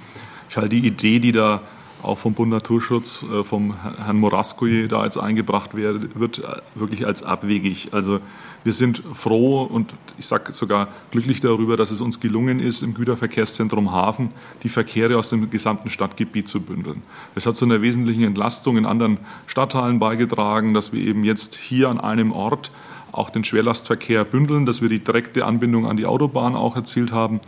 Ich 0.55 0.57
halte 0.57 0.81
die 0.81 0.87
Idee, 0.87 1.19
die 1.19 1.33
da 1.33 1.63
auch 2.01 2.17
vom 2.17 2.35
Bund 2.35 2.49
Naturschutz, 2.49 3.25
äh, 3.25 3.43
vom 3.43 3.75
Herrn 3.83 4.19
Moraskoi 4.19 4.87
da 4.87 5.03
jetzt 5.03 5.19
eingebracht 5.19 5.75
wird, 5.75 6.17
wird 6.17 6.45
äh, 6.45 6.59
wirklich 6.77 7.05
als 7.05 7.25
abwegig. 7.25 7.89
Also 7.91 8.21
wir 8.63 8.73
sind 8.73 9.03
froh 9.15 9.63
und 9.63 9.97
ich 10.17 10.27
sage 10.27 10.53
sogar 10.53 10.91
glücklich 11.11 11.41
darüber, 11.41 11.77
dass 11.77 11.91
es 11.91 12.01
uns 12.01 12.21
gelungen 12.21 12.61
ist, 12.61 12.83
im 12.83 12.95
Güterverkehrszentrum 12.95 13.91
Hafen 13.91 14.29
die 14.63 14.69
Verkehre 14.69 15.19
aus 15.19 15.29
dem 15.31 15.51
gesamten 15.51 15.89
Stadtgebiet 15.89 16.47
zu 16.47 16.61
bündeln. 16.61 17.03
Es 17.35 17.47
hat 17.47 17.57
zu 17.57 17.65
einer 17.65 17.83
wesentlichen 17.83 18.23
Entlastung 18.23 18.77
in 18.77 18.87
anderen 18.87 19.19
Stadtteilen 19.49 19.99
beigetragen, 19.99 20.73
dass 20.73 20.93
wir 20.93 21.05
eben 21.05 21.25
jetzt 21.25 21.57
hier 21.57 21.89
an 21.89 21.99
einem 21.99 22.31
Ort 22.31 22.71
auch 23.11 23.31
den 23.31 23.43
Schwerlastverkehr 23.43 24.25
bündeln, 24.25 24.67
dass 24.67 24.83
wir 24.83 24.89
die 24.89 25.01
direkte 25.01 25.47
Anbindung 25.47 25.87
an 25.87 25.97
die 25.97 26.07
Autobahn 26.07 26.55
auch 26.55 26.77
erzielt 26.77 27.11
haben 27.11 27.41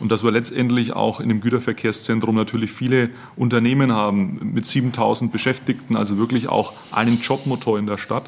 und 0.00 0.10
dass 0.10 0.24
wir 0.24 0.30
letztendlich 0.30 0.92
auch 0.92 1.20
in 1.20 1.28
dem 1.28 1.40
Güterverkehrszentrum 1.40 2.34
natürlich 2.34 2.72
viele 2.72 3.10
Unternehmen 3.36 3.92
haben 3.92 4.52
mit 4.54 4.66
7000 4.66 5.32
Beschäftigten, 5.32 5.96
also 5.96 6.18
wirklich 6.18 6.48
auch 6.48 6.72
einen 6.92 7.20
Jobmotor 7.20 7.78
in 7.78 7.86
der 7.86 7.98
Stadt. 7.98 8.24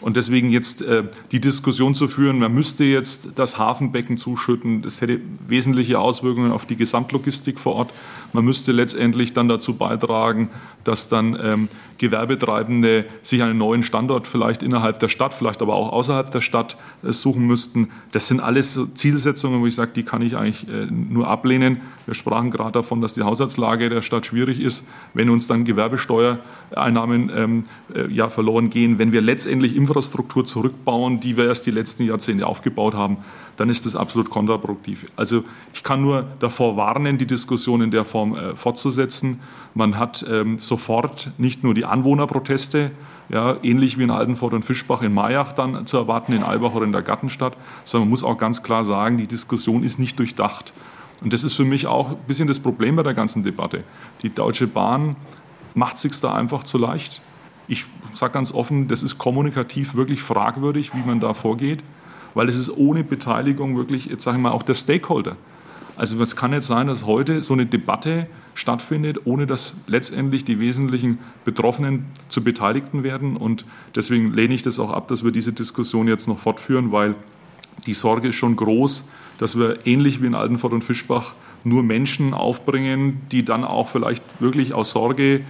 Und 0.00 0.16
deswegen 0.16 0.50
jetzt 0.50 0.82
äh, 0.82 1.04
die 1.32 1.40
Diskussion 1.40 1.94
zu 1.94 2.08
führen, 2.08 2.38
man 2.38 2.54
müsste 2.54 2.84
jetzt 2.84 3.30
das 3.34 3.58
Hafenbecken 3.58 4.16
zuschütten, 4.16 4.82
das 4.82 5.00
hätte 5.00 5.20
wesentliche 5.46 5.98
Auswirkungen 5.98 6.52
auf 6.52 6.66
die 6.66 6.76
Gesamtlogistik 6.76 7.58
vor 7.58 7.74
Ort. 7.74 7.92
Man 8.32 8.44
müsste 8.44 8.72
letztendlich 8.72 9.32
dann 9.32 9.48
dazu 9.48 9.74
beitragen, 9.74 10.50
dass 10.84 11.08
dann 11.08 11.38
ähm, 11.42 11.68
Gewerbetreibende 11.98 13.06
sich 13.22 13.42
einen 13.42 13.58
neuen 13.58 13.82
Standort 13.82 14.26
vielleicht 14.26 14.62
innerhalb 14.62 15.00
der 15.00 15.08
Stadt, 15.08 15.34
vielleicht 15.34 15.62
aber 15.62 15.74
auch 15.74 15.92
außerhalb 15.92 16.30
der 16.30 16.40
Stadt 16.40 16.76
äh, 17.02 17.12
suchen 17.12 17.46
müssten. 17.46 17.88
Das 18.12 18.28
sind 18.28 18.40
alles 18.40 18.74
so 18.74 18.86
Zielsetzungen, 18.86 19.60
wo 19.60 19.66
ich 19.66 19.74
sage, 19.74 19.90
die 19.94 20.04
kann 20.04 20.22
ich 20.22 20.36
eigentlich 20.36 20.68
äh, 20.68 20.86
nur 20.86 21.28
ablehnen. 21.28 21.80
Wir 22.06 22.14
sprachen 22.14 22.50
gerade 22.50 22.72
davon, 22.72 23.00
dass 23.00 23.14
die 23.14 23.22
Haushaltslage 23.22 23.88
der 23.88 24.02
Stadt 24.02 24.26
schwierig 24.26 24.60
ist, 24.60 24.86
wenn 25.14 25.28
uns 25.30 25.46
dann 25.46 25.64
Gewerbesteuereinnahmen 25.64 27.30
ähm, 27.34 27.64
äh, 27.94 28.10
ja, 28.12 28.28
verloren 28.28 28.70
gehen, 28.70 28.98
wenn 28.98 29.12
wir 29.12 29.20
letztendlich 29.20 29.74
Infrastruktur 29.88 30.44
zurückbauen, 30.44 31.20
die 31.20 31.36
wir 31.36 31.46
erst 31.46 31.66
die 31.66 31.70
letzten 31.70 32.04
Jahrzehnte 32.04 32.46
aufgebaut 32.46 32.94
haben 32.94 33.18
dann 33.58 33.68
ist 33.68 33.86
das 33.86 33.96
absolut 33.96 34.30
kontraproduktiv. 34.30 35.06
Also 35.16 35.42
ich 35.74 35.82
kann 35.82 36.00
nur 36.00 36.24
davor 36.38 36.76
warnen, 36.76 37.18
die 37.18 37.26
Diskussion 37.26 37.82
in 37.82 37.90
der 37.90 38.04
Form 38.04 38.34
äh, 38.34 38.54
fortzusetzen. 38.54 39.40
Man 39.74 39.98
hat 39.98 40.24
ähm, 40.30 40.58
sofort 40.58 41.32
nicht 41.38 41.64
nur 41.64 41.74
die 41.74 41.84
Anwohnerproteste, 41.84 42.92
ja, 43.28 43.56
ähnlich 43.62 43.98
wie 43.98 44.04
in 44.04 44.10
Altenfort 44.10 44.54
und 44.54 44.64
Fischbach 44.64 45.02
in 45.02 45.12
Mayach 45.12 45.52
dann 45.52 45.86
zu 45.86 45.96
erwarten, 45.96 46.32
in 46.32 46.44
Albach 46.44 46.72
oder 46.72 46.86
in 46.86 46.92
der 46.92 47.02
Gartenstadt, 47.02 47.56
sondern 47.84 48.06
man 48.06 48.10
muss 48.10 48.24
auch 48.24 48.38
ganz 48.38 48.62
klar 48.62 48.84
sagen, 48.84 49.18
die 49.18 49.26
Diskussion 49.26 49.82
ist 49.82 49.98
nicht 49.98 50.18
durchdacht. 50.18 50.72
Und 51.20 51.32
das 51.32 51.42
ist 51.42 51.54
für 51.54 51.64
mich 51.64 51.88
auch 51.88 52.10
ein 52.10 52.16
bisschen 52.28 52.46
das 52.46 52.60
Problem 52.60 52.94
bei 52.94 53.02
der 53.02 53.14
ganzen 53.14 53.42
Debatte. 53.42 53.82
Die 54.22 54.32
Deutsche 54.32 54.68
Bahn 54.68 55.16
macht 55.74 55.98
sich 55.98 56.18
da 56.20 56.32
einfach 56.32 56.62
zu 56.62 56.78
leicht. 56.78 57.20
Ich 57.68 57.84
sage 58.14 58.32
ganz 58.32 58.52
offen, 58.52 58.88
das 58.88 59.02
ist 59.02 59.18
kommunikativ 59.18 59.94
wirklich 59.94 60.22
fragwürdig, 60.22 60.94
wie 60.94 61.06
man 61.06 61.20
da 61.20 61.34
vorgeht 61.34 61.82
weil 62.34 62.48
es 62.48 62.56
ist 62.56 62.76
ohne 62.76 63.04
Beteiligung 63.04 63.76
wirklich, 63.76 64.06
jetzt 64.06 64.22
sage 64.22 64.36
ich 64.36 64.42
mal, 64.42 64.52
auch 64.52 64.62
der 64.62 64.74
Stakeholder. 64.74 65.36
Also 65.96 66.22
es 66.22 66.36
kann 66.36 66.52
jetzt 66.52 66.68
sein, 66.68 66.86
dass 66.86 67.04
heute 67.04 67.42
so 67.42 67.54
eine 67.54 67.66
Debatte 67.66 68.28
stattfindet, 68.54 69.22
ohne 69.24 69.46
dass 69.46 69.74
letztendlich 69.88 70.44
die 70.44 70.60
wesentlichen 70.60 71.18
Betroffenen 71.44 72.06
zu 72.28 72.44
Beteiligten 72.44 73.02
werden. 73.02 73.36
Und 73.36 73.64
deswegen 73.96 74.32
lehne 74.32 74.54
ich 74.54 74.62
das 74.62 74.78
auch 74.78 74.90
ab, 74.90 75.08
dass 75.08 75.24
wir 75.24 75.32
diese 75.32 75.52
Diskussion 75.52 76.06
jetzt 76.06 76.28
noch 76.28 76.38
fortführen, 76.38 76.92
weil 76.92 77.16
die 77.86 77.94
Sorge 77.94 78.28
ist 78.28 78.36
schon 78.36 78.54
groß, 78.54 79.08
dass 79.38 79.58
wir 79.58 79.86
ähnlich 79.86 80.22
wie 80.22 80.26
in 80.26 80.36
Altenfort 80.36 80.72
und 80.72 80.84
Fischbach 80.84 81.34
nur 81.64 81.82
Menschen 81.82 82.34
aufbringen, 82.34 83.20
die 83.32 83.44
dann 83.44 83.64
auch 83.64 83.88
vielleicht 83.88 84.22
wirklich 84.40 84.74
aus 84.74 84.92
Sorge, 84.92 85.40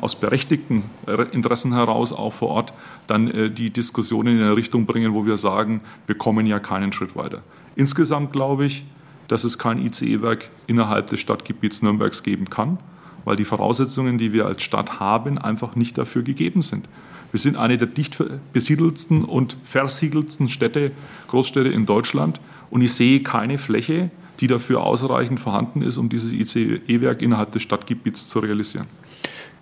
aus 0.00 0.16
berechtigten 0.16 0.84
Interessen 1.30 1.72
heraus 1.72 2.12
auch 2.12 2.32
vor 2.32 2.48
Ort 2.48 2.72
dann 3.06 3.28
äh, 3.28 3.50
die 3.50 3.70
Diskussionen 3.70 4.36
in 4.36 4.42
eine 4.42 4.56
Richtung 4.56 4.86
bringen, 4.86 5.14
wo 5.14 5.24
wir 5.24 5.36
sagen, 5.36 5.82
wir 6.06 6.16
kommen 6.16 6.46
ja 6.46 6.58
keinen 6.58 6.92
Schritt 6.92 7.14
weiter. 7.14 7.42
Insgesamt 7.76 8.32
glaube 8.32 8.64
ich, 8.66 8.84
dass 9.28 9.44
es 9.44 9.58
kein 9.58 9.78
ICE-Werk 9.78 10.50
innerhalb 10.66 11.10
des 11.10 11.20
Stadtgebiets 11.20 11.82
Nürnbergs 11.82 12.22
geben 12.22 12.50
kann, 12.50 12.78
weil 13.24 13.36
die 13.36 13.44
Voraussetzungen, 13.44 14.18
die 14.18 14.32
wir 14.32 14.46
als 14.46 14.62
Stadt 14.62 15.00
haben, 15.00 15.38
einfach 15.38 15.76
nicht 15.76 15.96
dafür 15.96 16.22
gegeben 16.22 16.62
sind. 16.62 16.88
Wir 17.30 17.40
sind 17.40 17.56
eine 17.56 17.78
der 17.78 17.88
dicht 17.88 18.22
besiedelsten 18.52 19.24
und 19.24 19.56
versiegelsten 19.64 20.48
Städte, 20.48 20.92
Großstädte 21.28 21.70
in 21.70 21.86
Deutschland 21.86 22.40
und 22.68 22.82
ich 22.82 22.92
sehe 22.92 23.22
keine 23.22 23.56
Fläche, 23.56 24.10
die 24.40 24.48
dafür 24.48 24.82
ausreichend 24.82 25.40
vorhanden 25.40 25.82
ist, 25.82 25.96
um 25.96 26.08
dieses 26.08 26.32
ICE-Werk 26.32 27.22
innerhalb 27.22 27.52
des 27.52 27.62
Stadtgebiets 27.62 28.28
zu 28.28 28.40
realisieren. 28.40 28.86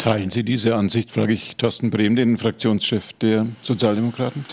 Teilen 0.00 0.30
Sie 0.30 0.44
diese 0.44 0.76
Ansicht, 0.76 1.10
frage 1.10 1.34
ich 1.34 1.56
Thorsten 1.56 1.90
Brehm, 1.90 2.16
den 2.16 2.38
Fraktionschef 2.38 3.12
der 3.12 3.44
Sozialdemokraten? 3.60 4.46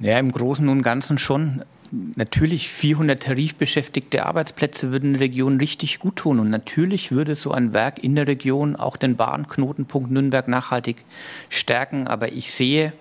Ja, 0.00 0.18
im 0.18 0.32
Großen 0.32 0.66
und 0.70 0.80
Ganzen 0.80 1.18
schon. 1.18 1.62
Natürlich 1.90 2.70
400 2.70 3.22
tarifbeschäftigte 3.22 4.24
Arbeitsplätze 4.24 4.90
würden 4.90 5.12
der 5.12 5.20
Region 5.20 5.58
richtig 5.58 5.98
gut 5.98 6.16
tun. 6.16 6.40
Und 6.40 6.48
natürlich 6.48 7.12
würde 7.12 7.34
so 7.34 7.52
ein 7.52 7.74
Werk 7.74 8.02
in 8.02 8.14
der 8.14 8.26
Region 8.26 8.74
auch 8.74 8.96
den 8.96 9.16
Bahnknotenpunkt 9.16 10.10
Nürnberg 10.10 10.48
nachhaltig 10.48 11.04
stärken. 11.50 12.06
Aber 12.06 12.32
ich 12.32 12.54
sehe 12.54 12.94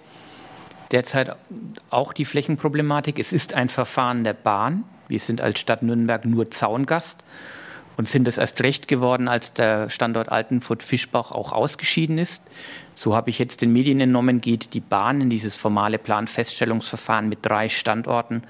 derzeit 0.92 1.34
auch 1.92 2.12
die 2.12 2.26
Flächenproblematik. 2.26 3.20
Es 3.20 3.32
ist 3.32 3.54
ein 3.54 3.70
Verfahren 3.70 4.26
der 4.26 4.34
Bahn. 4.34 4.84
Wir 5.08 5.22
sind 5.22 5.40
als 5.40 5.62
Stadt 5.62 5.82
Nürnberg 5.82 6.26
nur 6.26 6.52
Zaungast 6.52 7.24
und 7.98 8.10
sind 8.10 8.28
es 8.28 8.38
erst 8.38 8.62
recht 8.62 8.88
geworden, 8.88 9.28
als 9.28 9.54
der 9.54 9.90
Standort 9.90 10.30
Altenfurt-Fischbach 10.32 11.32
auch 11.32 11.52
ausgeschieden 11.54 12.18
ist. 12.18 12.44
So 12.96 13.16
habe 13.16 13.30
ich 13.30 13.40
jetzt 13.40 13.62
den 13.62 13.74
Medien 13.74 14.00
entnommen, 14.00 14.42
geht 14.42 14.74
die 14.74 14.80
Bahn 14.80 15.22
in 15.22 15.30
dieses 15.30 15.56
formale 15.56 15.98
Planfeststellungsverfahren 15.98 17.30
mit 17.30 17.40
drei 17.42 17.70
Standorten 17.70 18.44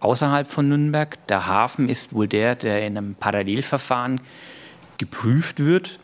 außerhalb 0.00 0.50
von 0.50 0.68
Nürnberg. 0.68 1.26
Der 1.28 1.46
Hafen 1.46 1.88
ist 1.88 2.12
wohl 2.12 2.28
der, 2.28 2.56
der 2.56 2.86
in 2.86 2.98
einem 2.98 3.14
Parallelverfahren 3.14 4.20
geprüft 4.98 5.60
wird. 5.60 5.98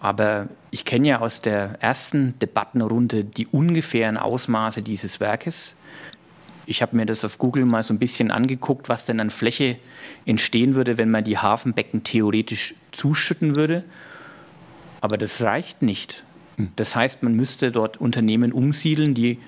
Aber 0.00 0.48
ich 0.72 0.84
kenne 0.84 1.08
ja 1.08 1.20
aus 1.20 1.42
der 1.42 1.80
ersten 1.80 2.36
Debattenrunde 2.40 3.24
die 3.24 3.46
ungefähren 3.46 4.16
Ausmaße 4.16 4.82
dieses 4.82 5.20
Werkes. 5.20 5.76
Ich 6.72 6.80
habe 6.80 6.96
mir 6.96 7.04
das 7.04 7.22
auf 7.22 7.36
Google 7.36 7.66
mal 7.66 7.82
so 7.82 7.92
ein 7.92 7.98
bisschen 7.98 8.30
angeguckt, 8.30 8.88
was 8.88 9.04
denn 9.04 9.20
an 9.20 9.28
Fläche 9.28 9.76
entstehen 10.24 10.74
würde, 10.74 10.96
wenn 10.96 11.10
man 11.10 11.22
die 11.22 11.36
Hafenbecken 11.36 12.02
theoretisch 12.02 12.74
zuschütten 12.92 13.56
würde. 13.56 13.84
Aber 15.02 15.18
das 15.18 15.42
reicht 15.42 15.82
nicht. 15.82 16.24
Hm. 16.56 16.70
Das 16.76 16.96
heißt, 16.96 17.22
man 17.22 17.34
müsste 17.34 17.72
dort 17.72 18.00
Unternehmen 18.00 18.54
umsiedeln, 18.54 19.12
die 19.12 19.38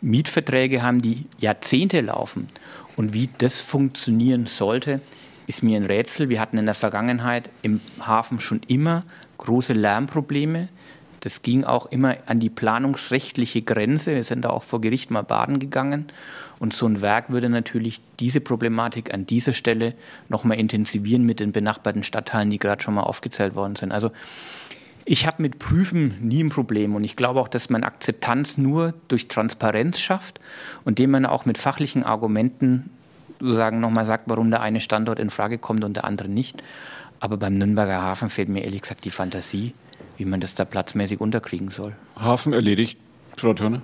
Mietverträge 0.00 0.82
haben, 0.82 1.00
die 1.00 1.26
Jahrzehnte 1.38 2.00
laufen. 2.00 2.48
Und 2.96 3.14
wie 3.14 3.28
das 3.38 3.60
funktionieren 3.60 4.46
sollte, 4.46 5.00
ist 5.46 5.62
mir 5.62 5.76
ein 5.76 5.86
Rätsel. 5.86 6.28
Wir 6.28 6.40
hatten 6.40 6.58
in 6.58 6.64
der 6.64 6.74
Vergangenheit 6.74 7.48
im 7.62 7.80
Hafen 8.00 8.40
schon 8.40 8.60
immer 8.66 9.04
große 9.38 9.72
Lärmprobleme. 9.72 10.66
Das 11.20 11.42
ging 11.42 11.62
auch 11.62 11.86
immer 11.86 12.16
an 12.26 12.40
die 12.40 12.50
planungsrechtliche 12.50 13.62
Grenze. 13.62 14.16
Wir 14.16 14.24
sind 14.24 14.42
da 14.44 14.50
auch 14.50 14.64
vor 14.64 14.80
Gericht 14.80 15.12
mal 15.12 15.22
baden 15.22 15.60
gegangen. 15.60 16.06
Und 16.58 16.72
so 16.72 16.86
ein 16.86 17.00
Werk 17.00 17.30
würde 17.30 17.48
natürlich 17.48 18.00
diese 18.18 18.40
Problematik 18.40 19.12
an 19.12 19.26
dieser 19.26 19.52
Stelle 19.52 19.94
nochmal 20.28 20.58
intensivieren 20.58 21.24
mit 21.24 21.40
den 21.40 21.52
benachbarten 21.52 22.02
Stadtteilen, 22.02 22.50
die 22.50 22.58
gerade 22.58 22.82
schon 22.82 22.94
mal 22.94 23.02
aufgezählt 23.02 23.54
worden 23.54 23.76
sind. 23.76 23.92
Also 23.92 24.10
ich 25.04 25.26
habe 25.26 25.40
mit 25.40 25.58
Prüfen 25.58 26.16
nie 26.20 26.42
ein 26.42 26.48
Problem 26.48 26.94
und 26.96 27.04
ich 27.04 27.14
glaube 27.14 27.40
auch, 27.40 27.48
dass 27.48 27.70
man 27.70 27.84
Akzeptanz 27.84 28.58
nur 28.58 28.94
durch 29.08 29.28
Transparenz 29.28 30.00
schafft 30.00 30.40
und 30.84 30.98
dem 30.98 31.12
man 31.12 31.26
auch 31.26 31.44
mit 31.44 31.58
fachlichen 31.58 32.02
Argumenten 32.02 32.90
sozusagen 33.38 33.80
nochmal 33.80 34.06
sagt, 34.06 34.24
warum 34.26 34.50
der 34.50 34.62
eine 34.62 34.80
Standort 34.80 35.20
in 35.20 35.30
Frage 35.30 35.58
kommt 35.58 35.84
und 35.84 35.96
der 35.96 36.04
andere 36.04 36.28
nicht. 36.28 36.62
Aber 37.20 37.36
beim 37.36 37.56
Nürnberger 37.56 38.02
Hafen 38.02 38.28
fehlt 38.28 38.48
mir 38.48 38.64
ehrlich 38.64 38.82
gesagt 38.82 39.04
die 39.04 39.10
Fantasie, 39.10 39.74
wie 40.16 40.24
man 40.24 40.40
das 40.40 40.54
da 40.54 40.64
platzmäßig 40.64 41.20
unterkriegen 41.20 41.68
soll. 41.68 41.94
Hafen 42.18 42.52
erledigt, 42.52 42.98
Frau 43.36 43.54
Turner? 43.54 43.82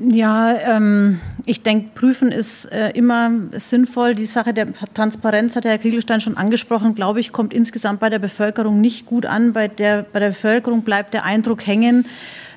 Ja, 0.00 0.54
ähm, 0.76 1.18
ich 1.44 1.62
denke, 1.64 1.90
prüfen 1.94 2.30
ist 2.30 2.66
äh, 2.66 2.90
immer 2.90 3.30
sinnvoll. 3.52 4.14
Die 4.14 4.26
Sache 4.26 4.54
der 4.54 4.68
Transparenz 4.94 5.56
hat 5.56 5.64
Herr 5.64 5.78
Kriegelstein 5.78 6.20
schon 6.20 6.36
angesprochen, 6.36 6.94
glaube 6.94 7.18
ich, 7.18 7.32
kommt 7.32 7.52
insgesamt 7.52 7.98
bei 7.98 8.08
der 8.08 8.20
Bevölkerung 8.20 8.80
nicht 8.80 9.06
gut 9.06 9.26
an. 9.26 9.54
Bei 9.54 9.66
der, 9.66 10.04
bei 10.04 10.20
der 10.20 10.28
Bevölkerung 10.28 10.82
bleibt 10.82 11.14
der 11.14 11.24
Eindruck 11.24 11.66
hängen, 11.66 12.06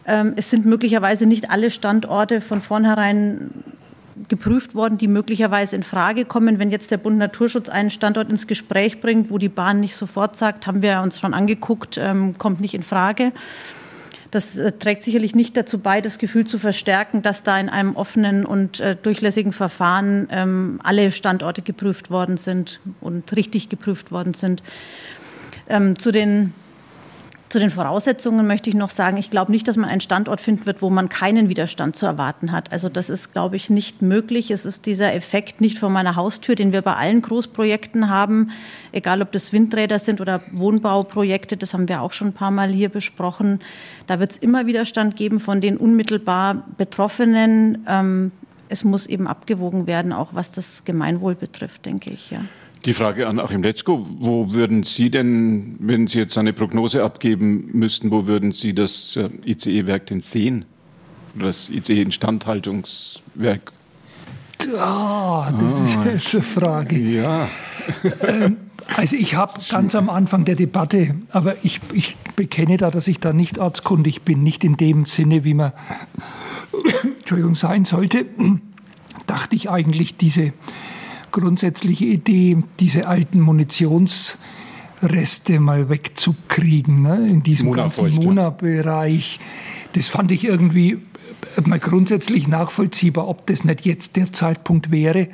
ähm, 0.05 0.33
es 0.35 0.51
sind 0.51 0.65
möglicherweise 0.65 1.25
nicht 1.25 1.49
alle 1.49 1.71
Standorte 1.71 2.41
von 2.41 2.61
vornherein 2.61 3.49
geprüft 4.27 4.75
worden, 4.75 4.99
die 4.99 5.07
möglicherweise 5.07 5.75
in 5.75 5.83
Frage 5.83 6.25
kommen. 6.25 6.59
Wenn 6.59 6.69
jetzt 6.69 6.91
der 6.91 6.97
Bund 6.97 7.17
Naturschutz 7.17 7.69
einen 7.69 7.89
Standort 7.89 8.29
ins 8.29 8.45
Gespräch 8.45 9.01
bringt, 9.01 9.31
wo 9.31 9.39
die 9.39 9.49
Bahn 9.49 9.79
nicht 9.79 9.95
sofort 9.95 10.35
sagt, 10.35 10.67
haben 10.67 10.83
wir 10.83 11.01
uns 11.01 11.19
schon 11.19 11.33
angeguckt, 11.33 11.97
ähm, 11.97 12.37
kommt 12.37 12.61
nicht 12.61 12.75
in 12.75 12.83
Frage 12.83 13.31
das 14.31 14.57
äh, 14.57 14.71
trägt 14.71 15.03
sicherlich 15.03 15.35
nicht 15.35 15.55
dazu 15.57 15.79
bei, 15.79 16.01
das 16.01 16.17
Gefühl 16.17 16.47
zu 16.47 16.57
verstärken, 16.57 17.21
dass 17.21 17.43
da 17.43 17.59
in 17.59 17.69
einem 17.69 17.95
offenen 17.95 18.45
und 18.45 18.79
äh, 18.79 18.95
durchlässigen 18.95 19.51
Verfahren 19.53 20.27
ähm, 20.31 20.79
alle 20.83 21.11
Standorte 21.11 21.61
geprüft 21.61 22.09
worden 22.09 22.37
sind 22.37 22.79
und 23.01 23.35
richtig 23.35 23.69
geprüft 23.69 24.11
worden 24.11 24.33
sind. 24.33 24.63
Ähm, 25.69 25.99
zu 25.99 26.11
den 26.11 26.53
zu 27.51 27.59
den 27.59 27.69
Voraussetzungen 27.69 28.47
möchte 28.47 28.69
ich 28.69 28.77
noch 28.77 28.89
sagen, 28.89 29.17
ich 29.17 29.29
glaube 29.29 29.51
nicht, 29.51 29.67
dass 29.67 29.75
man 29.75 29.89
einen 29.89 29.99
Standort 29.99 30.39
finden 30.39 30.65
wird, 30.65 30.81
wo 30.81 30.89
man 30.89 31.09
keinen 31.09 31.49
Widerstand 31.49 31.97
zu 31.97 32.05
erwarten 32.05 32.53
hat. 32.53 32.71
Also 32.71 32.87
das 32.87 33.09
ist, 33.09 33.33
glaube 33.33 33.57
ich, 33.57 33.69
nicht 33.69 34.01
möglich. 34.01 34.51
Es 34.51 34.65
ist 34.65 34.85
dieser 34.85 35.13
Effekt 35.13 35.59
nicht 35.59 35.77
vor 35.77 35.89
meiner 35.89 36.15
Haustür, 36.15 36.55
den 36.55 36.71
wir 36.71 36.81
bei 36.81 36.95
allen 36.95 37.21
Großprojekten 37.21 38.09
haben, 38.09 38.51
egal 38.93 39.21
ob 39.21 39.33
das 39.33 39.51
Windräder 39.51 39.99
sind 39.99 40.21
oder 40.21 40.41
Wohnbauprojekte, 40.53 41.57
das 41.57 41.73
haben 41.73 41.89
wir 41.89 42.01
auch 42.01 42.13
schon 42.13 42.29
ein 42.29 42.33
paar 42.33 42.51
Mal 42.51 42.69
hier 42.69 42.87
besprochen. 42.87 43.59
Da 44.07 44.21
wird 44.21 44.31
es 44.31 44.37
immer 44.37 44.65
Widerstand 44.65 45.17
geben 45.17 45.41
von 45.41 45.59
den 45.59 45.75
unmittelbar 45.75 46.63
Betroffenen. 46.77 47.85
Ähm, 47.85 48.31
es 48.69 48.85
muss 48.85 49.07
eben 49.07 49.27
abgewogen 49.27 49.87
werden, 49.87 50.13
auch 50.13 50.29
was 50.33 50.53
das 50.53 50.85
Gemeinwohl 50.85 51.35
betrifft, 51.35 51.85
denke 51.85 52.11
ich. 52.11 52.31
Ja. 52.31 52.39
Die 52.85 52.93
Frage 52.93 53.27
an 53.27 53.39
Achim 53.39 53.61
Letzko, 53.61 54.07
wo 54.19 54.53
würden 54.53 54.81
Sie 54.81 55.11
denn, 55.11 55.75
wenn 55.79 56.07
Sie 56.07 56.17
jetzt 56.17 56.35
eine 56.37 56.51
Prognose 56.51 57.03
abgeben 57.03 57.69
müssten, 57.73 58.11
wo 58.11 58.25
würden 58.25 58.53
Sie 58.53 58.73
das 58.73 59.17
äh, 59.17 59.29
ICE-Werk 59.45 60.07
denn 60.07 60.19
sehen? 60.19 60.65
Oder 61.35 61.47
das 61.47 61.69
ICE-Instandhaltungswerk? 61.69 63.71
Ah, 64.79 65.51
das 65.59 65.79
oh, 65.79 65.83
ist 65.83 65.97
jetzt 66.05 66.35
eine 66.35 66.43
Frage. 66.43 66.97
Ja. 66.97 67.47
Ähm, 68.27 68.57
also 68.95 69.15
ich 69.15 69.35
habe 69.35 69.59
ganz 69.69 69.93
am 69.93 70.09
Anfang 70.09 70.45
der 70.45 70.55
Debatte, 70.55 71.15
aber 71.29 71.63
ich, 71.63 71.81
ich 71.93 72.17
bekenne 72.35 72.77
da, 72.77 72.89
dass 72.89 73.07
ich 73.07 73.19
da 73.19 73.31
nicht 73.31 73.59
ortskundig 73.59 74.23
bin, 74.23 74.41
nicht 74.41 74.63
in 74.63 74.77
dem 74.77 75.05
Sinne, 75.05 75.43
wie 75.43 75.53
man 75.53 75.71
Entschuldigung 77.19 77.53
sein 77.53 77.85
sollte, 77.85 78.25
dachte 79.27 79.55
ich 79.55 79.69
eigentlich, 79.69 80.17
diese 80.17 80.53
grundsätzliche 81.31 82.05
Idee, 82.05 82.57
diese 82.79 83.07
alten 83.07 83.41
Munitionsreste 83.41 84.37
mal 85.59 85.89
wegzukriegen, 85.89 87.01
ne, 87.01 87.27
in 87.29 87.43
diesem 87.43 87.71
ganzen 87.71 88.13
Mona-Bereich. 88.13 89.39
das 89.93 90.07
fand 90.07 90.31
ich 90.31 90.45
irgendwie 90.45 90.93
äh, 90.93 90.99
mal 91.65 91.79
grundsätzlich 91.79 92.47
nachvollziehbar, 92.47 93.27
ob 93.27 93.47
das 93.47 93.63
nicht 93.63 93.85
jetzt 93.85 94.15
der 94.15 94.31
Zeitpunkt 94.31 94.91
wäre. 94.91 95.27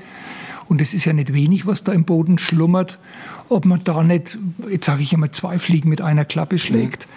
Und 0.68 0.82
es 0.82 0.94
ist 0.94 1.06
ja 1.06 1.14
nicht 1.14 1.34
wenig, 1.34 1.66
was 1.66 1.84
da 1.84 1.94
im 1.94 2.04
Boden 2.04 2.38
schlummert, 2.38 3.00
ob 3.48 3.66
man 3.66 3.84
da 3.84 4.04
nicht, 4.04 4.38
jetzt 4.70 4.86
sage 4.86 5.02
ich 5.02 5.14
immer, 5.14 5.32
zwei 5.32 5.60
Fliegen 5.60 5.88
mit 5.90 6.02
einer 6.02 6.26
Klappe 6.26 6.60
schlägt. 6.60 7.08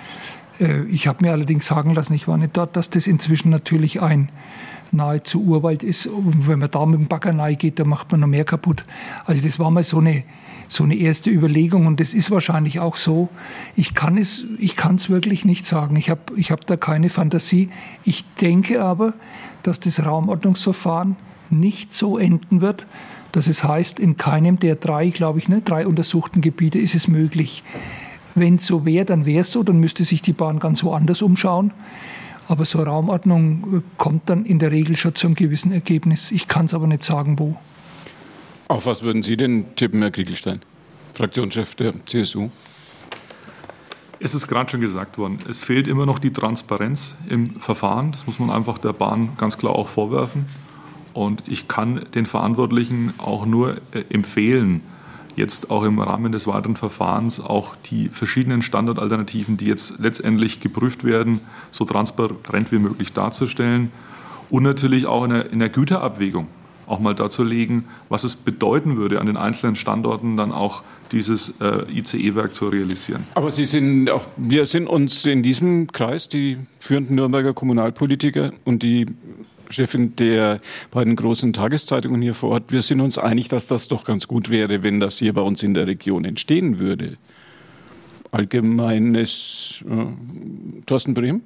Mhm. 0.60 0.88
Ich 0.90 1.06
habe 1.06 1.24
mir 1.24 1.32
allerdings 1.32 1.66
sagen 1.66 1.94
lassen, 1.94 2.12
ich 2.14 2.28
war 2.28 2.36
nicht 2.36 2.56
dort, 2.56 2.76
dass 2.76 2.90
das 2.90 3.06
inzwischen 3.06 3.48
natürlich 3.48 4.02
ein 4.02 4.28
nahezu 4.92 5.42
Urwald 5.42 5.82
ist. 5.82 6.06
Und 6.06 6.48
wenn 6.48 6.58
man 6.58 6.70
da 6.70 6.84
mit 6.86 7.00
dem 7.00 7.08
Bagger 7.08 7.32
geht, 7.54 7.78
dann 7.78 7.88
macht 7.88 8.10
man 8.10 8.20
noch 8.20 8.26
mehr 8.26 8.44
kaputt. 8.44 8.84
Also 9.24 9.42
das 9.42 9.58
war 9.58 9.70
mal 9.70 9.82
so 9.82 9.98
eine, 9.98 10.24
so 10.68 10.84
eine 10.84 10.94
erste 10.94 11.30
Überlegung 11.30 11.86
und 11.86 12.00
das 12.00 12.14
ist 12.14 12.30
wahrscheinlich 12.30 12.80
auch 12.80 12.96
so. 12.96 13.28
Ich 13.76 13.94
kann 13.94 14.16
es, 14.16 14.44
ich 14.58 14.76
kann 14.76 14.98
wirklich 15.08 15.44
nicht 15.44 15.66
sagen. 15.66 15.96
Ich 15.96 16.10
habe, 16.10 16.20
ich 16.36 16.50
habe 16.50 16.62
da 16.66 16.76
keine 16.76 17.10
Fantasie. 17.10 17.70
Ich 18.04 18.24
denke 18.40 18.82
aber, 18.82 19.14
dass 19.62 19.80
das 19.80 20.04
Raumordnungsverfahren 20.04 21.16
nicht 21.50 21.92
so 21.92 22.18
enden 22.18 22.60
wird, 22.60 22.86
dass 23.32 23.46
es 23.46 23.64
heißt, 23.64 24.00
in 24.00 24.16
keinem 24.16 24.58
der 24.58 24.76
drei, 24.76 25.08
glaube 25.10 25.38
ich, 25.38 25.48
ne, 25.48 25.60
drei 25.60 25.86
untersuchten 25.86 26.40
Gebiete 26.40 26.78
ist 26.78 26.94
es 26.94 27.08
möglich. 27.08 27.62
Wenn 28.34 28.56
es 28.56 28.66
so 28.66 28.84
wäre, 28.84 29.04
dann 29.04 29.26
wäre 29.26 29.40
es 29.40 29.52
so, 29.52 29.62
dann 29.62 29.80
müsste 29.80 30.04
sich 30.04 30.22
die 30.22 30.32
Bahn 30.32 30.58
ganz 30.58 30.84
woanders 30.84 31.22
umschauen. 31.22 31.72
Aber 32.50 32.64
so 32.64 32.80
eine 32.80 32.88
Raumordnung 32.88 33.76
äh, 33.78 33.82
kommt 33.96 34.28
dann 34.28 34.44
in 34.44 34.58
der 34.58 34.72
Regel 34.72 34.96
schon 34.96 35.14
zu 35.14 35.28
einem 35.28 35.36
gewissen 35.36 35.70
Ergebnis. 35.70 36.32
Ich 36.32 36.48
kann 36.48 36.64
es 36.66 36.74
aber 36.74 36.88
nicht 36.88 37.04
sagen, 37.04 37.38
wo. 37.38 37.56
Auf 38.66 38.86
was 38.86 39.02
würden 39.02 39.22
Sie 39.22 39.36
denn 39.36 39.76
tippen, 39.76 40.02
Herr 40.02 40.10
Kriegelstein, 40.10 40.60
Fraktionschef 41.14 41.76
der 41.76 41.94
CSU? 42.06 42.48
Es 44.18 44.34
ist 44.34 44.48
gerade 44.48 44.68
schon 44.68 44.80
gesagt 44.80 45.16
worden, 45.16 45.38
es 45.48 45.62
fehlt 45.62 45.86
immer 45.86 46.06
noch 46.06 46.18
die 46.18 46.32
Transparenz 46.32 47.14
im 47.28 47.60
Verfahren. 47.60 48.10
Das 48.10 48.26
muss 48.26 48.40
man 48.40 48.50
einfach 48.50 48.78
der 48.78 48.94
Bahn 48.94 49.30
ganz 49.36 49.56
klar 49.56 49.76
auch 49.76 49.86
vorwerfen. 49.86 50.46
Und 51.14 51.44
ich 51.46 51.68
kann 51.68 52.04
den 52.16 52.26
Verantwortlichen 52.26 53.14
auch 53.18 53.46
nur 53.46 53.76
äh, 53.92 54.02
empfehlen, 54.10 54.80
jetzt 55.40 55.70
auch 55.70 55.82
im 55.82 55.98
Rahmen 55.98 56.30
des 56.30 56.46
weiteren 56.46 56.76
Verfahrens 56.76 57.40
auch 57.40 57.74
die 57.90 58.08
verschiedenen 58.08 58.62
Standardalternativen, 58.62 59.56
die 59.56 59.66
jetzt 59.66 59.98
letztendlich 59.98 60.60
geprüft 60.60 61.02
werden, 61.02 61.40
so 61.70 61.84
transparent 61.84 62.70
wie 62.70 62.78
möglich 62.78 63.12
darzustellen 63.12 63.90
und 64.50 64.62
natürlich 64.62 65.06
auch 65.06 65.24
in 65.24 65.30
der, 65.30 65.52
in 65.52 65.58
der 65.58 65.68
Güterabwägung 65.68 66.46
auch 66.86 66.98
mal 66.98 67.14
darzulegen, 67.14 67.84
was 68.08 68.24
es 68.24 68.34
bedeuten 68.36 68.96
würde, 68.96 69.20
an 69.20 69.26
den 69.26 69.36
einzelnen 69.36 69.76
Standorten 69.76 70.36
dann 70.36 70.50
auch 70.50 70.82
dieses 71.12 71.60
äh, 71.60 71.84
ICE-Werk 71.92 72.52
zu 72.54 72.68
realisieren. 72.68 73.24
Aber 73.34 73.50
Sie 73.52 73.64
sind 73.64 74.10
auch, 74.10 74.28
wir 74.36 74.66
sind 74.66 74.86
uns 74.86 75.24
in 75.24 75.42
diesem 75.42 75.86
Kreis, 75.88 76.28
die 76.28 76.58
führenden 76.78 77.16
Nürnberger 77.16 77.54
Kommunalpolitiker 77.54 78.52
und 78.64 78.82
die 78.82 79.06
Chefin 79.72 80.16
der 80.16 80.58
beiden 80.90 81.16
großen 81.16 81.52
Tageszeitungen 81.52 82.20
hier 82.22 82.34
vor 82.34 82.50
Ort, 82.50 82.72
wir 82.72 82.82
sind 82.82 83.00
uns 83.00 83.18
einig, 83.18 83.48
dass 83.48 83.66
das 83.66 83.88
doch 83.88 84.04
ganz 84.04 84.28
gut 84.28 84.50
wäre, 84.50 84.82
wenn 84.82 85.00
das 85.00 85.18
hier 85.18 85.32
bei 85.32 85.42
uns 85.42 85.62
in 85.62 85.74
der 85.74 85.86
Region 85.86 86.24
entstehen 86.24 86.78
würde. 86.78 87.16
Allgemeines 88.32 89.82
äh, 89.88 90.82
Thorsten 90.86 91.14
Brehm? 91.14 91.42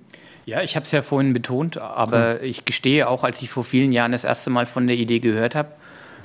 Ja, 0.46 0.62
ich 0.62 0.76
habe 0.76 0.84
es 0.84 0.92
ja 0.92 1.00
vorhin 1.00 1.32
betont, 1.32 1.78
aber 1.78 2.42
ich 2.42 2.66
gestehe 2.66 3.08
auch, 3.08 3.24
als 3.24 3.40
ich 3.40 3.48
vor 3.48 3.64
vielen 3.64 3.92
Jahren 3.92 4.12
das 4.12 4.24
erste 4.24 4.50
Mal 4.50 4.66
von 4.66 4.86
der 4.86 4.96
Idee 4.96 5.20
gehört 5.20 5.54
habe, 5.54 5.70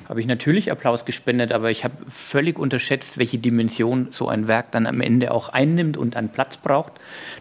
habe 0.10 0.22
ich 0.22 0.26
natürlich 0.26 0.72
Applaus 0.72 1.05
gespendet, 1.05 1.51
aber 1.51 1.70
ich 1.70 1.84
habe 1.84 1.93
völlig 2.07 2.57
unterschätzt, 2.57 3.20
welche 3.20 3.38
Dimension 3.38 4.07
so 4.10 4.28
ein 4.28 4.47
Werk 4.47 4.72
dann 4.72 4.88
am 4.88 5.01
Ende 5.01 5.32
auch 5.32 5.49
einnimmt 5.49 5.97
und 5.97 6.16
an 6.16 6.30
Platz 6.30 6.57
braucht. 6.57 6.93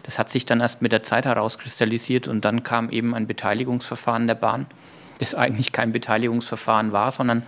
Das 0.03 0.19
hat 0.19 0.31
sich 0.31 0.45
dann 0.45 0.61
erst 0.61 0.83
mit 0.83 0.91
der 0.91 1.01
Zeit 1.01 1.25
herauskristallisiert 1.25 2.27
und 2.27 2.45
dann 2.45 2.61
kam 2.61 2.91
eben 2.91 3.15
ein 3.15 3.25
Beteiligungsverfahren 3.25 4.27
der 4.27 4.35
Bahn, 4.35 4.67
das 5.17 5.33
eigentlich 5.33 5.71
kein 5.71 5.91
Beteiligungsverfahren 5.91 6.91
war, 6.91 7.11
sondern 7.11 7.41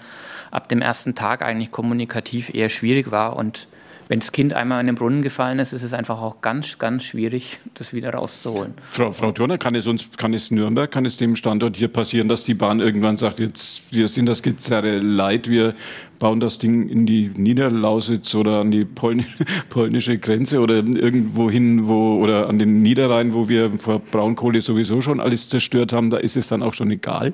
ab 0.50 0.70
dem 0.70 0.82
ersten 0.82 1.14
Tag 1.14 1.44
eigentlich 1.44 1.70
kommunikativ 1.70 2.52
eher 2.52 2.70
schwierig 2.70 3.12
war 3.12 3.36
und 3.36 3.68
wenn 4.12 4.20
das 4.20 4.34
Kind 4.34 4.54
einmal 4.54 4.82
in 4.82 4.88
den 4.88 4.96
Brunnen 4.98 5.22
gefallen 5.22 5.58
ist, 5.60 5.72
ist 5.72 5.84
es 5.84 5.94
einfach 5.94 6.22
auch 6.22 6.42
ganz, 6.42 6.78
ganz 6.78 7.06
schwierig, 7.06 7.60
das 7.76 7.94
wieder 7.94 8.10
rauszuholen. 8.10 8.74
Frau, 8.86 9.14
Frau 9.14 9.32
Turner, 9.32 9.58
kann 9.58 9.74
es 9.74 9.88
uns, 9.88 10.10
kann 10.18 10.34
es 10.34 10.52
Nürnberg, 10.52 10.92
kann 10.92 11.06
es 11.06 11.16
dem 11.16 11.38
Standort 11.38 11.78
hier 11.78 11.88
passieren, 11.88 12.28
dass 12.28 12.44
die 12.44 12.54
Bahn 12.54 12.82
irgendwann 12.82 13.16
sagt, 13.16 13.40
jetzt, 13.40 13.84
wir 13.92 14.10
sind 14.10 14.26
das 14.26 14.44
Gezerre 14.44 15.00
leid, 15.00 15.48
wir 15.48 15.76
bauen 16.20 16.42
das 16.42 16.60
Ding 16.60 16.90
in 16.90 17.06
die 17.06 17.32
Niederlausitz 17.38 18.36
oder 18.36 18.60
an 18.60 18.72
die 18.72 18.84
polnische 19.70 20.18
Grenze 20.18 20.60
oder 20.60 20.76
irgendwo 20.76 21.50
hin, 21.50 21.88
wo, 21.88 22.18
oder 22.18 22.50
an 22.50 22.60
den 22.60 22.82
Niederrhein, 22.82 23.34
wo 23.34 23.48
wir 23.48 23.72
vor 23.80 24.00
Braunkohle 24.00 24.62
sowieso 24.62 25.00
schon 25.00 25.22
alles 25.22 25.48
zerstört 25.48 25.94
haben, 25.94 26.10
da 26.10 26.18
ist 26.18 26.36
es 26.36 26.50
dann 26.50 26.64
auch 26.64 26.74
schon 26.74 26.92
egal? 26.92 27.32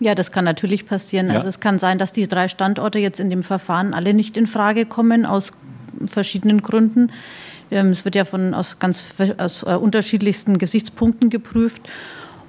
Ja, 0.00 0.14
das 0.14 0.32
kann 0.32 0.46
natürlich 0.46 0.86
passieren. 0.86 1.28
Ja. 1.28 1.34
Also 1.34 1.48
es 1.48 1.60
kann 1.60 1.78
sein, 1.78 1.98
dass 1.98 2.14
die 2.14 2.26
drei 2.26 2.48
Standorte 2.48 2.98
jetzt 2.98 3.20
in 3.20 3.28
dem 3.28 3.42
Verfahren 3.42 3.92
alle 3.92 4.14
nicht 4.14 4.38
in 4.38 4.46
Frage 4.46 4.86
kommen 4.86 5.26
aus 5.26 5.52
verschiedenen 6.06 6.62
Gründen. 6.62 7.10
Ähm, 7.70 7.88
es 7.88 8.04
wird 8.04 8.14
ja 8.14 8.24
von 8.24 8.54
aus 8.54 8.78
ganz 8.78 9.14
aus 9.38 9.62
äh, 9.62 9.74
unterschiedlichsten 9.74 10.58
Gesichtspunkten 10.58 11.30
geprüft. 11.30 11.82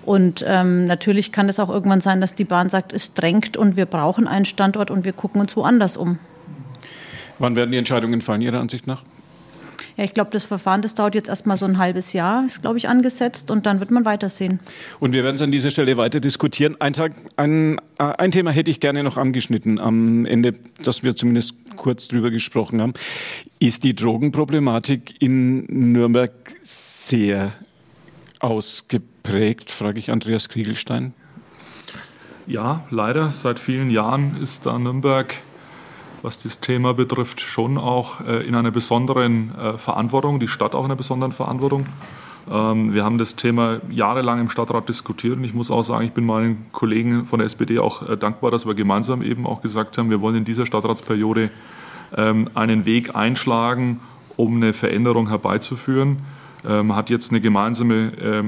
Und 0.05 0.45
ähm, 0.47 0.85
natürlich 0.85 1.31
kann 1.31 1.49
es 1.49 1.59
auch 1.59 1.69
irgendwann 1.69 2.01
sein, 2.01 2.21
dass 2.21 2.35
die 2.35 2.43
Bahn 2.43 2.69
sagt, 2.69 2.93
es 2.93 3.15
drängt 3.15 3.57
und 3.57 3.75
wir 3.75 3.87
brauchen 3.87 4.27
einen 4.27 4.45
Standort 4.45 4.91
und 4.91 5.03
wir 5.03 5.13
gucken 5.13 5.41
uns 5.41 5.55
woanders 5.55 5.97
um. 5.97 6.19
Wann 7.39 7.55
werden 7.55 7.71
die 7.71 7.77
Entscheidungen 7.77 8.21
fallen, 8.21 8.41
Ihrer 8.41 8.59
Ansicht 8.59 8.85
nach? 8.85 9.01
Ja, 9.97 10.03
ich 10.03 10.13
glaube, 10.13 10.31
das 10.31 10.43
Verfahren, 10.43 10.81
das 10.81 10.93
dauert 10.93 11.15
jetzt 11.15 11.29
erstmal 11.29 11.55
so 11.55 11.65
ein 11.65 11.77
halbes 11.77 12.11
Jahr, 12.11 12.45
ist, 12.45 12.61
glaube 12.61 12.77
ich, 12.77 12.89
angesetzt 12.89 13.49
und 13.49 13.65
dann 13.65 13.79
wird 13.79 13.91
man 13.91 14.03
weitersehen. 14.03 14.59
Und 14.99 15.13
wir 15.13 15.23
werden 15.23 15.37
es 15.37 15.41
an 15.41 15.51
dieser 15.51 15.71
Stelle 15.71 15.95
weiter 15.95 16.19
diskutieren. 16.19 16.75
Ein, 16.79 16.93
Tag, 16.93 17.13
ein, 17.37 17.77
äh, 17.97 18.03
ein 18.03 18.31
Thema 18.31 18.51
hätte 18.51 18.69
ich 18.69 18.81
gerne 18.81 19.03
noch 19.03 19.15
angeschnitten 19.15 19.79
am 19.79 20.25
Ende, 20.25 20.53
dass 20.83 21.03
wir 21.03 21.15
zumindest 21.15 21.55
kurz 21.77 22.09
drüber 22.09 22.29
gesprochen 22.29 22.81
haben. 22.81 22.93
Ist 23.59 23.85
die 23.85 23.95
Drogenproblematik 23.95 25.15
in 25.19 25.65
Nürnberg 25.93 26.31
sehr 26.61 27.53
ausgeprägt, 28.39 29.71
frage 29.71 29.99
ich 29.99 30.11
Andreas 30.11 30.49
Kriegelstein. 30.49 31.13
Ja, 32.47 32.85
leider. 32.91 33.31
Seit 33.31 33.59
vielen 33.59 33.89
Jahren 33.89 34.37
ist 34.41 34.65
da 34.65 34.77
Nürnberg 34.77 35.33
was 36.25 36.41
das 36.41 36.59
Thema 36.59 36.93
betrifft, 36.95 37.39
schon 37.39 37.77
auch 37.77 38.19
äh, 38.21 38.45
in 38.47 38.55
einer 38.55 38.71
besonderen 38.71 39.53
äh, 39.55 39.77
Verantwortung, 39.77 40.39
die 40.39 40.47
Stadt 40.47 40.73
auch 40.73 40.79
in 40.79 40.85
einer 40.85 40.95
besonderen 40.95 41.31
Verantwortung. 41.31 41.85
Ähm, 42.51 42.93
wir 42.95 43.05
haben 43.05 43.19
das 43.19 43.35
Thema 43.35 43.79
jahrelang 43.89 44.39
im 44.39 44.49
Stadtrat 44.49 44.89
diskutiert 44.89 45.37
und 45.37 45.43
ich 45.43 45.53
muss 45.53 45.69
auch 45.69 45.83
sagen, 45.83 46.03
ich 46.03 46.13
bin 46.13 46.25
meinen 46.25 46.65
Kollegen 46.71 47.27
von 47.27 47.39
der 47.39 47.45
SPD 47.45 47.77
auch 47.77 48.09
äh, 48.09 48.17
dankbar, 48.17 48.49
dass 48.49 48.65
wir 48.65 48.73
gemeinsam 48.73 49.21
eben 49.21 49.45
auch 49.45 49.61
gesagt 49.61 49.99
haben, 49.99 50.09
wir 50.09 50.19
wollen 50.19 50.37
in 50.37 50.45
dieser 50.45 50.65
Stadtratsperiode 50.65 51.51
ähm, 52.17 52.49
einen 52.55 52.87
Weg 52.87 53.15
einschlagen, 53.15 53.99
um 54.35 54.55
eine 54.55 54.73
Veränderung 54.73 55.29
herbeizuführen. 55.29 56.17
Man 56.63 56.79
ähm, 56.79 56.95
hat 56.95 57.11
jetzt 57.11 57.31
eine 57.31 57.41
gemeinsame 57.41 58.43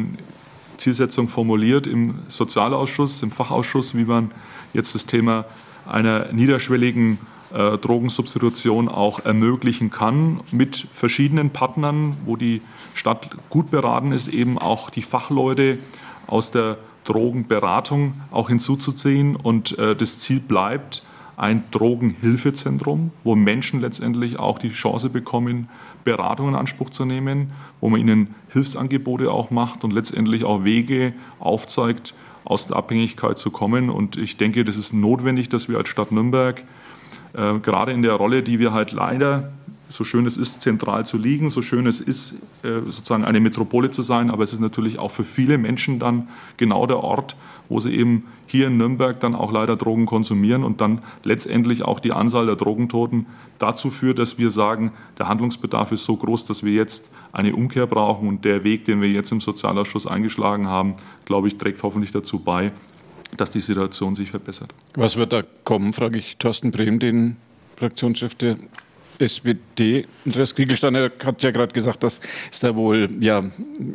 Zielsetzung 0.78 1.28
formuliert 1.28 1.86
im 1.86 2.15
Sozialausschuss, 2.28 3.21
im 3.21 3.30
Fachausschuss, 3.30 3.95
wie 3.95 4.05
man 4.05 4.32
jetzt 4.73 4.95
das 4.95 5.05
Thema 5.05 5.45
einer 5.86 6.34
niederschwelligen 6.34 7.19
äh, 7.53 7.77
Drogensubstitution 7.77 8.89
auch 8.89 9.19
ermöglichen 9.19 9.89
kann 9.89 10.41
mit 10.51 10.87
verschiedenen 10.93 11.51
Partnern, 11.51 12.17
wo 12.25 12.35
die 12.35 12.61
Stadt 12.93 13.29
gut 13.49 13.71
beraten 13.71 14.11
ist, 14.11 14.27
eben 14.27 14.57
auch 14.57 14.89
die 14.89 15.01
Fachleute 15.01 15.77
aus 16.27 16.51
der 16.51 16.77
Drogenberatung 17.05 18.13
auch 18.31 18.49
hinzuzuziehen. 18.49 19.35
Und 19.35 19.77
äh, 19.79 19.95
das 19.95 20.19
Ziel 20.19 20.39
bleibt 20.39 21.03
ein 21.37 21.63
Drogenhilfezentrum, 21.71 23.11
wo 23.23 23.35
Menschen 23.35 23.79
letztendlich 23.79 24.39
auch 24.39 24.57
die 24.57 24.71
Chance 24.71 25.09
bekommen, 25.09 25.69
Beratung 26.03 26.49
in 26.49 26.55
Anspruch 26.55 26.89
zu 26.89 27.05
nehmen, 27.05 27.51
wo 27.79 27.89
man 27.89 28.01
ihnen 28.01 28.35
Hilfsangebote 28.49 29.31
auch 29.31 29.51
macht 29.51 29.83
und 29.83 29.91
letztendlich 29.91 30.43
auch 30.43 30.63
Wege 30.63 31.13
aufzeigt, 31.39 32.13
aus 32.43 32.67
der 32.67 32.77
Abhängigkeit 32.77 33.37
zu 33.37 33.51
kommen. 33.51 33.89
Und 33.89 34.17
ich 34.17 34.37
denke, 34.37 34.63
das 34.63 34.77
ist 34.77 34.93
notwendig, 34.93 35.49
dass 35.49 35.69
wir 35.69 35.77
als 35.77 35.89
Stadt 35.89 36.11
Nürnberg 36.11 36.63
äh, 37.38 37.59
gerade 37.59 37.91
in 37.91 38.01
der 38.01 38.13
Rolle, 38.13 38.43
die 38.43 38.59
wir 38.59 38.73
halt 38.73 38.91
leider, 38.91 39.51
so 39.89 40.03
schön 40.03 40.25
es 40.25 40.35
ist, 40.35 40.61
zentral 40.61 41.05
zu 41.05 41.17
liegen, 41.17 41.49
so 41.49 41.61
schön 41.61 41.88
es 41.88 42.01
ist, 42.01 42.33
äh, 42.63 42.81
sozusagen 42.85 43.23
eine 43.23 43.39
Metropole 43.39 43.89
zu 43.89 44.01
sein, 44.01 44.29
aber 44.29 44.43
es 44.43 44.51
ist 44.51 44.59
natürlich 44.59 44.99
auch 44.99 45.11
für 45.11 45.23
viele 45.23 45.57
Menschen 45.57 45.99
dann 45.99 46.27
genau 46.57 46.85
der 46.88 46.97
Ort, 46.97 47.38
wo 47.69 47.79
sie 47.79 47.93
eben 47.93 48.23
hier 48.47 48.67
in 48.67 48.77
Nürnberg 48.77 49.19
dann 49.19 49.35
auch 49.35 49.51
leider 49.51 49.75
Drogen 49.75 50.05
konsumieren 50.05 50.63
und 50.63 50.81
dann 50.81 51.01
letztendlich 51.23 51.83
auch 51.83 51.99
die 51.99 52.11
Anzahl 52.11 52.47
der 52.47 52.55
Drogentoten 52.55 53.27
dazu 53.59 53.89
führt, 53.89 54.19
dass 54.19 54.38
wir 54.38 54.51
sagen, 54.51 54.91
der 55.17 55.27
Handlungsbedarf 55.27 55.91
ist 55.91 56.03
so 56.03 56.15
groß, 56.15 56.45
dass 56.45 56.63
wir 56.63 56.73
jetzt 56.73 57.11
eine 57.31 57.55
Umkehr 57.55 57.88
brauchen 57.88 58.27
und 58.27 58.45
der 58.45 58.63
Weg, 58.63 58.85
den 58.85 59.01
wir 59.01 59.09
jetzt 59.09 59.31
im 59.31 59.41
Sozialausschuss 59.41 60.07
eingeschlagen 60.07 60.67
haben, 60.67 60.95
glaube 61.25 61.47
ich, 61.47 61.57
trägt 61.57 61.83
hoffentlich 61.83 62.11
dazu 62.11 62.39
bei, 62.39 62.71
dass 63.36 63.51
die 63.51 63.61
Situation 63.61 64.15
sich 64.15 64.30
verbessert. 64.30 64.73
Was 64.95 65.17
wird 65.17 65.34
da 65.34 65.43
kommen, 65.63 65.93
frage 65.93 66.17
ich 66.17 66.38
Thorsten 66.38 66.71
Brehm, 66.71 66.99
den 66.99 67.38
Fraktionschef 67.75 68.36
der 68.36 68.57
SPD. 69.19 70.05
Andreas 70.25 70.55
Kriegelsteiner 70.55 71.11
hat 71.23 71.43
ja 71.43 71.51
gerade 71.51 71.73
gesagt, 71.73 72.03
dass 72.03 72.21
es 72.51 72.59
da 72.59 72.75
wohl 72.75 73.09
ja, 73.19 73.43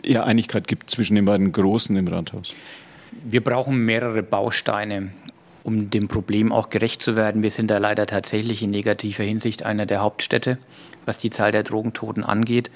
eher 0.03 0.25
Einigkeit 0.25 0.67
gibt 0.67 0.91
zwischen 0.91 1.15
den 1.15 1.25
beiden 1.25 1.53
Großen 1.53 1.97
im 1.97 2.09
Rathaus. 2.09 2.55
Wir 3.25 3.43
brauchen 3.43 3.85
mehrere 3.85 4.23
Bausteine, 4.23 5.13
um 5.63 5.91
dem 5.91 6.09
Problem 6.09 6.51
auch 6.51 6.71
gerecht 6.71 7.03
zu 7.03 7.17
werden. 7.17 7.43
Wir 7.43 7.51
sind 7.51 7.71
da 7.71 7.79
leider 7.79 8.07
tatsächlich 8.07 8.63
in 8.63 8.71
negativer 8.71 9.25
Hinsicht 9.25 9.65
einer 9.65 9.87
der 9.87 10.01
Hauptstädte, 10.01 10.59
was 11.07 11.19
die 11.19 11.31
Zahl 11.31 11.53
der 11.53 11.63
Drogentoten 11.63 12.25
angeht. 12.25 12.71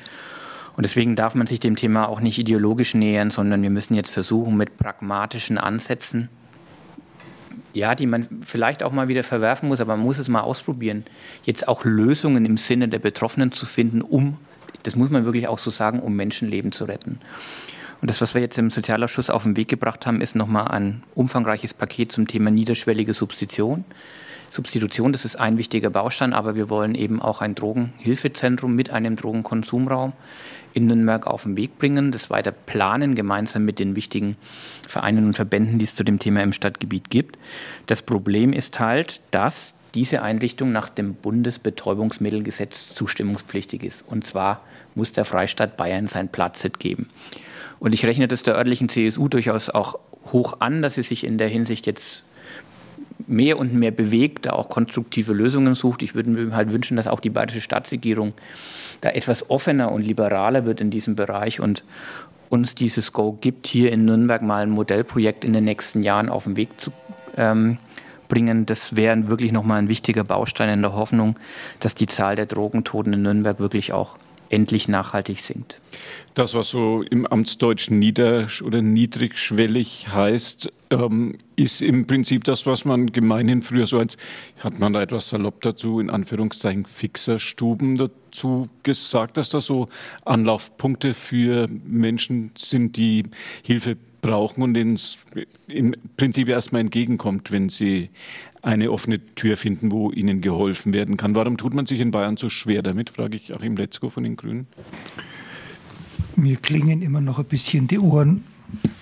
Und 0.77 0.85
deswegen 0.85 1.17
darf 1.17 1.35
man 1.35 1.47
sich 1.47 1.59
dem 1.59 1.75
Thema 1.75 2.09
auch 2.09 2.21
nicht 2.21 2.39
ideologisch 2.39 2.95
nähern, 2.95 3.31
sondern 3.31 3.63
wir 3.63 3.71
müssen 3.71 3.95
jetzt 3.95 4.13
versuchen, 4.13 4.57
mit 4.57 4.77
pragmatischen 4.77 5.57
Ansätzen 5.57 6.29
ja, 7.77 7.95
die 7.95 8.07
man 8.07 8.27
vielleicht 8.43 8.83
auch 8.83 8.91
mal 8.91 9.09
wieder 9.09 9.23
verwerfen 9.23 9.69
muss, 9.69 9.83
aber 9.83 9.97
man 9.97 10.07
muss 10.07 10.19
es 10.19 10.29
mal 10.29 10.41
ausprobieren, 10.41 11.05
jetzt 11.45 11.69
auch 11.69 11.85
Lösungen 11.85 12.47
im 12.47 12.57
Sinne 12.57 12.89
der 12.89 12.99
Betroffenen 12.99 13.53
zu 13.53 13.67
finden, 13.67 14.01
um, 14.01 14.39
das 14.83 14.97
muss 14.97 15.11
man 15.11 15.27
wirklich 15.27 15.47
auch 15.47 15.59
so 15.59 15.71
sagen, 15.71 16.01
um 16.01 16.17
Menschenleben 16.17 16.73
zu 16.73 16.85
retten. 16.85 17.21
Und 18.01 18.11
das, 18.11 18.23
was 18.23 18.33
wir 18.33 18.41
jetzt 18.41 18.57
im 18.57 18.71
Sozialausschuss 18.71 19.29
auf 19.29 19.43
den 19.43 19.59
Weg 19.59 19.69
gebracht 19.69 20.07
haben, 20.07 20.23
ist 20.23 20.35
nochmal 20.35 20.69
ein 20.69 21.03
umfangreiches 21.15 21.75
Paket 21.75 22.13
zum 22.13 22.27
Thema 22.27 22.51
niederschwellige 22.51 23.13
Substitution. 23.13 23.85
Substitution, 24.51 25.13
das 25.13 25.27
ist 25.27 25.37
ein 25.37 25.59
wichtiger 25.59 25.91
Baustein, 25.91 26.33
aber 26.33 26.55
wir 26.55 26.71
wollen 26.71 26.95
eben 26.95 27.21
auch 27.21 27.43
ein 27.43 27.55
Drogenhilfezentrum 27.55 28.75
mit 28.75 28.89
einem 28.91 29.17
Drogenkonsumraum 29.17 30.15
in 30.77 30.87
Nürnberg 30.87 31.27
auf 31.27 31.45
den 31.45 31.57
Weg 31.57 31.79
bringen, 31.79 32.13
das 32.13 32.29
weiter 32.29 32.53
planen, 32.53 33.15
gemeinsam 33.15 33.65
mit 33.65 33.79
den 33.79 33.97
wichtigen 33.97 34.37
Vereinen 34.87 35.25
und 35.25 35.35
Verbänden, 35.35 35.79
die 35.79 35.87
es 35.87 35.95
zu 35.95 36.05
dem 36.05 36.19
Thema 36.19 36.43
im 36.43 36.53
Stadtgebiet 36.53 37.09
gibt. 37.09 37.39
Das 37.87 38.03
Problem 38.03 38.53
ist 38.53 38.79
halt, 38.79 39.23
dass 39.31 39.73
diese 39.95 40.21
Einrichtung 40.21 40.73
nach 40.73 40.91
dem 40.91 41.15
Bundesbetäubungsmittelgesetz 41.15 42.91
zustimmungspflichtig 42.93 43.83
ist. 43.83 44.05
Und 44.07 44.27
zwar 44.27 44.61
muss 44.95 45.13
der 45.13 45.25
Freistaat 45.25 45.79
Bayern 45.79 46.09
sein 46.09 46.29
Platzit 46.29 46.79
geben. 46.79 47.09
Und 47.79 47.95
ich 47.95 48.05
rechne 48.05 48.29
das 48.29 48.43
der 48.43 48.57
örtlichen 48.57 48.91
CSU 48.91 49.29
durchaus 49.29 49.71
auch 49.71 49.99
hoch 50.31 50.61
an, 50.61 50.83
dass 50.83 50.97
sie 50.97 51.03
sich 51.03 51.25
in 51.25 51.39
der 51.39 51.49
Hinsicht 51.49 51.87
jetzt 51.87 52.23
mehr 53.27 53.59
und 53.59 53.75
mehr 53.75 53.91
bewegt, 53.91 54.47
da 54.47 54.51
auch 54.51 54.69
konstruktive 54.69 55.33
Lösungen 55.33 55.75
sucht. 55.75 56.03
Ich 56.03 56.15
würde 56.15 56.31
mir 56.31 56.55
halt 56.55 56.73
wünschen, 56.73 56.97
dass 56.97 57.07
auch 57.07 57.21
die 57.21 57.31
bayerische 57.31 57.61
Staatsregierung 57.61 58.35
da 59.01 59.11
etwas 59.11 59.51
offener 59.51 59.93
und 59.93 60.03
liberaler 60.03 60.65
wird 60.65 60.81
in 60.81 60.91
diesem 60.91 61.17
Bereich 61.17 61.61
und 61.61 61.85
uns 62.49 62.75
dieses 62.75 63.13
Go 63.13 63.33
gibt, 63.41 63.67
hier 63.67 63.93
in 63.93 64.05
Nürnberg 64.05 64.43
mal 64.43 64.63
ein 64.63 64.71
Modellprojekt 64.71 65.45
in 65.45 65.53
den 65.53 65.65
nächsten 65.65 66.03
Jahren 66.03 66.29
auf 66.29 66.45
den 66.45 66.57
Weg 66.57 66.69
zu 66.81 66.93
ähm, 67.37 67.79
bringen. 68.29 68.67
Das 68.67 68.97
wäre 68.97 69.29
wirklich 69.29 69.53
nochmal 69.53 69.79
ein 69.79 69.89
wichtiger 69.89 70.25
Baustein 70.25 70.69
in 70.69 70.83
der 70.83 70.95
Hoffnung, 70.95 71.37
dass 71.81 71.95
die 71.95 72.07
Zahl 72.07 72.37
der 72.37 72.47
Drogentoten 72.47 73.13
in 73.13 73.23
Nürnberg 73.23 73.59
wirklich 73.59 73.93
auch 73.93 74.17
endlich 74.51 74.89
nachhaltig 74.89 75.41
sinkt. 75.41 75.81
Das, 76.35 76.55
was 76.55 76.71
so 76.71 77.03
im 77.03 77.27
Amtsdeutsch 77.27 77.91
nieder- 77.91 78.49
oder 78.65 78.83
niedrigschwellig 78.83 80.09
heißt, 80.13 80.71
ähm, 80.91 81.37
ist 81.57 81.83
im 81.83 82.07
Prinzip 82.07 82.45
das, 82.45 82.67
was 82.67 82.85
man 82.85 83.13
gemeinhin 83.13 83.63
früher 83.63 83.87
so 83.87 83.99
als, 83.99 84.17
hat 84.61 84.79
man 84.79 84.93
da 84.93 85.03
etwas 85.03 85.29
salopp 85.29 85.61
dazu, 85.63 86.01
in 86.01 86.11
Anführungszeichen 86.11 86.85
Fixerstuben 86.85 87.97
dazu 87.97 88.69
gesagt, 88.83 89.37
dass 89.37 89.51
das 89.51 89.67
so 89.67 89.89
Anlaufpunkte 90.25 91.15
für 91.15 91.69
Menschen 91.69 92.53
sind, 92.57 92.97
die 92.97 93.25
Hilfe 93.63 93.97
brauchen 94.21 94.63
und 94.63 94.75
denen 94.75 94.95
es 94.95 95.19
im 95.69 95.93
Prinzip 96.17 96.49
erstmal 96.49 96.81
entgegenkommt, 96.81 97.53
wenn 97.53 97.69
sie 97.69 98.11
eine 98.67 98.91
offene 98.91 99.25
Tür 99.37 99.57
finden, 99.57 99.93
wo 99.93 100.11
ihnen 100.11 100.41
geholfen 100.41 100.93
werden 100.93 101.17
kann. 101.17 101.37
Warum 101.37 101.57
tut 101.57 101.73
man 101.73 101.87
sich 101.87 102.01
in 102.01 102.11
Bayern 102.11 102.37
so 102.37 102.49
schwer 102.49 102.83
damit, 102.83 103.11
frage 103.11 103.37
ich 103.37 103.55
Achim 103.55 103.77
Letzko 103.77 104.11
von 104.11 104.25
den 104.25 104.37
Grünen. 104.37 104.67
Mir 106.35 106.57
klingen 106.57 107.01
immer 107.01 107.21
noch 107.21 107.39
ein 107.39 107.45
bisschen 107.45 107.87
die 107.87 108.01
Ohren, 108.01 108.45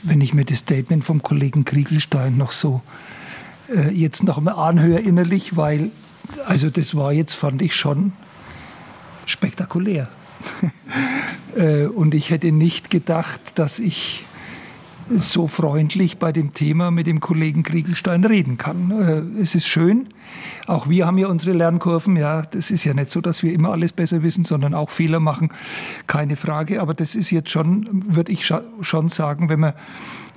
wenn 0.02 0.20
ich 0.20 0.34
mir 0.34 0.44
das 0.44 0.58
Statement 0.58 1.02
vom 1.02 1.22
Kollegen 1.22 1.64
Kriegelstein 1.64 2.36
noch 2.36 2.52
so 2.52 2.82
äh, 3.74 3.90
jetzt 3.90 4.22
noch 4.22 4.38
mal 4.40 4.52
anhöre 4.52 5.00
innerlich, 5.00 5.56
weil 5.56 5.90
also 6.44 6.68
das 6.68 6.94
war 6.94 7.14
jetzt, 7.14 7.32
fand 7.32 7.62
ich 7.62 7.74
schon 7.74 8.12
spektakulär. 9.24 10.10
äh, 11.56 11.86
und 11.86 12.14
ich 12.14 12.28
hätte 12.28 12.52
nicht 12.52 12.90
gedacht, 12.90 13.40
dass 13.54 13.78
ich 13.78 14.24
so 15.10 15.46
freundlich 15.46 16.18
bei 16.18 16.32
dem 16.32 16.52
Thema 16.52 16.90
mit 16.90 17.06
dem 17.06 17.20
Kollegen 17.20 17.62
Kriegelstein 17.62 18.24
reden 18.24 18.58
kann. 18.58 18.90
Äh, 18.90 19.40
es 19.40 19.54
ist 19.54 19.66
schön. 19.66 20.08
Auch 20.66 20.88
wir 20.88 21.06
haben 21.06 21.18
ja 21.18 21.28
unsere 21.28 21.52
Lernkurven. 21.52 22.16
Ja, 22.16 22.42
das 22.42 22.70
ist 22.70 22.84
ja 22.84 22.94
nicht 22.94 23.10
so, 23.10 23.20
dass 23.20 23.42
wir 23.42 23.52
immer 23.52 23.70
alles 23.70 23.92
besser 23.92 24.22
wissen, 24.22 24.44
sondern 24.44 24.74
auch 24.74 24.90
Fehler 24.90 25.20
machen. 25.20 25.50
Keine 26.06 26.36
Frage. 26.36 26.80
Aber 26.80 26.94
das 26.94 27.14
ist 27.14 27.30
jetzt 27.30 27.50
schon, 27.50 28.04
würde 28.14 28.32
ich 28.32 28.52
schon 28.80 29.08
sagen, 29.08 29.48
wenn 29.48 29.60
man 29.60 29.74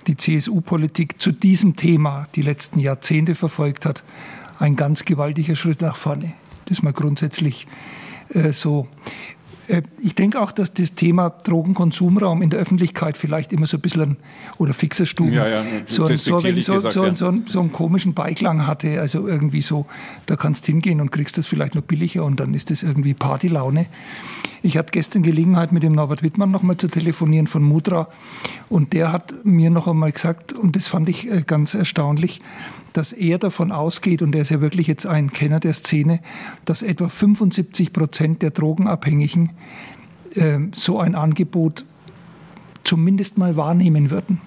die 0.07 0.15
CSU-Politik 0.15 1.22
zu 1.22 1.32
diesem 1.32 1.76
Thema 1.76 2.28
die 2.36 2.41
letzten 2.41 2.80
Jahrzehnte 2.80 3.36
verfolgt 3.36 3.86
hat, 3.86 4.03
ein 4.59 4.76
ganz 4.76 5.05
gewaltiger 5.05 5.55
Schritt 5.55 5.82
nach 5.82 5.95
vorne. 5.95 6.34
Das 6.65 6.82
mal 6.82 6.93
grundsätzlich 6.93 7.68
äh, 8.30 8.51
so. 8.51 8.88
Äh, 9.68 9.82
ich 10.01 10.15
denke 10.15 10.41
auch, 10.41 10.51
dass 10.51 10.74
das 10.74 10.95
Thema 10.95 11.30
Drogenkonsumraum 11.30 12.41
in 12.41 12.49
der 12.49 12.59
Öffentlichkeit 12.59 13.18
vielleicht 13.18 13.53
immer 13.53 13.65
so 13.65 13.78
ein 13.78 13.82
bisschen, 13.82 14.18
oder 14.57 14.74
Fixerstuben, 14.74 15.34
ja, 15.34 15.47
ja, 15.47 15.63
so, 15.86 16.05
ein, 16.05 16.15
so, 16.15 16.39
so, 16.39 16.47
gesagt, 16.47 16.95
ja. 16.95 17.15
so, 17.15 17.28
einen, 17.28 17.47
so, 17.47 17.59
einen 17.59 17.72
komischen 17.72 18.13
Beiklang 18.13 18.65
hatte. 18.65 18.99
Also 18.99 19.28
irgendwie 19.28 19.61
so, 19.61 19.86
da 20.26 20.36
kannst 20.36 20.65
hingehen 20.65 21.01
und 21.01 21.11
kriegst 21.11 21.38
das 21.38 21.47
vielleicht 21.47 21.76
noch 21.76 21.84
billiger 21.84 22.24
und 22.24 22.39
dann 22.39 22.53
ist 22.53 22.70
das 22.72 22.84
irgendwie 22.84 23.13
Partylaune. 23.13 23.86
Ich 24.63 24.78
hatte 24.78 24.91
gestern 24.91 25.24
Gelegenheit, 25.24 25.72
mit 25.72 25.84
dem 25.84 25.93
Norbert 25.93 26.24
Wittmann 26.24 26.51
noch 26.51 26.63
mal 26.63 26.78
zu 26.78 26.88
telefonieren 26.88 27.47
von 27.47 27.63
Mudra 27.63 28.07
und 28.70 28.93
der 28.93 29.11
hat 29.11 29.34
mir 29.45 29.70
noch 29.70 29.88
einmal 29.88 30.11
gesagt, 30.11 30.53
und 30.53 30.76
das 30.76 30.88
fand 30.88 31.09
ich 31.09 31.30
äh, 31.32 31.43
ganz 31.45 31.74
erstaunlich, 31.74 32.41
dass 32.97 33.13
er 33.13 33.37
davon 33.37 33.71
ausgeht, 33.71 34.23
und 34.23 34.33
er 34.33 34.41
ist 34.41 34.49
ja 34.49 34.59
wirklich 34.59 34.87
jetzt 34.87 35.05
ein 35.05 35.31
Kenner 35.31 35.59
der 35.59 35.73
Szene, 35.73 36.19
dass 36.65 36.81
etwa 36.81 37.09
75 37.09 37.93
Prozent 37.93 38.41
der 38.41 38.49
Drogenabhängigen 38.49 39.51
äh, 40.33 40.59
so 40.73 40.99
ein 40.99 41.13
Angebot 41.13 41.85
zumindest 42.83 43.37
mal 43.37 43.55
wahrnehmen 43.55 44.09
würden. 44.09 44.41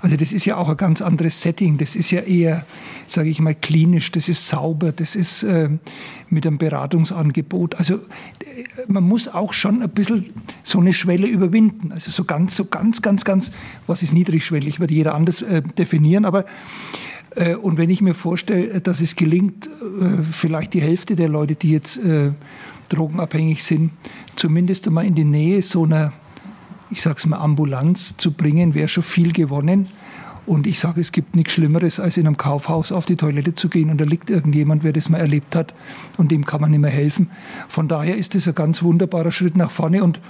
Also 0.00 0.16
das 0.16 0.32
ist 0.32 0.44
ja 0.44 0.56
auch 0.56 0.68
ein 0.68 0.76
ganz 0.76 1.02
anderes 1.02 1.42
Setting. 1.42 1.76
Das 1.78 1.96
ist 1.96 2.12
ja 2.12 2.20
eher, 2.20 2.64
sage 3.08 3.30
ich 3.30 3.40
mal, 3.40 3.54
klinisch. 3.54 4.12
Das 4.12 4.28
ist 4.28 4.46
sauber. 4.48 4.92
Das 4.92 5.16
ist 5.16 5.42
äh, 5.42 5.68
mit 6.30 6.46
einem 6.46 6.58
Beratungsangebot. 6.58 7.74
Also 7.76 7.94
äh, 7.94 7.98
man 8.86 9.02
muss 9.02 9.26
auch 9.26 9.52
schon 9.52 9.82
ein 9.82 9.90
bisschen 9.90 10.26
so 10.62 10.78
eine 10.78 10.92
Schwelle 10.92 11.26
überwinden. 11.26 11.90
Also 11.90 12.12
so 12.12 12.24
ganz, 12.24 12.54
so 12.54 12.66
ganz, 12.66 13.02
ganz, 13.02 13.24
ganz, 13.24 13.50
was 13.88 14.04
ist 14.04 14.14
niedrigschwellig, 14.14 14.78
wird 14.78 14.92
jeder 14.92 15.16
anders 15.16 15.42
äh, 15.42 15.62
definieren. 15.62 16.24
Aber 16.24 16.44
und 17.62 17.78
wenn 17.78 17.90
ich 17.90 18.00
mir 18.00 18.14
vorstelle, 18.14 18.68
äh, 18.70 18.80
dass 18.80 19.00
es 19.00 19.16
gelingt, 19.16 19.66
äh, 19.66 20.22
vielleicht 20.30 20.74
die 20.74 20.80
Hälfte 20.80 21.16
der 21.16 21.28
Leute, 21.28 21.54
die 21.54 21.70
jetzt 21.70 22.00
drogenabhängig 22.88 23.62
sind, 23.62 23.90
zumindest 24.34 24.86
einmal 24.86 25.06
in 25.06 25.14
die 25.14 25.24
Nähe 25.24 25.60
so 25.60 25.84
einer, 25.84 26.12
ich 26.90 27.02
sage 27.02 27.16
es 27.18 27.26
mal, 27.26 27.38
Ambulanz 27.38 28.16
zu 28.16 28.32
bringen, 28.32 28.74
wäre 28.74 28.88
schon 28.88 29.02
viel 29.02 29.32
gewonnen. 29.32 29.88
Und 30.48 30.66
ich 30.66 30.78
sage, 30.78 31.02
es 31.02 31.12
gibt 31.12 31.36
nichts 31.36 31.52
Schlimmeres, 31.52 32.00
als 32.00 32.16
in 32.16 32.26
einem 32.26 32.38
Kaufhaus 32.38 32.90
auf 32.90 33.04
die 33.04 33.16
Toilette 33.16 33.54
zu 33.54 33.68
gehen 33.68 33.90
und 33.90 34.00
da 34.00 34.06
liegt 34.06 34.30
irgendjemand, 34.30 34.82
wer 34.82 34.94
das 34.94 35.10
mal 35.10 35.18
erlebt 35.18 35.54
hat 35.54 35.74
und 36.16 36.32
dem 36.32 36.46
kann 36.46 36.62
man 36.62 36.70
nicht 36.70 36.80
mehr 36.80 36.90
helfen. 36.90 37.28
Von 37.68 37.86
daher 37.86 38.16
ist 38.16 38.34
das 38.34 38.48
ein 38.48 38.54
ganz 38.54 38.82
wunderbarer 38.82 39.30
Schritt 39.30 39.58
nach 39.58 39.70
vorne 39.70 40.02
und 40.02 40.20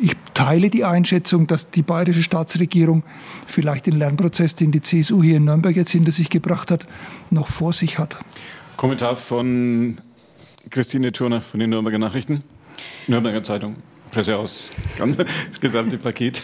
ich 0.00 0.16
teile 0.34 0.68
die 0.68 0.84
Einschätzung, 0.84 1.46
dass 1.46 1.70
die 1.70 1.82
bayerische 1.82 2.24
Staatsregierung 2.24 3.04
vielleicht 3.46 3.86
den 3.86 3.96
Lernprozess, 3.96 4.56
den 4.56 4.72
die 4.72 4.82
CSU 4.82 5.22
hier 5.22 5.36
in 5.36 5.44
Nürnberg 5.44 5.76
jetzt 5.76 5.92
hinter 5.92 6.10
sich 6.10 6.28
gebracht 6.28 6.72
hat, 6.72 6.88
noch 7.30 7.46
vor 7.46 7.72
sich 7.72 8.00
hat. 8.00 8.18
Kommentar 8.76 9.14
von 9.14 9.96
Christine 10.70 11.12
Turner 11.12 11.40
von 11.40 11.60
den 11.60 11.70
Nürnberger 11.70 11.98
Nachrichten, 11.98 12.42
Nürnberger 13.06 13.44
Zeitung, 13.44 13.76
Presse 14.10 14.38
aus, 14.38 14.72
ganz, 14.98 15.16
das 15.16 15.60
gesamte 15.60 15.98
Paket. 15.98 16.42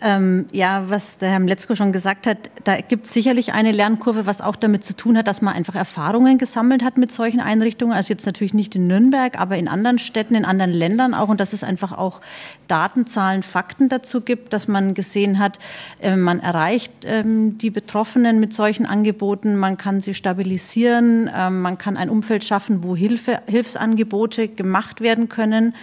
Ähm, 0.00 0.46
ja, 0.52 0.84
was 0.88 1.18
der 1.18 1.30
Herr 1.30 1.40
Mletzko 1.40 1.74
schon 1.74 1.90
gesagt 1.90 2.26
hat, 2.26 2.50
da 2.64 2.80
gibt 2.80 3.06
es 3.06 3.12
sicherlich 3.12 3.52
eine 3.52 3.72
Lernkurve, 3.72 4.26
was 4.26 4.40
auch 4.40 4.54
damit 4.54 4.84
zu 4.84 4.94
tun 4.94 5.18
hat, 5.18 5.26
dass 5.26 5.42
man 5.42 5.54
einfach 5.54 5.74
Erfahrungen 5.74 6.38
gesammelt 6.38 6.84
hat 6.84 6.98
mit 6.98 7.10
solchen 7.10 7.40
Einrichtungen. 7.40 7.96
Also 7.96 8.10
jetzt 8.10 8.24
natürlich 8.24 8.54
nicht 8.54 8.76
in 8.76 8.86
Nürnberg, 8.86 9.38
aber 9.40 9.56
in 9.56 9.66
anderen 9.66 9.98
Städten, 9.98 10.36
in 10.36 10.44
anderen 10.44 10.72
Ländern 10.72 11.14
auch. 11.14 11.28
Und 11.28 11.40
dass 11.40 11.52
es 11.52 11.64
einfach 11.64 11.92
auch 11.92 12.20
Datenzahlen, 12.68 13.42
Fakten 13.42 13.88
dazu 13.88 14.20
gibt, 14.20 14.52
dass 14.52 14.68
man 14.68 14.94
gesehen 14.94 15.40
hat, 15.40 15.58
äh, 16.00 16.14
man 16.14 16.38
erreicht 16.40 16.92
ähm, 17.04 17.58
die 17.58 17.70
Betroffenen 17.70 18.38
mit 18.38 18.52
solchen 18.52 18.86
Angeboten, 18.86 19.56
man 19.56 19.76
kann 19.76 20.00
sie 20.00 20.14
stabilisieren, 20.14 21.26
äh, 21.26 21.50
man 21.50 21.76
kann 21.76 21.96
ein 21.96 22.08
Umfeld 22.08 22.44
schaffen, 22.44 22.84
wo 22.84 22.94
Hilfe, 22.94 23.40
Hilfsangebote 23.46 24.46
gemacht 24.46 25.00
werden 25.00 25.28
können. 25.28 25.74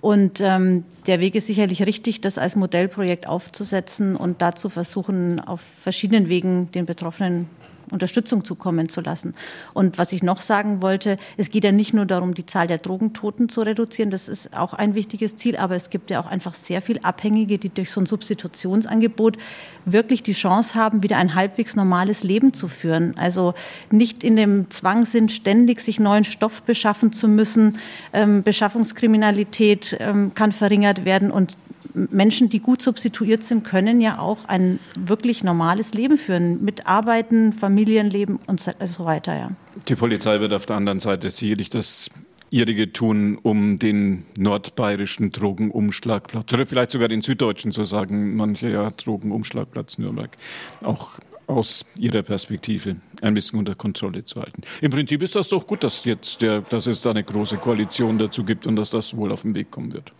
Und 0.00 0.40
ähm, 0.40 0.84
der 1.06 1.20
Weg 1.20 1.34
ist 1.34 1.46
sicherlich 1.46 1.84
richtig, 1.84 2.20
das 2.20 2.38
als 2.38 2.56
Modellprojekt 2.56 3.26
aufzusetzen 3.26 4.16
und 4.16 4.40
dazu 4.40 4.68
versuchen, 4.68 5.40
auf 5.40 5.60
verschiedenen 5.60 6.28
Wegen 6.28 6.70
den 6.72 6.86
Betroffenen 6.86 7.46
Unterstützung 7.92 8.44
zukommen 8.44 8.88
zu 8.88 9.00
lassen. 9.00 9.34
Und 9.74 9.98
was 9.98 10.12
ich 10.12 10.22
noch 10.22 10.40
sagen 10.40 10.82
wollte, 10.82 11.16
es 11.36 11.50
geht 11.50 11.64
ja 11.64 11.72
nicht 11.72 11.94
nur 11.94 12.06
darum, 12.06 12.34
die 12.34 12.46
Zahl 12.46 12.66
der 12.66 12.78
Drogentoten 12.78 13.48
zu 13.48 13.62
reduzieren, 13.62 14.10
das 14.10 14.28
ist 14.28 14.56
auch 14.56 14.74
ein 14.74 14.94
wichtiges 14.94 15.36
Ziel, 15.36 15.56
aber 15.56 15.76
es 15.76 15.90
gibt 15.90 16.10
ja 16.10 16.20
auch 16.20 16.26
einfach 16.26 16.54
sehr 16.54 16.82
viel 16.82 16.98
Abhängige, 17.02 17.58
die 17.58 17.68
durch 17.68 17.90
so 17.90 18.00
ein 18.00 18.06
Substitutionsangebot 18.06 19.38
wirklich 19.84 20.22
die 20.22 20.32
Chance 20.32 20.74
haben, 20.74 21.02
wieder 21.02 21.16
ein 21.16 21.34
halbwegs 21.34 21.76
normales 21.76 22.22
Leben 22.22 22.52
zu 22.52 22.68
führen. 22.68 23.16
Also 23.16 23.54
nicht 23.90 24.24
in 24.24 24.36
dem 24.36 24.70
Zwang 24.70 25.06
sind, 25.06 25.32
ständig 25.32 25.80
sich 25.80 26.00
neuen 26.00 26.24
Stoff 26.24 26.62
beschaffen 26.62 27.12
zu 27.12 27.28
müssen. 27.28 27.78
Ähm, 28.12 28.42
Beschaffungskriminalität 28.42 29.96
ähm, 30.00 30.32
kann 30.34 30.52
verringert 30.52 31.04
werden 31.04 31.30
und 31.30 31.56
Menschen, 31.94 32.48
die 32.48 32.60
gut 32.60 32.82
substituiert 32.82 33.44
sind, 33.44 33.64
können 33.64 34.00
ja 34.00 34.18
auch 34.18 34.44
ein 34.46 34.78
wirklich 34.98 35.44
normales 35.44 35.94
Leben 35.94 36.18
führen, 36.18 36.64
mit 36.64 36.86
Arbeiten, 36.86 37.52
Familienleben 37.52 38.38
und 38.46 38.60
so 38.60 39.04
weiter. 39.04 39.36
Ja. 39.36 39.50
Die 39.88 39.94
Polizei 39.94 40.40
wird 40.40 40.52
auf 40.52 40.66
der 40.66 40.76
anderen 40.76 41.00
Seite 41.00 41.30
sicherlich 41.30 41.70
das 41.70 42.10
ihrige 42.50 42.92
tun, 42.92 43.38
um 43.42 43.78
den 43.78 44.24
nordbayerischen 44.36 45.30
Drogenumschlagplatz 45.30 46.52
oder 46.52 46.66
vielleicht 46.66 46.90
sogar 46.90 47.08
den 47.08 47.22
süddeutschen, 47.22 47.70
so 47.70 47.84
sagen 47.84 48.36
manche 48.36 48.70
ja, 48.70 48.90
Drogenumschlagplatz 48.90 49.98
Nürnberg, 49.98 50.36
auch 50.82 51.20
aus 51.46 51.84
Ihrer 51.96 52.22
Perspektive 52.22 52.96
ein 53.22 53.34
bisschen 53.34 53.58
unter 53.58 53.74
Kontrolle 53.74 54.24
zu 54.24 54.40
halten. 54.40 54.62
Im 54.80 54.90
Prinzip 54.90 55.20
ist 55.20 55.34
das 55.34 55.48
doch 55.48 55.66
gut, 55.66 55.82
dass, 55.82 56.04
jetzt 56.04 56.42
der, 56.42 56.60
dass 56.60 56.86
es 56.86 57.02
da 57.02 57.10
eine 57.10 57.24
große 57.24 57.56
Koalition 57.56 58.18
dazu 58.18 58.44
gibt 58.44 58.66
und 58.66 58.76
dass 58.76 58.90
das 58.90 59.16
wohl 59.16 59.32
auf 59.32 59.42
den 59.42 59.54
Weg 59.54 59.70
kommen 59.70 59.92
wird. 59.92 60.12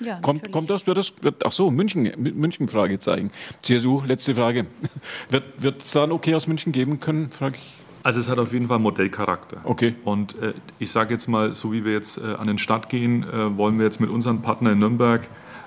Ja, 0.00 0.20
kommt, 0.20 0.52
kommt 0.52 0.70
das, 0.70 0.86
wird 0.86 0.98
das, 0.98 1.12
wird, 1.22 1.44
ach 1.44 1.52
so, 1.52 1.70
München, 1.70 2.12
München 2.16 2.68
Fragezeichen. 2.68 3.30
CSU, 3.62 4.02
letzte 4.04 4.34
Frage. 4.34 4.66
Wird, 5.30 5.44
wird 5.58 5.82
es 5.82 5.92
da 5.92 6.04
ein 6.04 6.12
Okay 6.12 6.34
aus 6.34 6.46
München 6.46 6.72
geben 6.72 7.00
können, 7.00 7.30
frage 7.30 7.56
ich. 7.56 7.86
Also 8.02 8.20
es 8.20 8.28
hat 8.28 8.38
auf 8.38 8.52
jeden 8.52 8.68
Fall 8.68 8.78
Modellcharakter. 8.78 9.62
Okay. 9.64 9.96
Und 10.04 10.40
äh, 10.40 10.52
ich 10.78 10.90
sage 10.92 11.12
jetzt 11.12 11.26
mal, 11.26 11.54
so 11.54 11.72
wie 11.72 11.84
wir 11.84 11.92
jetzt 11.92 12.18
äh, 12.18 12.34
an 12.34 12.46
den 12.46 12.58
Start 12.58 12.88
gehen, 12.88 13.24
äh, 13.24 13.56
wollen 13.56 13.78
wir 13.78 13.84
jetzt 13.84 14.00
mit 14.00 14.10
unseren 14.10 14.42
Partnern 14.42 14.74
in 14.74 14.78
Nürnberg 14.78 15.26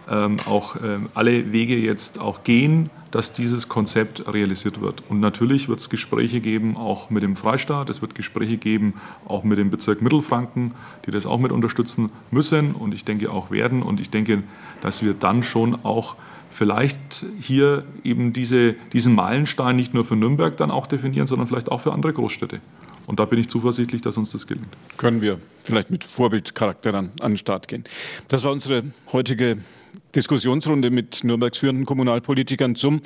ähm, 0.09 0.39
auch 0.45 0.75
ähm, 0.83 1.07
alle 1.13 1.51
Wege 1.51 1.75
jetzt 1.77 2.19
auch 2.19 2.43
gehen, 2.43 2.89
dass 3.11 3.33
dieses 3.33 3.67
Konzept 3.67 4.31
realisiert 4.31 4.81
wird. 4.81 5.03
Und 5.09 5.19
natürlich 5.19 5.67
wird 5.67 5.79
es 5.79 5.89
Gespräche 5.89 6.41
geben, 6.41 6.77
auch 6.77 7.09
mit 7.09 7.23
dem 7.23 7.35
Freistaat, 7.35 7.89
es 7.89 8.01
wird 8.01 8.15
Gespräche 8.15 8.57
geben, 8.57 8.93
auch 9.25 9.43
mit 9.43 9.57
dem 9.57 9.69
Bezirk 9.69 10.01
Mittelfranken, 10.01 10.73
die 11.05 11.11
das 11.11 11.25
auch 11.25 11.39
mit 11.39 11.51
unterstützen 11.51 12.09
müssen 12.31 12.73
und 12.73 12.93
ich 12.93 13.05
denke 13.05 13.31
auch 13.31 13.51
werden. 13.51 13.81
Und 13.81 13.99
ich 13.99 14.09
denke, 14.09 14.43
dass 14.81 15.03
wir 15.03 15.13
dann 15.13 15.43
schon 15.43 15.83
auch 15.83 16.15
vielleicht 16.51 17.25
hier 17.39 17.83
eben 18.03 18.33
diese, 18.33 18.73
diesen 18.93 19.13
Meilenstein 19.15 19.75
nicht 19.75 19.93
nur 19.93 20.05
für 20.05 20.15
Nürnberg 20.15 20.57
dann 20.57 20.71
auch 20.71 20.87
definieren, 20.87 21.27
sondern 21.27 21.47
vielleicht 21.47 21.71
auch 21.71 21.81
für 21.81 21.93
andere 21.93 22.13
Großstädte. 22.13 22.59
Und 23.09 23.19
da 23.19 23.25
bin 23.25 23.39
ich 23.39 23.47
zuversichtlich, 23.47 24.03
dass 24.03 24.17
uns 24.17 24.33
das 24.33 24.45
gelingt. 24.45 24.67
Können 24.97 25.23
wir 25.23 25.39
vielleicht 25.63 25.89
mit 25.89 26.03
Vorbildcharakter 26.03 26.93
an, 26.93 27.11
den 27.19 27.37
Start 27.37 27.67
gehen. 27.67 27.83
Das 28.27 28.43
war 28.43 28.51
unsere 28.51 28.83
heutige 29.11 29.57
Diskussionsrunde 30.13 30.91
mit 30.91 31.23
Nürnbergs 31.23 31.57
führenden 31.57 31.87
Kommunalpolitikern 31.87 32.75
zum 32.75 33.01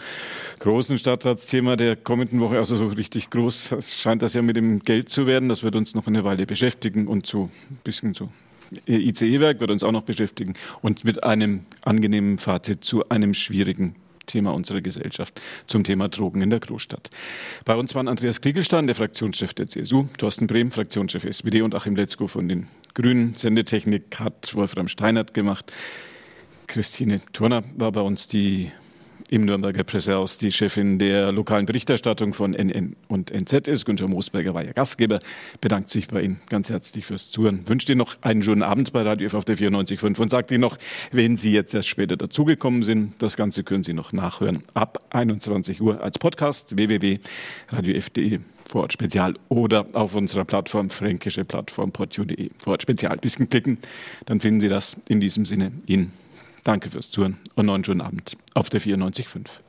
großen 0.59 0.97
Stadtratsthema 0.97 1.77
der 1.77 1.95
kommenden 1.95 2.41
Woche. 2.41 2.57
Also 2.57 2.75
so 2.75 2.87
richtig 2.87 3.29
groß 3.29 3.75
scheint 3.97 4.21
das 4.21 4.33
ja 4.33 4.41
mit 4.41 4.57
dem 4.57 4.79
Geld 4.79 5.07
zu 5.07 5.25
werden. 5.25 5.47
Das 5.47 5.63
wird 5.63 5.77
uns 5.77 5.95
noch 5.95 6.05
eine 6.05 6.25
Weile 6.25 6.45
beschäftigen 6.45 7.07
und 7.07 7.25
so 7.25 7.49
ein 7.71 7.79
bisschen 7.85 8.13
so 8.13 8.27
ICE-Werk 8.87 9.61
wird 9.61 9.71
uns 9.71 9.83
auch 9.83 9.93
noch 9.93 10.01
beschäftigen 10.01 10.55
und 10.81 11.05
mit 11.05 11.23
einem 11.23 11.61
angenehmen 11.83 12.39
Fazit 12.39 12.83
zu 12.83 13.07
einem 13.07 13.33
schwierigen 13.33 13.95
Thema 14.25 14.53
unserer 14.53 14.81
Gesellschaft 14.81 15.41
zum 15.67 15.83
Thema 15.83 16.09
Drogen 16.09 16.41
in 16.41 16.49
der 16.49 16.59
Großstadt. 16.59 17.09
Bei 17.65 17.75
uns 17.75 17.95
waren 17.95 18.07
Andreas 18.07 18.41
Kriegelstein, 18.41 18.87
der 18.87 18.95
Fraktionschef 18.95 19.53
der 19.53 19.67
CSU, 19.67 20.05
Thorsten 20.17 20.47
Brehm, 20.47 20.71
Fraktionschef 20.71 21.23
SPD 21.23 21.61
und 21.61 21.75
Achim 21.75 21.95
Letzko 21.95 22.27
von 22.27 22.47
den 22.47 22.67
Grünen. 22.93 23.33
Sendetechnik 23.35 24.19
hat 24.19 24.55
Wolfram 24.55 24.87
Steinert 24.87 25.33
gemacht. 25.33 25.71
Christine 26.67 27.21
Turner 27.33 27.63
war 27.75 27.91
bei 27.91 28.01
uns 28.01 28.27
die 28.27 28.71
im 29.29 29.45
Nürnberger 29.45 29.83
Pressehaus 29.83 30.37
die 30.37 30.51
Chefin 30.51 30.99
der 30.99 31.31
lokalen 31.31 31.65
Berichterstattung 31.65 32.33
von 32.33 32.53
NN 32.53 32.95
und 33.07 33.31
NZ 33.31 33.67
ist. 33.67 33.85
Günther 33.85 34.07
Moosberger 34.07 34.53
war 34.53 34.63
ja 34.63 34.71
Gastgeber, 34.71 35.19
bedankt 35.61 35.89
sich 35.89 36.07
bei 36.07 36.21
Ihnen 36.21 36.39
ganz 36.49 36.69
herzlich 36.69 37.05
fürs 37.05 37.31
Zuhören, 37.31 37.67
wünscht 37.67 37.89
Ihnen 37.89 37.99
noch 37.99 38.17
einen 38.21 38.43
schönen 38.43 38.63
Abend 38.63 38.93
bei 38.93 39.01
Radio 39.01 39.27
F 39.27 39.33
auf 39.33 39.45
der 39.45 39.57
94.5 39.57 40.19
und 40.19 40.29
sagt 40.29 40.51
Ihnen 40.51 40.61
noch, 40.61 40.77
wenn 41.11 41.37
Sie 41.37 41.51
jetzt 41.51 41.73
erst 41.73 41.87
später 41.87 42.17
dazugekommen 42.17 42.83
sind, 42.83 43.13
das 43.19 43.37
Ganze 43.37 43.63
können 43.63 43.83
Sie 43.83 43.93
noch 43.93 44.13
nachhören 44.13 44.63
ab 44.73 44.99
21 45.09 45.81
Uhr 45.81 46.01
als 46.01 46.19
Podcast 46.19 46.75
www.radiof.de 46.75 48.39
Vorort 48.69 48.93
Spezial 48.93 49.35
oder 49.49 49.85
auf 49.93 50.15
unserer 50.15 50.45
Plattform, 50.45 50.89
fränkische 50.89 51.45
Plattform, 51.45 51.91
portio.de 51.91 52.49
Vorort 52.59 52.81
Spezial. 52.81 53.17
Bisschen 53.17 53.49
klicken, 53.49 53.77
dann 54.25 54.39
finden 54.39 54.61
Sie 54.61 54.69
das. 54.69 54.97
In 55.07 55.19
diesem 55.19 55.45
Sinne 55.45 55.71
Ihnen 55.85 56.11
Danke 56.63 56.89
fürs 56.89 57.11
Zuhören 57.11 57.37
und 57.55 57.65
noch 57.65 57.75
einen 57.75 57.83
schönen 57.83 58.01
Abend 58.01 58.37
auf 58.53 58.69
der 58.69 58.79
94.5. 58.79 59.62